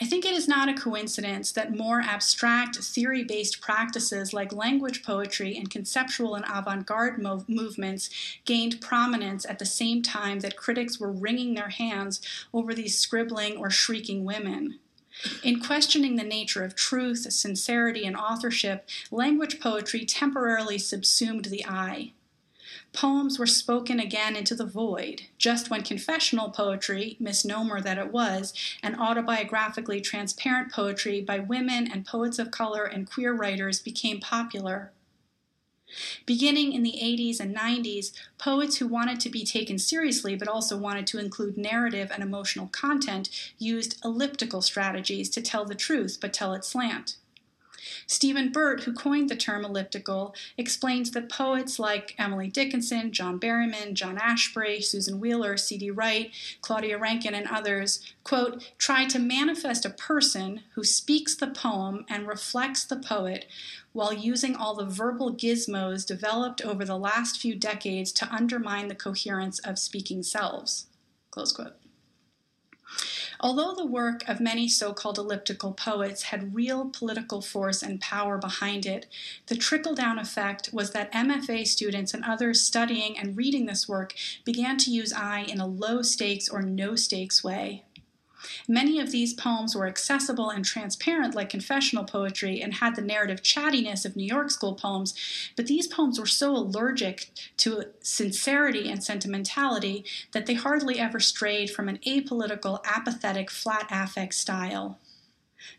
I 0.00 0.06
think 0.06 0.24
it 0.24 0.32
is 0.32 0.48
not 0.48 0.68
a 0.68 0.74
coincidence 0.74 1.52
that 1.52 1.76
more 1.76 2.00
abstract, 2.00 2.76
theory 2.76 3.22
based 3.22 3.60
practices 3.60 4.32
like 4.32 4.52
language 4.52 5.04
poetry 5.04 5.56
and 5.56 5.70
conceptual 5.70 6.34
and 6.34 6.44
avant 6.52 6.86
garde 6.86 7.20
mov- 7.20 7.48
movements 7.48 8.10
gained 8.44 8.80
prominence 8.80 9.46
at 9.46 9.58
the 9.58 9.66
same 9.66 10.02
time 10.02 10.40
that 10.40 10.56
critics 10.56 10.98
were 10.98 11.12
wringing 11.12 11.54
their 11.54 11.68
hands 11.68 12.20
over 12.52 12.74
these 12.74 12.98
scribbling 12.98 13.56
or 13.56 13.70
shrieking 13.70 14.24
women. 14.24 14.80
In 15.44 15.60
questioning 15.60 16.16
the 16.16 16.24
nature 16.24 16.64
of 16.64 16.74
truth, 16.74 17.32
sincerity, 17.32 18.04
and 18.04 18.16
authorship, 18.16 18.88
language 19.12 19.60
poetry 19.60 20.04
temporarily 20.04 20.78
subsumed 20.78 21.46
the 21.46 21.64
I. 21.66 22.12
Poems 22.94 23.40
were 23.40 23.46
spoken 23.46 23.98
again 23.98 24.36
into 24.36 24.54
the 24.54 24.64
void, 24.64 25.22
just 25.36 25.68
when 25.68 25.82
confessional 25.82 26.50
poetry, 26.50 27.16
misnomer 27.18 27.80
that 27.80 27.98
it 27.98 28.12
was, 28.12 28.54
and 28.84 28.96
autobiographically 28.96 30.00
transparent 30.00 30.70
poetry 30.70 31.20
by 31.20 31.40
women 31.40 31.90
and 31.90 32.06
poets 32.06 32.38
of 32.38 32.52
color 32.52 32.84
and 32.84 33.10
queer 33.10 33.34
writers 33.34 33.80
became 33.80 34.20
popular. 34.20 34.92
Beginning 36.24 36.72
in 36.72 36.84
the 36.84 37.00
80s 37.02 37.40
and 37.40 37.54
90s, 37.54 38.12
poets 38.38 38.76
who 38.76 38.86
wanted 38.86 39.18
to 39.20 39.28
be 39.28 39.44
taken 39.44 39.78
seriously 39.78 40.36
but 40.36 40.48
also 40.48 40.76
wanted 40.76 41.06
to 41.08 41.18
include 41.18 41.58
narrative 41.58 42.12
and 42.12 42.22
emotional 42.22 42.68
content 42.68 43.28
used 43.58 44.00
elliptical 44.04 44.62
strategies 44.62 45.28
to 45.30 45.42
tell 45.42 45.64
the 45.64 45.74
truth 45.74 46.18
but 46.20 46.32
tell 46.32 46.52
it 46.52 46.64
slant. 46.64 47.16
Stephen 48.06 48.50
Burt, 48.50 48.84
who 48.84 48.92
coined 48.92 49.28
the 49.28 49.36
term 49.36 49.64
elliptical, 49.64 50.34
explains 50.56 51.10
that 51.12 51.28
poets 51.28 51.78
like 51.78 52.14
Emily 52.18 52.48
Dickinson, 52.48 53.12
John 53.12 53.38
Berryman, 53.38 53.94
John 53.94 54.16
Ashbery, 54.16 54.82
Susan 54.82 55.20
Wheeler, 55.20 55.56
C.D. 55.56 55.90
Wright, 55.90 56.30
Claudia 56.60 56.98
Rankine, 56.98 57.34
and 57.34 57.46
others, 57.48 58.00
quote, 58.22 58.72
try 58.78 59.06
to 59.06 59.18
manifest 59.18 59.84
a 59.84 59.90
person 59.90 60.62
who 60.74 60.84
speaks 60.84 61.34
the 61.34 61.48
poem 61.48 62.04
and 62.08 62.26
reflects 62.26 62.84
the 62.84 62.96
poet 62.96 63.46
while 63.92 64.12
using 64.12 64.56
all 64.56 64.74
the 64.74 64.84
verbal 64.84 65.32
gizmos 65.32 66.04
developed 66.04 66.60
over 66.62 66.84
the 66.84 66.98
last 66.98 67.40
few 67.40 67.54
decades 67.54 68.10
to 68.12 68.32
undermine 68.34 68.88
the 68.88 68.94
coherence 68.94 69.58
of 69.60 69.78
speaking 69.78 70.22
selves. 70.22 70.86
Close 71.30 71.52
quote. 71.52 71.76
Although 73.44 73.74
the 73.74 73.84
work 73.84 74.26
of 74.26 74.40
many 74.40 74.68
so 74.68 74.94
called 74.94 75.18
elliptical 75.18 75.74
poets 75.74 76.22
had 76.22 76.54
real 76.54 76.88
political 76.88 77.42
force 77.42 77.82
and 77.82 78.00
power 78.00 78.38
behind 78.38 78.86
it, 78.86 79.04
the 79.48 79.54
trickle 79.54 79.94
down 79.94 80.18
effect 80.18 80.70
was 80.72 80.92
that 80.92 81.12
MFA 81.12 81.66
students 81.66 82.14
and 82.14 82.24
others 82.24 82.62
studying 82.62 83.18
and 83.18 83.36
reading 83.36 83.66
this 83.66 83.86
work 83.86 84.14
began 84.46 84.78
to 84.78 84.90
use 84.90 85.12
I 85.12 85.40
in 85.40 85.60
a 85.60 85.66
low 85.66 86.00
stakes 86.00 86.48
or 86.48 86.62
no 86.62 86.96
stakes 86.96 87.44
way. 87.44 87.82
Many 88.68 88.98
of 88.98 89.10
these 89.10 89.34
poems 89.34 89.74
were 89.74 89.86
accessible 89.86 90.50
and 90.50 90.64
transparent 90.64 91.34
like 91.34 91.48
confessional 91.48 92.04
poetry 92.04 92.60
and 92.60 92.74
had 92.74 92.96
the 92.96 93.02
narrative 93.02 93.42
chattiness 93.42 94.04
of 94.04 94.16
New 94.16 94.26
York 94.26 94.50
School 94.50 94.74
poems, 94.74 95.14
but 95.56 95.66
these 95.66 95.86
poems 95.86 96.18
were 96.18 96.26
so 96.26 96.56
allergic 96.56 97.30
to 97.58 97.84
sincerity 98.00 98.90
and 98.90 99.02
sentimentality 99.02 100.04
that 100.32 100.46
they 100.46 100.54
hardly 100.54 100.98
ever 100.98 101.20
strayed 101.20 101.70
from 101.70 101.88
an 101.88 101.98
apolitical, 102.06 102.80
apathetic, 102.84 103.50
flat 103.50 103.86
affect 103.90 104.34
style. 104.34 104.98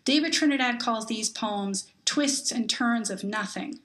David 0.03 0.33
Trinidad 0.33 0.79
calls 0.79 1.05
these 1.05 1.29
poems 1.29 1.91
twists 2.05 2.51
and 2.51 2.69
turns 2.69 3.09
of 3.09 3.23
nothing. 3.23 3.79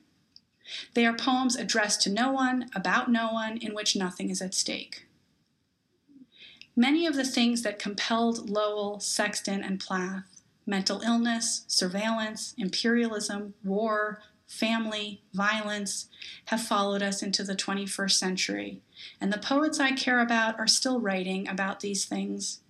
They 0.94 1.05
are 1.05 1.15
poems 1.15 1.57
addressed 1.57 2.02
to 2.02 2.11
no 2.11 2.31
one, 2.31 2.70
about 2.74 3.11
no 3.11 3.32
one, 3.32 3.57
in 3.57 3.74
which 3.74 3.97
nothing 3.97 4.31
is 4.31 4.40
at 4.40 4.55
stake. 4.55 5.07
Many 6.81 7.05
of 7.05 7.15
the 7.15 7.24
things 7.24 7.61
that 7.61 7.78
compelled 7.78 8.48
Lowell, 8.48 9.01
Sexton, 9.01 9.62
and 9.62 9.78
Plath 9.78 10.24
mental 10.65 11.02
illness, 11.02 11.65
surveillance, 11.66 12.55
imperialism, 12.57 13.52
war, 13.62 14.23
family, 14.47 15.20
violence 15.35 16.09
have 16.47 16.62
followed 16.62 17.02
us 17.02 17.23
into 17.23 17.44
the 17.44 17.55
21st 17.55 18.12
century. 18.12 18.81
And 19.20 19.31
the 19.31 19.36
poets 19.36 19.78
I 19.78 19.93
care 19.93 20.20
about 20.20 20.59
are 20.59 20.66
still 20.66 21.01
writing 21.01 21.47
about 21.47 21.81
these 21.81 22.07
things. 22.07 22.61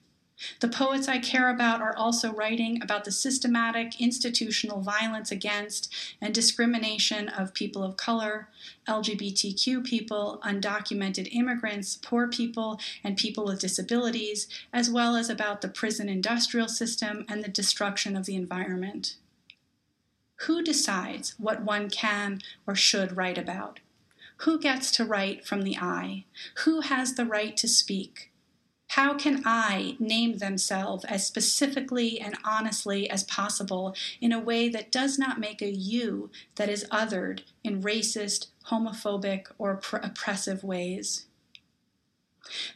The 0.60 0.68
poets 0.68 1.06
I 1.06 1.18
care 1.18 1.50
about 1.50 1.82
are 1.82 1.96
also 1.96 2.32
writing 2.32 2.82
about 2.82 3.04
the 3.04 3.12
systematic 3.12 4.00
institutional 4.00 4.80
violence 4.80 5.30
against 5.30 5.92
and 6.20 6.34
discrimination 6.34 7.28
of 7.28 7.52
people 7.52 7.82
of 7.82 7.96
color, 7.96 8.48
LGBTQ 8.88 9.84
people, 9.84 10.40
undocumented 10.42 11.28
immigrants, 11.32 11.96
poor 11.96 12.26
people, 12.26 12.80
and 13.04 13.16
people 13.16 13.44
with 13.44 13.60
disabilities, 13.60 14.48
as 14.72 14.90
well 14.90 15.14
as 15.14 15.28
about 15.28 15.60
the 15.60 15.68
prison 15.68 16.08
industrial 16.08 16.68
system 16.68 17.26
and 17.28 17.44
the 17.44 17.48
destruction 17.48 18.16
of 18.16 18.24
the 18.24 18.36
environment. 18.36 19.16
Who 20.46 20.62
decides 20.62 21.34
what 21.38 21.62
one 21.62 21.90
can 21.90 22.40
or 22.66 22.74
should 22.74 23.16
write 23.16 23.36
about? 23.36 23.80
Who 24.38 24.58
gets 24.58 24.90
to 24.92 25.04
write 25.04 25.46
from 25.46 25.62
the 25.62 25.76
eye? 25.76 26.24
Who 26.64 26.80
has 26.80 27.14
the 27.14 27.26
right 27.26 27.54
to 27.58 27.68
speak? 27.68 28.30
How 28.94 29.14
can 29.14 29.42
I 29.44 29.96
name 30.00 30.38
themselves 30.38 31.04
as 31.04 31.24
specifically 31.24 32.20
and 32.20 32.36
honestly 32.42 33.08
as 33.08 33.22
possible 33.22 33.94
in 34.20 34.32
a 34.32 34.40
way 34.40 34.68
that 34.68 34.90
does 34.90 35.16
not 35.16 35.38
make 35.38 35.62
a 35.62 35.70
you 35.70 36.28
that 36.56 36.68
is 36.68 36.84
othered 36.90 37.42
in 37.62 37.84
racist, 37.84 38.48
homophobic, 38.66 39.46
or 39.58 39.80
oppressive 39.92 40.64
ways? 40.64 41.26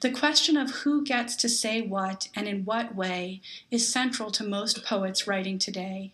The 0.03 0.13
question 0.13 0.57
of 0.57 0.71
who 0.71 1.03
gets 1.03 1.35
to 1.35 1.49
say 1.49 1.83
what 1.83 2.29
and 2.37 2.47
in 2.47 2.65
what 2.65 2.95
way 2.95 3.41
is 3.73 3.93
central 3.93 4.31
to 4.31 4.45
most 4.45 4.85
poets 4.85 5.27
writing 5.27 5.59
today 5.59 6.13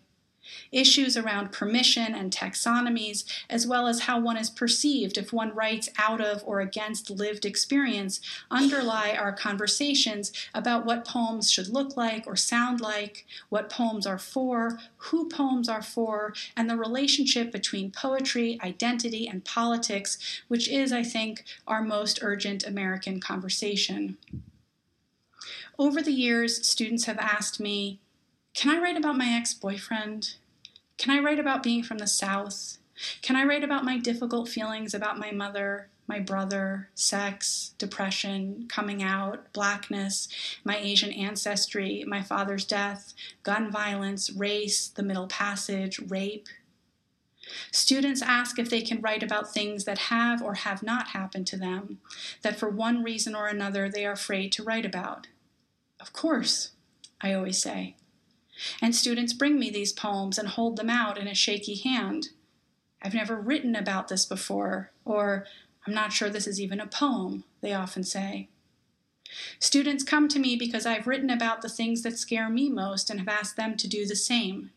issues 0.73 1.17
around 1.17 1.53
permission 1.53 2.15
and 2.15 2.33
taxonomies, 2.33 3.25
as 3.49 3.67
well 3.67 3.87
as 3.87 4.01
how 4.01 4.19
one 4.19 4.37
is 4.37 4.51
perceived 4.51 5.19
if 5.19 5.33
one 5.33 5.55
writes 5.55 5.89
out 5.99 6.21
of 6.21 6.43
or 6.47 6.61
against 6.61 7.11
lived 7.11 7.45
experience, 7.45 8.21
underlie 8.51 9.13
our 9.13 9.33
conversations 9.33 10.33
about 10.55 10.85
what 10.85 11.07
poems 11.07 11.51
should 11.51 11.69
look 11.69 11.97
like 11.97 12.27
or 12.27 12.37
sound 12.37 12.81
like, 12.81 13.27
what 13.49 13.71
poems 13.71 14.07
are 14.07 14.19
for, 14.19 14.79
who 14.97 15.29
poems 15.29 15.69
are 15.69 15.83
for, 15.83 16.33
and 16.57 16.69
the 16.69 16.77
relationship 16.77 17.53
between 17.53 17.91
poetry, 17.91 18.59
identity, 18.63 19.27
and 19.27 19.45
politics, 19.45 20.19
which 20.49 20.69
is, 20.69 20.93
I 20.93 21.03
think, 21.03 21.45
our 21.67 21.83
most 21.83 22.21
urgent 22.23 22.65
American 22.67 23.21
conversation. 23.21 24.17
Over 25.79 26.03
the 26.03 26.13
years, 26.13 26.67
students 26.67 27.05
have 27.05 27.19
asked 27.19 27.59
me, 27.59 28.01
Can 28.55 28.75
I 28.75 28.81
write 28.81 28.97
about 28.97 29.17
my 29.17 29.29
ex 29.29 29.55
boyfriend? 29.55 30.35
Can 30.99 31.17
I 31.17 31.23
write 31.23 31.39
about 31.39 31.63
being 31.63 31.83
from 31.83 31.99
the 31.99 32.07
South? 32.07 32.79
Can 33.23 33.37
I 33.37 33.45
write 33.45 33.65
about 33.65 33.85
my 33.85 33.99
difficult 33.99 34.49
feelings 34.49 34.93
about 34.93 35.19
my 35.19 35.31
mother, 35.31 35.89
my 36.07 36.19
brother, 36.19 36.91
sex, 36.95 37.75
depression, 37.79 38.67
coming 38.69 39.03
out, 39.03 39.53
blackness, 39.53 40.29
my 40.65 40.77
Asian 40.77 41.13
ancestry, 41.13 42.05
my 42.07 42.21
father's 42.21 42.65
death, 42.65 43.15
gun 43.43 43.71
violence, 43.71 44.31
race, 44.31 44.89
the 44.89 45.03
Middle 45.03 45.29
Passage, 45.29 46.01
rape? 46.01 46.49
Students 47.71 48.23
ask 48.23 48.59
if 48.59 48.69
they 48.69 48.83
can 48.83 49.01
write 49.01 49.23
about 49.23 49.55
things 49.55 49.85
that 49.85 49.99
have 49.99 50.43
or 50.43 50.55
have 50.55 50.83
not 50.83 51.09
happened 51.09 51.47
to 51.49 51.57
them, 51.57 52.01
that 52.43 52.59
for 52.59 52.69
one 52.69 53.03
reason 53.03 53.35
or 53.35 53.47
another 53.47 53.89
they 53.89 54.05
are 54.05 54.13
afraid 54.13 54.53
to 54.53 54.63
write 54.63 54.85
about. 54.85 55.29
Of 55.99 56.13
course, 56.13 56.73
I 57.21 57.33
always 57.33 57.61
say. 57.61 57.97
And 58.81 58.95
students 58.95 59.33
bring 59.33 59.59
me 59.59 59.71
these 59.71 59.93
poems 59.93 60.39
and 60.39 60.49
hold 60.49 60.77
them 60.77 60.91
out 60.91 61.19
in 61.19 61.27
a 61.27 61.35
shaky 61.35 61.77
hand. 61.77 62.29
I've 63.03 63.15
never 63.15 63.37
written 63.37 63.75
about 63.75 64.09
this 64.09 64.27
before, 64.27 64.91
or 65.05 65.47
I'm 65.87 65.95
not 65.95 66.13
sure 66.13 66.29
this 66.29 66.47
is 66.47 66.61
even 66.61 66.81
a 66.81 66.87
poem, 66.87 67.45
they 67.63 67.73
often 67.73 68.05
say. 68.05 68.49
Students 69.59 70.05
come 70.05 70.29
to 70.29 70.39
me 70.39 70.57
because 70.57 70.87
I've 70.87 71.07
written 71.07 71.31
about 71.31 71.63
the 71.63 71.69
things 71.69 72.03
that 72.03 72.19
scare 72.19 72.51
me 72.51 72.69
most 72.69 73.11
and 73.11 73.21
have 73.21 73.29
asked 73.29 73.57
them 73.57 73.77
to 73.77 73.89
do 73.89 74.05
the 74.07 74.17
same. 74.17 74.71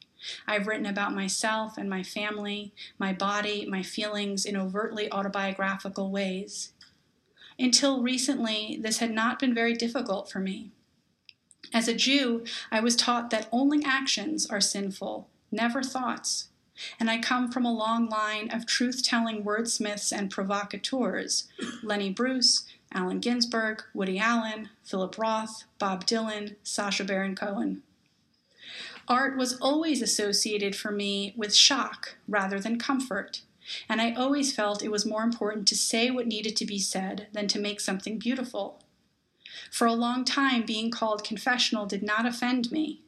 I've 0.48 0.68
written 0.68 0.86
about 0.86 1.14
myself 1.14 1.78
and 1.78 1.90
my 1.90 2.04
family, 2.04 2.72
my 2.98 3.12
body, 3.14 3.66
my 3.66 3.84
feelings 3.84 4.46
in 4.46 4.56
overtly 4.56 5.12
autobiographical 5.12 6.12
ways. 6.12 6.72
Until 7.60 8.02
recently, 8.02 8.80
this 8.82 9.00
had 9.00 9.12
not 9.12 9.40
been 9.40 9.54
very 9.54 9.74
difficult 9.74 10.32
for 10.32 10.40
me. 10.40 10.72
As 11.72 11.88
a 11.88 11.94
Jew, 11.94 12.44
I 12.72 12.80
was 12.80 12.96
taught 12.96 13.30
that 13.30 13.48
only 13.52 13.84
actions 13.86 14.46
are 14.48 14.62
sinful, 14.62 15.30
never 15.52 15.82
thoughts. 15.82 16.50
And 17.00 17.10
I 17.10 17.20
come 17.20 17.52
from 17.52 17.66
a 17.66 17.74
long 17.74 18.10
line 18.10 18.50
of 18.52 18.66
truth 18.66 19.04
telling 19.04 19.44
wordsmiths 19.44 20.12
and 20.12 20.32
provocateurs 20.32 21.48
Lenny 21.84 22.10
Bruce, 22.10 22.66
Allen 22.92 23.20
Ginsberg, 23.20 23.84
Woody 23.94 24.20
Allen, 24.20 24.70
Philip 24.84 25.18
Roth, 25.18 25.66
Bob 25.80 26.06
Dylan, 26.06 26.56
Sacha 26.64 27.04
Baron 27.04 27.36
Cohen. 27.36 27.84
Art 29.08 29.38
was 29.38 29.60
always 29.60 30.02
associated 30.02 30.76
for 30.76 30.92
me 30.92 31.34
with 31.36 31.56
shock 31.56 32.16
rather 32.28 32.60
than 32.60 32.80
comfort, 32.80 33.42
and 33.90 34.02
I 34.02 34.14
always 34.14 34.56
felt 34.56 34.84
it 34.84 34.92
was 34.92 35.06
more 35.06 35.24
important 35.24 35.68
to 35.68 35.76
say 35.76 36.10
what 36.10 36.28
needed 36.28 36.56
to 36.58 36.66
be 36.66 36.80
said 36.80 37.28
than 37.34 37.48
to 37.50 37.60
make 37.60 37.82
something 37.82 38.18
beautiful. 38.18 38.83
For 39.72 39.88
a 39.88 39.94
long 39.94 40.26
time, 40.26 40.66
being 40.66 40.92
called 40.92 41.24
confessional 41.24 41.86
did 41.86 42.04
not 42.04 42.26
offend 42.26 42.72
me. 42.72 43.02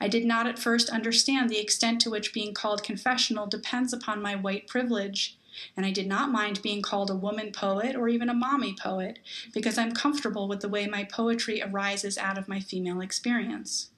I 0.00 0.08
did 0.08 0.24
not 0.24 0.46
at 0.46 0.58
first 0.58 0.90
understand 0.90 1.48
the 1.48 1.58
extent 1.58 2.00
to 2.02 2.10
which 2.10 2.34
being 2.34 2.52
called 2.52 2.82
confessional 2.82 3.46
depends 3.46 3.92
upon 3.92 4.20
my 4.20 4.34
white 4.34 4.66
privilege, 4.66 5.38
and 5.76 5.84
I 5.86 5.90
did 5.90 6.06
not 6.06 6.30
mind 6.30 6.62
being 6.62 6.82
called 6.82 7.10
a 7.10 7.14
woman 7.14 7.52
poet 7.52 7.96
or 7.96 8.08
even 8.08 8.28
a 8.28 8.34
mommy 8.34 8.74
poet 8.74 9.18
because 9.52 9.78
I'm 9.78 9.92
comfortable 9.92 10.48
with 10.48 10.60
the 10.60 10.68
way 10.68 10.86
my 10.86 11.04
poetry 11.04 11.62
arises 11.62 12.18
out 12.18 12.38
of 12.38 12.48
my 12.48 12.60
female 12.60 13.00
experience. 13.00 13.90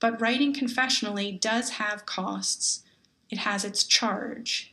But 0.00 0.20
writing 0.20 0.54
confessionally 0.54 1.38
does 1.38 1.70
have 1.70 2.06
costs, 2.06 2.82
it 3.28 3.38
has 3.38 3.64
its 3.64 3.84
charge. 3.84 4.69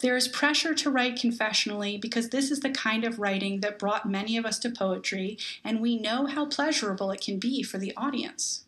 There 0.00 0.16
is 0.16 0.28
pressure 0.28 0.74
to 0.74 0.90
write 0.90 1.16
confessionally 1.16 2.00
because 2.00 2.30
this 2.30 2.50
is 2.50 2.60
the 2.60 2.70
kind 2.70 3.04
of 3.04 3.18
writing 3.18 3.60
that 3.60 3.78
brought 3.78 4.08
many 4.08 4.36
of 4.36 4.44
us 4.44 4.58
to 4.60 4.70
poetry, 4.70 5.38
and 5.64 5.80
we 5.80 5.96
know 5.96 6.26
how 6.26 6.46
pleasurable 6.46 7.10
it 7.10 7.20
can 7.20 7.38
be 7.38 7.62
for 7.62 7.78
the 7.78 7.94
audience. 7.96 8.64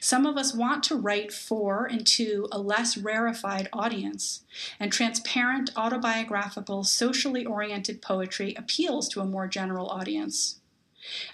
Some 0.00 0.24
of 0.24 0.36
us 0.36 0.54
want 0.54 0.84
to 0.84 0.96
write 0.96 1.32
for 1.32 1.86
and 1.86 2.06
to 2.06 2.48
a 2.52 2.60
less 2.60 2.96
rarefied 2.96 3.68
audience, 3.72 4.44
and 4.78 4.92
transparent, 4.92 5.70
autobiographical, 5.76 6.84
socially 6.84 7.44
oriented 7.44 8.00
poetry 8.00 8.54
appeals 8.56 9.08
to 9.08 9.20
a 9.20 9.26
more 9.26 9.48
general 9.48 9.88
audience. 9.88 10.60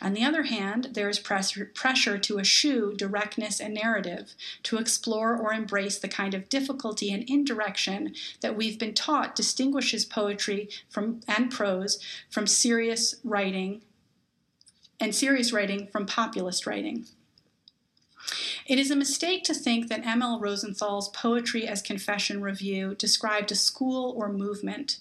On 0.02 0.14
the 0.14 0.24
other 0.24 0.44
hand, 0.44 0.90
there 0.92 1.08
is 1.08 1.18
pressure 1.18 2.18
to 2.18 2.38
eschew 2.38 2.94
directness 2.96 3.60
and 3.60 3.74
narrative, 3.74 4.34
to 4.64 4.78
explore 4.78 5.36
or 5.36 5.52
embrace 5.52 5.98
the 5.98 6.08
kind 6.08 6.34
of 6.34 6.48
difficulty 6.48 7.12
and 7.12 7.22
indirection 7.28 8.14
that 8.40 8.56
we've 8.56 8.78
been 8.78 8.94
taught 8.94 9.36
distinguishes 9.36 10.04
poetry 10.04 10.68
from 10.88 11.20
and 11.28 11.50
prose 11.50 11.98
from 12.30 12.46
serious 12.46 13.16
writing 13.22 13.82
and 14.98 15.14
serious 15.14 15.52
writing 15.52 15.86
from 15.86 16.06
populist 16.06 16.66
writing. 16.66 17.06
It 18.66 18.78
is 18.78 18.90
a 18.90 18.96
mistake 18.96 19.44
to 19.44 19.54
think 19.54 19.88
that 19.88 20.06
M.L. 20.06 20.38
Rosenthal's 20.38 21.08
Poetry 21.08 21.66
as 21.66 21.80
Confession 21.80 22.42
review 22.42 22.94
described 22.94 23.50
a 23.50 23.56
school 23.56 24.14
or 24.16 24.30
movement. 24.30 24.98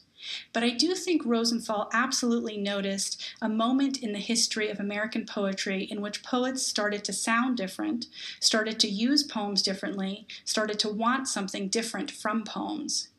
But 0.54 0.64
I 0.64 0.70
do 0.70 0.96
think 0.96 1.22
Rosenthal 1.26 1.90
absolutely 1.94 2.58
noticed 2.58 3.22
a 3.42 3.50
moment 3.50 4.04
in 4.04 4.14
the 4.14 4.20
history 4.20 4.70
of 4.70 4.80
American 4.80 5.26
poetry 5.26 5.84
in 5.84 6.02
which 6.02 6.24
poets 6.24 6.66
started 6.66 7.04
to 7.06 7.14
sound 7.14 7.58
different, 7.58 8.08
started 8.40 8.80
to 8.80 8.88
use 8.88 9.24
poems 9.24 9.62
differently, 9.62 10.28
started 10.46 10.80
to 10.80 10.90
want 10.90 11.28
something 11.28 11.68
different 11.68 12.12
from 12.12 12.44
poems. 12.44 13.10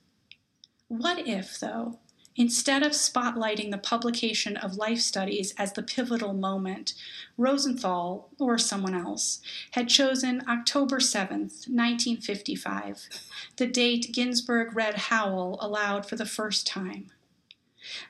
What 0.88 1.26
if, 1.26 1.58
though, 1.58 1.98
Instead 2.36 2.82
of 2.82 2.92
spotlighting 2.92 3.70
the 3.70 3.78
publication 3.78 4.56
of 4.56 4.76
life 4.76 5.00
studies 5.00 5.52
as 5.58 5.72
the 5.72 5.82
pivotal 5.82 6.32
moment, 6.32 6.94
Rosenthal, 7.36 8.30
or 8.38 8.56
someone 8.56 8.94
else, 8.94 9.40
had 9.72 9.88
chosen 9.88 10.48
October 10.48 10.98
7th, 10.98 11.68
1955, 11.68 13.08
the 13.56 13.66
date 13.66 14.12
Ginsberg 14.12 14.76
read 14.76 14.94
Howl 14.94 15.58
aloud 15.60 16.06
for 16.06 16.16
the 16.16 16.24
first 16.24 16.66
time. 16.66 17.10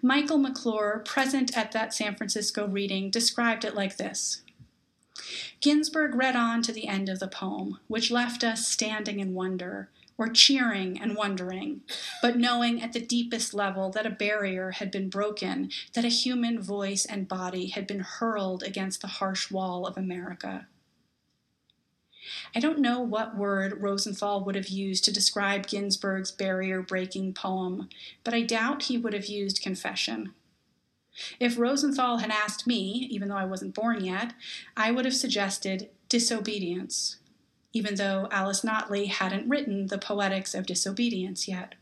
Michael 0.02 0.38
McClure, 0.38 1.02
present 1.04 1.56
at 1.56 1.72
that 1.72 1.94
San 1.94 2.14
Francisco 2.14 2.66
reading, 2.66 3.10
described 3.10 3.64
it 3.64 3.74
like 3.74 3.96
this 3.96 4.42
Ginsberg 5.60 6.14
read 6.14 6.36
on 6.36 6.62
to 6.62 6.72
the 6.72 6.88
end 6.88 7.08
of 7.08 7.20
the 7.20 7.28
poem, 7.28 7.78
which 7.86 8.10
left 8.10 8.44
us 8.44 8.66
standing 8.66 9.20
in 9.20 9.34
wonder 9.34 9.90
or 10.20 10.28
cheering 10.28 11.00
and 11.00 11.16
wondering, 11.16 11.80
but 12.20 12.36
knowing 12.36 12.82
at 12.82 12.92
the 12.92 13.00
deepest 13.00 13.54
level 13.54 13.90
that 13.90 14.04
a 14.04 14.10
barrier 14.10 14.72
had 14.72 14.90
been 14.90 15.08
broken, 15.08 15.70
that 15.94 16.04
a 16.04 16.08
human 16.08 16.60
voice 16.60 17.06
and 17.06 17.26
body 17.26 17.68
had 17.68 17.86
been 17.86 18.00
hurled 18.00 18.62
against 18.62 19.00
the 19.00 19.06
harsh 19.06 19.50
wall 19.50 19.86
of 19.86 19.96
America. 19.96 20.66
I 22.54 22.60
don't 22.60 22.80
know 22.80 23.00
what 23.00 23.34
word 23.34 23.80
Rosenthal 23.80 24.44
would 24.44 24.56
have 24.56 24.68
used 24.68 25.04
to 25.04 25.12
describe 25.12 25.66
Ginsberg's 25.66 26.30
barrier 26.30 26.82
breaking 26.82 27.32
poem, 27.32 27.88
but 28.22 28.34
I 28.34 28.42
doubt 28.42 28.84
he 28.84 28.98
would 28.98 29.14
have 29.14 29.24
used 29.24 29.62
confession. 29.62 30.34
If 31.40 31.58
Rosenthal 31.58 32.18
had 32.18 32.30
asked 32.30 32.66
me, 32.66 33.08
even 33.10 33.28
though 33.28 33.36
I 33.36 33.46
wasn't 33.46 33.74
born 33.74 34.04
yet, 34.04 34.34
I 34.76 34.90
would 34.90 35.06
have 35.06 35.16
suggested 35.16 35.88
disobedience 36.10 37.19
even 37.72 37.94
though 37.94 38.28
Alice 38.30 38.62
Notley 38.62 39.08
hadn't 39.08 39.48
written 39.48 39.86
The 39.86 39.98
Poetics 39.98 40.54
of 40.54 40.66
Disobedience 40.66 41.46
yet. 41.48 41.74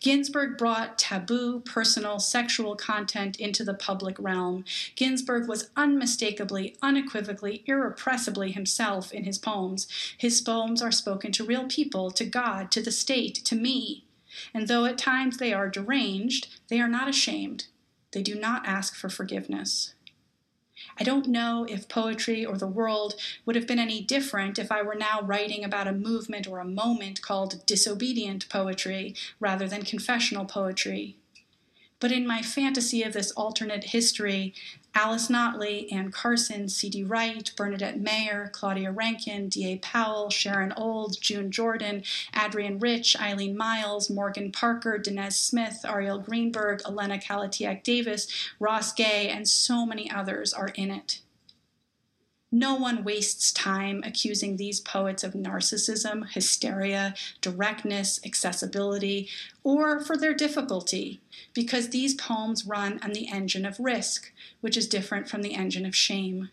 Ginsberg 0.00 0.56
brought 0.56 0.98
taboo, 0.98 1.60
personal, 1.60 2.18
sexual 2.18 2.74
content 2.74 3.38
into 3.38 3.64
the 3.64 3.74
public 3.74 4.16
realm. 4.18 4.64
Ginsberg 4.96 5.46
was 5.46 5.70
unmistakably, 5.76 6.76
unequivocally, 6.82 7.62
irrepressibly 7.66 8.52
himself 8.52 9.12
in 9.12 9.24
his 9.24 9.38
poems. 9.38 9.86
His 10.16 10.40
poems 10.40 10.80
are 10.80 10.92
spoken 10.92 11.32
to 11.32 11.44
real 11.44 11.66
people, 11.66 12.10
to 12.12 12.24
God, 12.24 12.70
to 12.72 12.82
the 12.82 12.92
state, 12.92 13.34
to 13.44 13.54
me. 13.54 14.04
And 14.54 14.68
though 14.68 14.84
at 14.84 14.98
times 14.98 15.36
they 15.36 15.52
are 15.52 15.68
deranged, 15.68 16.48
they 16.68 16.80
are 16.80 16.88
not 16.88 17.08
ashamed. 17.08 17.66
They 18.12 18.22
do 18.22 18.34
not 18.34 18.66
ask 18.66 18.94
for 18.94 19.10
forgiveness. 19.10 19.94
I 21.00 21.04
don't 21.04 21.28
know 21.28 21.64
if 21.68 21.88
poetry 21.88 22.44
or 22.44 22.58
the 22.58 22.66
world 22.66 23.14
would 23.46 23.54
have 23.54 23.68
been 23.68 23.78
any 23.78 24.00
different 24.00 24.58
if 24.58 24.72
I 24.72 24.82
were 24.82 24.96
now 24.96 25.20
writing 25.22 25.64
about 25.64 25.86
a 25.86 25.92
movement 25.92 26.48
or 26.48 26.58
a 26.58 26.64
moment 26.64 27.22
called 27.22 27.64
disobedient 27.66 28.48
poetry 28.48 29.14
rather 29.38 29.68
than 29.68 29.82
confessional 29.82 30.44
poetry. 30.44 31.16
But 32.00 32.12
in 32.12 32.26
my 32.26 32.42
fantasy 32.42 33.02
of 33.02 33.12
this 33.12 33.30
alternate 33.32 33.84
history, 33.84 34.54
Alice 34.94 35.28
Notley, 35.28 35.92
Anne 35.92 36.10
Carson, 36.10 36.68
C.D. 36.68 37.04
Wright, 37.04 37.50
Bernadette 37.56 38.00
Mayer, 38.00 38.50
Claudia 38.52 38.90
Rankine, 38.90 39.48
D.A. 39.48 39.78
Powell, 39.78 40.30
Sharon 40.30 40.72
Olds, 40.76 41.16
June 41.16 41.50
Jordan, 41.50 42.02
Adrienne 42.34 42.78
Rich, 42.78 43.16
Eileen 43.20 43.56
Myles, 43.56 44.10
Morgan 44.10 44.50
Parker, 44.50 44.98
Danez 44.98 45.34
Smith, 45.34 45.80
Arielle 45.84 46.24
Greenberg, 46.24 46.80
Elena 46.84 47.18
Kalytiak 47.18 47.82
Davis, 47.82 48.26
Ross 48.58 48.92
Gay, 48.92 49.28
and 49.28 49.48
so 49.48 49.86
many 49.86 50.10
others 50.10 50.52
are 50.52 50.72
in 50.74 50.90
it. 50.90 51.20
No 52.50 52.74
one 52.74 53.04
wastes 53.04 53.52
time 53.52 54.02
accusing 54.06 54.56
these 54.56 54.80
poets 54.80 55.22
of 55.22 55.34
narcissism, 55.34 56.30
hysteria, 56.30 57.14
directness, 57.42 58.18
accessibility, 58.24 59.28
or 59.62 60.00
for 60.00 60.16
their 60.16 60.32
difficulty, 60.32 61.20
because 61.52 61.90
these 61.90 62.14
poems 62.14 62.66
run 62.66 63.00
on 63.02 63.12
the 63.12 63.28
engine 63.28 63.66
of 63.66 63.78
risk, 63.78 64.32
which 64.62 64.78
is 64.78 64.88
different 64.88 65.28
from 65.28 65.42
the 65.42 65.54
engine 65.54 65.84
of 65.84 65.94
shame. 65.94 66.48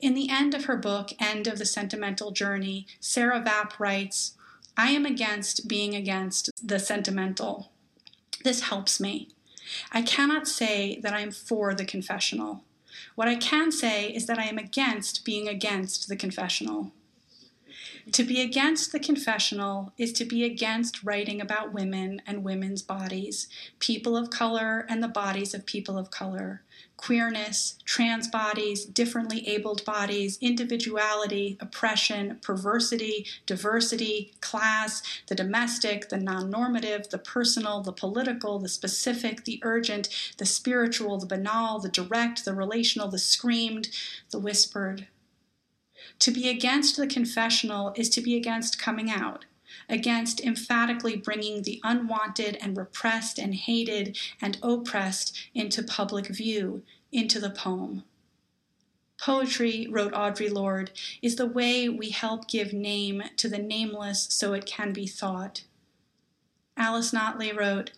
In 0.00 0.14
the 0.14 0.28
end 0.28 0.52
of 0.52 0.64
her 0.64 0.76
book, 0.76 1.10
End 1.20 1.46
of 1.46 1.58
the 1.58 1.64
Sentimental 1.64 2.32
Journey, 2.32 2.86
Sarah 2.98 3.40
Vap 3.40 3.78
writes, 3.78 4.34
I 4.76 4.90
am 4.90 5.06
against 5.06 5.68
being 5.68 5.94
against 5.94 6.50
the 6.60 6.80
sentimental. 6.80 7.70
This 8.42 8.62
helps 8.62 8.98
me. 8.98 9.28
I 9.92 10.02
cannot 10.02 10.48
say 10.48 10.98
that 11.02 11.14
I 11.14 11.20
am 11.20 11.30
for 11.30 11.72
the 11.72 11.84
confessional. 11.84 12.64
What 13.14 13.28
I 13.28 13.36
can 13.36 13.70
say 13.70 14.08
is 14.08 14.26
that 14.26 14.38
I 14.38 14.44
am 14.44 14.58
against 14.58 15.24
being 15.24 15.48
against 15.48 16.08
the 16.08 16.16
confessional. 16.16 16.92
To 18.12 18.24
be 18.24 18.40
against 18.40 18.92
the 18.92 18.98
confessional 18.98 19.92
is 19.96 20.12
to 20.14 20.24
be 20.24 20.44
against 20.44 21.04
writing 21.04 21.40
about 21.40 21.72
women 21.72 22.20
and 22.26 22.44
women's 22.44 22.82
bodies, 22.82 23.48
people 23.78 24.16
of 24.16 24.30
color 24.30 24.84
and 24.88 25.02
the 25.02 25.08
bodies 25.08 25.54
of 25.54 25.64
people 25.64 25.96
of 25.96 26.10
color, 26.10 26.62
queerness, 26.96 27.76
trans 27.84 28.28
bodies, 28.28 28.84
differently 28.84 29.46
abled 29.48 29.84
bodies, 29.84 30.38
individuality, 30.40 31.56
oppression, 31.60 32.38
perversity, 32.42 33.26
diversity, 33.46 34.32
class, 34.40 35.02
the 35.26 35.34
domestic, 35.34 36.08
the 36.08 36.16
non 36.16 36.50
normative, 36.50 37.10
the 37.10 37.18
personal, 37.18 37.80
the 37.82 37.92
political, 37.92 38.58
the 38.58 38.68
specific, 38.68 39.44
the 39.44 39.60
urgent, 39.62 40.08
the 40.38 40.46
spiritual, 40.46 41.18
the 41.18 41.26
banal, 41.26 41.78
the 41.78 41.88
direct, 41.88 42.44
the 42.44 42.54
relational, 42.54 43.08
the 43.08 43.18
screamed, 43.18 43.88
the 44.30 44.38
whispered. 44.38 45.08
To 46.20 46.30
be 46.30 46.48
against 46.48 46.96
the 46.96 47.06
confessional 47.06 47.92
is 47.96 48.08
to 48.10 48.20
be 48.20 48.36
against 48.36 48.78
coming 48.78 49.10
out 49.10 49.44
against 49.88 50.40
emphatically 50.40 51.16
bringing 51.16 51.62
the 51.62 51.80
unwanted 51.82 52.56
and 52.60 52.76
repressed 52.76 53.38
and 53.38 53.54
hated 53.54 54.18
and 54.40 54.58
oppressed 54.62 55.36
into 55.54 55.82
public 55.82 56.26
view, 56.26 56.82
into 57.12 57.38
the 57.38 57.50
poem. 57.50 58.04
Poetry, 59.20 59.86
wrote 59.88 60.12
Audre 60.12 60.52
Lorde, 60.52 60.90
is 61.22 61.36
the 61.36 61.46
way 61.46 61.88
we 61.88 62.10
help 62.10 62.48
give 62.48 62.72
name 62.72 63.22
to 63.36 63.48
the 63.48 63.58
nameless 63.58 64.26
so 64.30 64.52
it 64.52 64.66
can 64.66 64.92
be 64.92 65.06
thought. 65.06 65.64
Alice 66.76 67.12
Notley 67.12 67.56
wrote, 67.56 67.92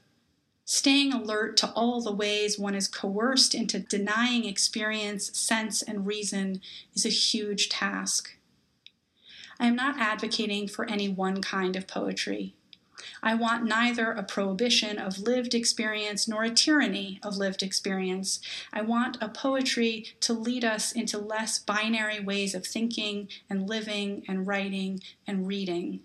Staying 0.64 1.12
alert 1.12 1.56
to 1.58 1.70
all 1.70 2.00
the 2.00 2.12
ways 2.12 2.58
one 2.58 2.74
is 2.74 2.88
coerced 2.88 3.54
into 3.54 3.78
denying 3.78 4.44
experience, 4.44 5.36
sense, 5.38 5.80
and 5.80 6.06
reason 6.06 6.60
is 6.92 7.06
a 7.06 7.08
huge 7.08 7.68
task. 7.68 8.35
I 9.58 9.66
am 9.66 9.76
not 9.76 9.98
advocating 9.98 10.68
for 10.68 10.88
any 10.88 11.08
one 11.08 11.42
kind 11.42 11.76
of 11.76 11.86
poetry. 11.86 12.54
I 13.22 13.34
want 13.34 13.64
neither 13.64 14.12
a 14.12 14.22
prohibition 14.22 14.98
of 14.98 15.18
lived 15.18 15.54
experience 15.54 16.26
nor 16.26 16.44
a 16.44 16.50
tyranny 16.50 17.20
of 17.22 17.36
lived 17.36 17.62
experience. 17.62 18.40
I 18.72 18.82
want 18.82 19.18
a 19.20 19.28
poetry 19.28 20.06
to 20.20 20.32
lead 20.32 20.64
us 20.64 20.92
into 20.92 21.18
less 21.18 21.58
binary 21.58 22.20
ways 22.20 22.54
of 22.54 22.66
thinking 22.66 23.28
and 23.48 23.68
living 23.68 24.24
and 24.28 24.46
writing 24.46 25.00
and 25.26 25.46
reading. 25.46 26.00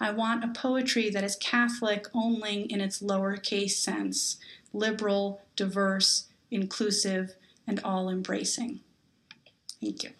I 0.00 0.10
want 0.10 0.44
a 0.44 0.48
poetry 0.48 1.10
that 1.10 1.24
is 1.24 1.36
Catholic 1.36 2.06
only 2.12 2.62
in 2.62 2.80
its 2.80 3.00
lowercase 3.00 3.72
sense 3.72 4.38
liberal, 4.72 5.40
diverse, 5.54 6.26
inclusive, 6.50 7.34
and 7.66 7.80
all 7.82 8.10
embracing. 8.10 8.80
Thank 9.80 10.04
you. 10.04 10.10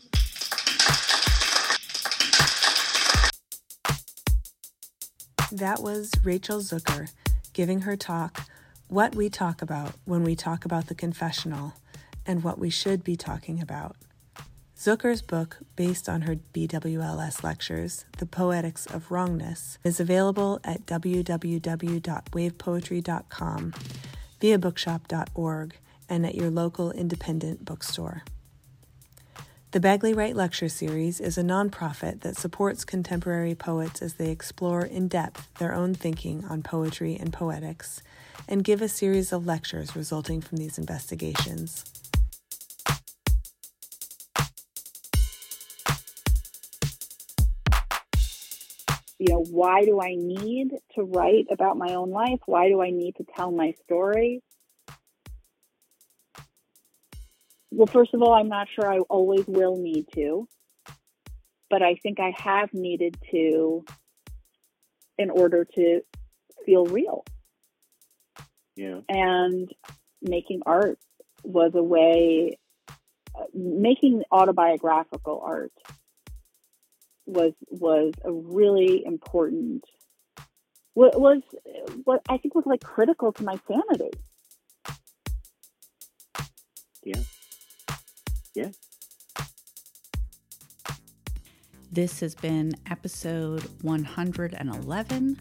That 5.57 5.83
was 5.83 6.13
Rachel 6.23 6.59
Zucker 6.59 7.11
giving 7.55 7.81
her 7.81 7.97
talk, 7.97 8.47
What 8.89 9.15
We 9.15 9.31
Talk 9.31 9.63
About 9.63 9.95
When 10.05 10.23
We 10.23 10.37
Talk 10.37 10.67
About 10.67 10.89
the 10.89 10.95
Confessional, 10.95 11.73
and 12.27 12.45
What 12.45 12.59
We 12.59 12.69
Should 12.69 13.03
Be 13.03 13.17
Talking 13.17 13.63
About. 13.63 13.97
Zucker's 14.77 15.23
book, 15.23 15.57
based 15.75 16.11
on 16.11 16.21
her 16.23 16.37
BWLS 16.53 17.43
lectures, 17.43 18.05
The 18.19 18.27
Poetics 18.27 18.85
of 18.85 19.11
Wrongness, 19.11 19.79
is 19.83 19.99
available 19.99 20.61
at 20.63 20.85
www.wavepoetry.com, 20.85 23.75
via 24.39 24.59
bookshop.org, 24.59 25.75
and 26.11 26.27
at 26.27 26.35
your 26.35 26.51
local 26.51 26.93
independent 26.93 27.65
bookstore. 27.65 28.25
The 29.77 29.81
Bagley 29.81 30.15
Wright 30.15 30.35
Lecture 30.35 30.71
Series 30.71 31.21
is 31.21 31.37
a 31.37 31.43
nonprofit 31.43 32.23
that 32.23 32.39
supports 32.39 32.83
contemporary 32.83 33.55
poets 33.55 34.01
as 34.01 34.15
they 34.15 34.31
explore 34.31 34.81
in 34.81 35.07
depth 35.07 35.51
their 35.59 35.75
own 35.75 35.93
thinking 35.93 36.47
on 36.47 36.63
poetry 36.63 37.15
and 37.15 37.31
poetics, 37.31 38.01
and 38.49 38.65
give 38.65 38.81
a 38.81 38.89
series 38.89 39.35
of 39.35 39.45
lectures 39.45 39.95
resulting 39.95 40.41
from 40.41 40.57
these 40.57 40.79
investigations. 40.79 41.85
you 49.19 49.35
know, 49.35 49.45
why 49.51 49.85
do 49.85 50.01
I 50.01 50.15
need 50.15 50.71
to 50.95 51.03
write 51.03 51.47
about 51.51 51.77
my 51.77 51.95
own 51.95 52.11
life? 52.11 52.41
Why 52.47 52.69
do 52.69 52.81
I 52.81 52.91
need 52.91 53.17
to 53.17 53.25
tell 53.37 53.51
my 53.51 53.75
story? 53.85 54.43
Well, 57.77 57.87
first 57.87 58.15
of 58.15 58.23
all, 58.23 58.33
I'm 58.33 58.49
not 58.49 58.69
sure 58.75 58.91
I 58.91 59.01
always 59.01 59.47
will 59.47 59.77
need 59.77 60.07
to, 60.15 60.49
but 61.69 61.83
I 61.83 61.97
think 61.97 62.19
I 62.19 62.33
have 62.35 62.73
needed 62.73 63.19
to 63.31 63.85
in 65.19 65.29
order 65.29 65.67
to 65.75 66.01
feel 66.65 66.87
real. 66.87 67.23
Yeah. 68.77 69.01
And 69.11 69.71
making 70.23 70.63
art 70.65 70.99
was 71.45 71.73
a 71.75 71.83
way, 71.83 72.59
making 73.53 74.23
autobiographical 74.33 75.43
art 75.45 75.73
was 77.27 77.53
was 77.69 78.15
a 78.25 78.33
really 78.33 79.05
important 79.05 79.85
what 80.95 81.21
was 81.21 81.43
what 82.05 82.23
I 82.27 82.39
think 82.39 82.55
was 82.55 82.65
like 82.65 82.81
critical 82.81 83.33
to 83.35 83.45
my 83.45 83.59
sanity. 83.69 84.13
Yeah. 87.03 87.21
Yeah. 88.57 88.71
This 91.93 92.21
has 92.21 92.35
been 92.35 92.75
episode 92.91 93.63
111 93.83 95.41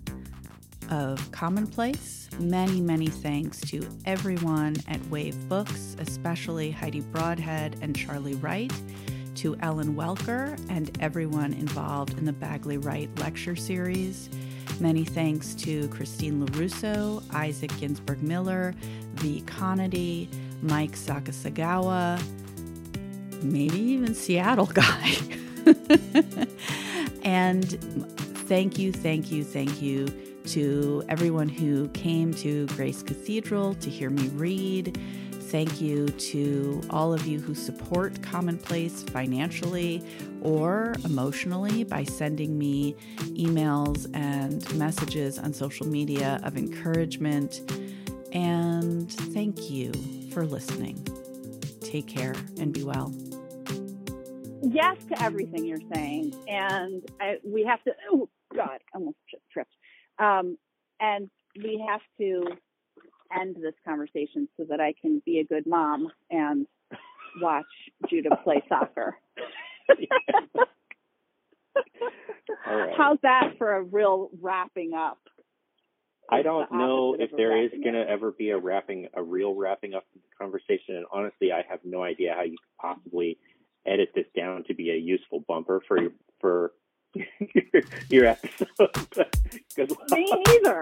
of 0.92 1.32
Commonplace. 1.32 2.28
Many, 2.40 2.82
many 2.82 3.08
thanks 3.08 3.62
to 3.62 3.88
everyone 4.04 4.76
at 4.90 5.04
Wave 5.08 5.48
Books, 5.48 5.96
especially 5.98 6.72
Heidi 6.72 7.00
Broadhead 7.00 7.78
and 7.82 7.96
Charlie 7.96 8.36
Wright 8.36 8.74
to 9.36 9.56
Ellen 9.62 9.96
Welcker 9.96 10.60
and 10.70 10.92
everyone 11.00 11.54
involved 11.54 12.18
in 12.18 12.26
the 12.26 12.34
Bagley 12.34 12.78
Wright 12.78 13.10
lecture 13.20 13.56
series. 13.56 14.30
Many 14.82 15.06
thanks 15.06 15.56
to 15.56 15.88
Christine 15.88 16.46
LaRusso, 16.46 17.24
Isaac 17.34 17.72
Ginsberg 17.80 18.22
Miller, 18.22 18.76
V. 19.14 19.42
Conady, 19.48 20.28
Mike 20.62 20.98
Sakasegawa, 20.98 22.22
maybe 23.52 23.80
even 23.80 24.14
Seattle 24.14 24.68
guy. 24.68 25.16
and 27.24 27.70
thank 28.48 28.78
you, 28.78 28.92
thank 28.92 29.32
you, 29.32 29.44
thank 29.44 29.82
you 29.82 30.08
to 30.46 31.04
everyone 31.10 31.50
who 31.50 31.88
came 31.90 32.34
to 32.36 32.68
Grace 32.68 33.02
Cathedral 33.02 33.74
to 33.76 33.90
hear 33.90 34.10
me 34.10 34.28
read 34.30 35.00
Thank 35.56 35.80
you 35.80 36.08
to 36.10 36.82
all 36.90 37.14
of 37.14 37.28
you 37.28 37.40
who 37.40 37.54
support 37.54 38.22
Commonplace 38.24 39.04
financially 39.04 40.04
or 40.42 40.96
emotionally 41.06 41.84
by 41.84 42.04
sending 42.04 42.58
me 42.58 42.96
emails 43.36 44.06
and 44.16 44.70
messages 44.78 45.38
on 45.38 45.54
social 45.54 45.88
media 45.88 46.42
of 46.44 46.58
encouragement. 46.58 47.62
And 48.34 49.10
thank 49.10 49.70
you 49.70 49.94
for 50.34 50.46
listening. 50.46 51.08
Take 51.80 52.08
care 52.08 52.36
and 52.60 52.74
be 52.74 52.84
well. 52.84 53.14
Yes 54.66 54.98
to 55.10 55.22
everything 55.22 55.66
you're 55.66 55.78
saying. 55.94 56.34
And 56.48 57.04
I, 57.20 57.38
we 57.44 57.64
have 57.66 57.84
to, 57.84 57.92
oh, 58.12 58.30
God, 58.56 58.80
almost 58.94 59.18
tripped. 59.52 59.76
Um, 60.18 60.58
and 61.00 61.30
we 61.58 61.84
have 61.88 62.02
to 62.20 62.46
end 63.38 63.56
this 63.62 63.74
conversation 63.86 64.48
so 64.58 64.66
that 64.70 64.80
I 64.80 64.94
can 65.00 65.22
be 65.26 65.40
a 65.40 65.44
good 65.44 65.68
mom 65.68 66.12
and 66.30 66.66
watch 67.42 67.66
Judah 68.10 68.38
play 68.44 68.64
soccer. 68.70 69.16
right. 72.68 72.94
How's 72.98 73.20
that 73.24 73.54
for 73.58 73.76
a 73.76 73.84
real 73.84 74.30
wrapping 74.42 74.94
up? 74.94 75.20
I 76.28 76.42
don't 76.42 76.72
know 76.72 77.16
if 77.20 77.30
there 77.38 77.64
is 77.64 77.70
going 77.84 77.94
to 77.94 78.04
ever 78.10 78.32
be 78.32 78.50
a 78.50 78.58
wrapping, 78.58 79.10
a 79.14 79.22
real 79.22 79.54
wrapping 79.54 79.94
up 79.94 80.06
of 80.16 80.22
the 80.22 80.44
conversation. 80.44 80.96
And 80.96 81.06
honestly, 81.12 81.52
I 81.52 81.64
have 81.70 81.82
no 81.84 82.02
idea 82.02 82.34
how 82.36 82.42
you 82.42 82.58
could 82.58 82.82
possibly 82.82 83.38
edit 83.86 84.12
this 84.16 84.26
down 84.36 84.64
to 84.66 84.74
be 84.74 84.92
a 84.92 84.96
useful 84.96 85.44
bumper 85.48 85.82
for 85.88 86.02
your, 86.02 86.12
for 86.40 86.72
your, 88.10 88.26
episode. 88.26 88.68
Me 90.12 90.44
neither. 90.48 90.82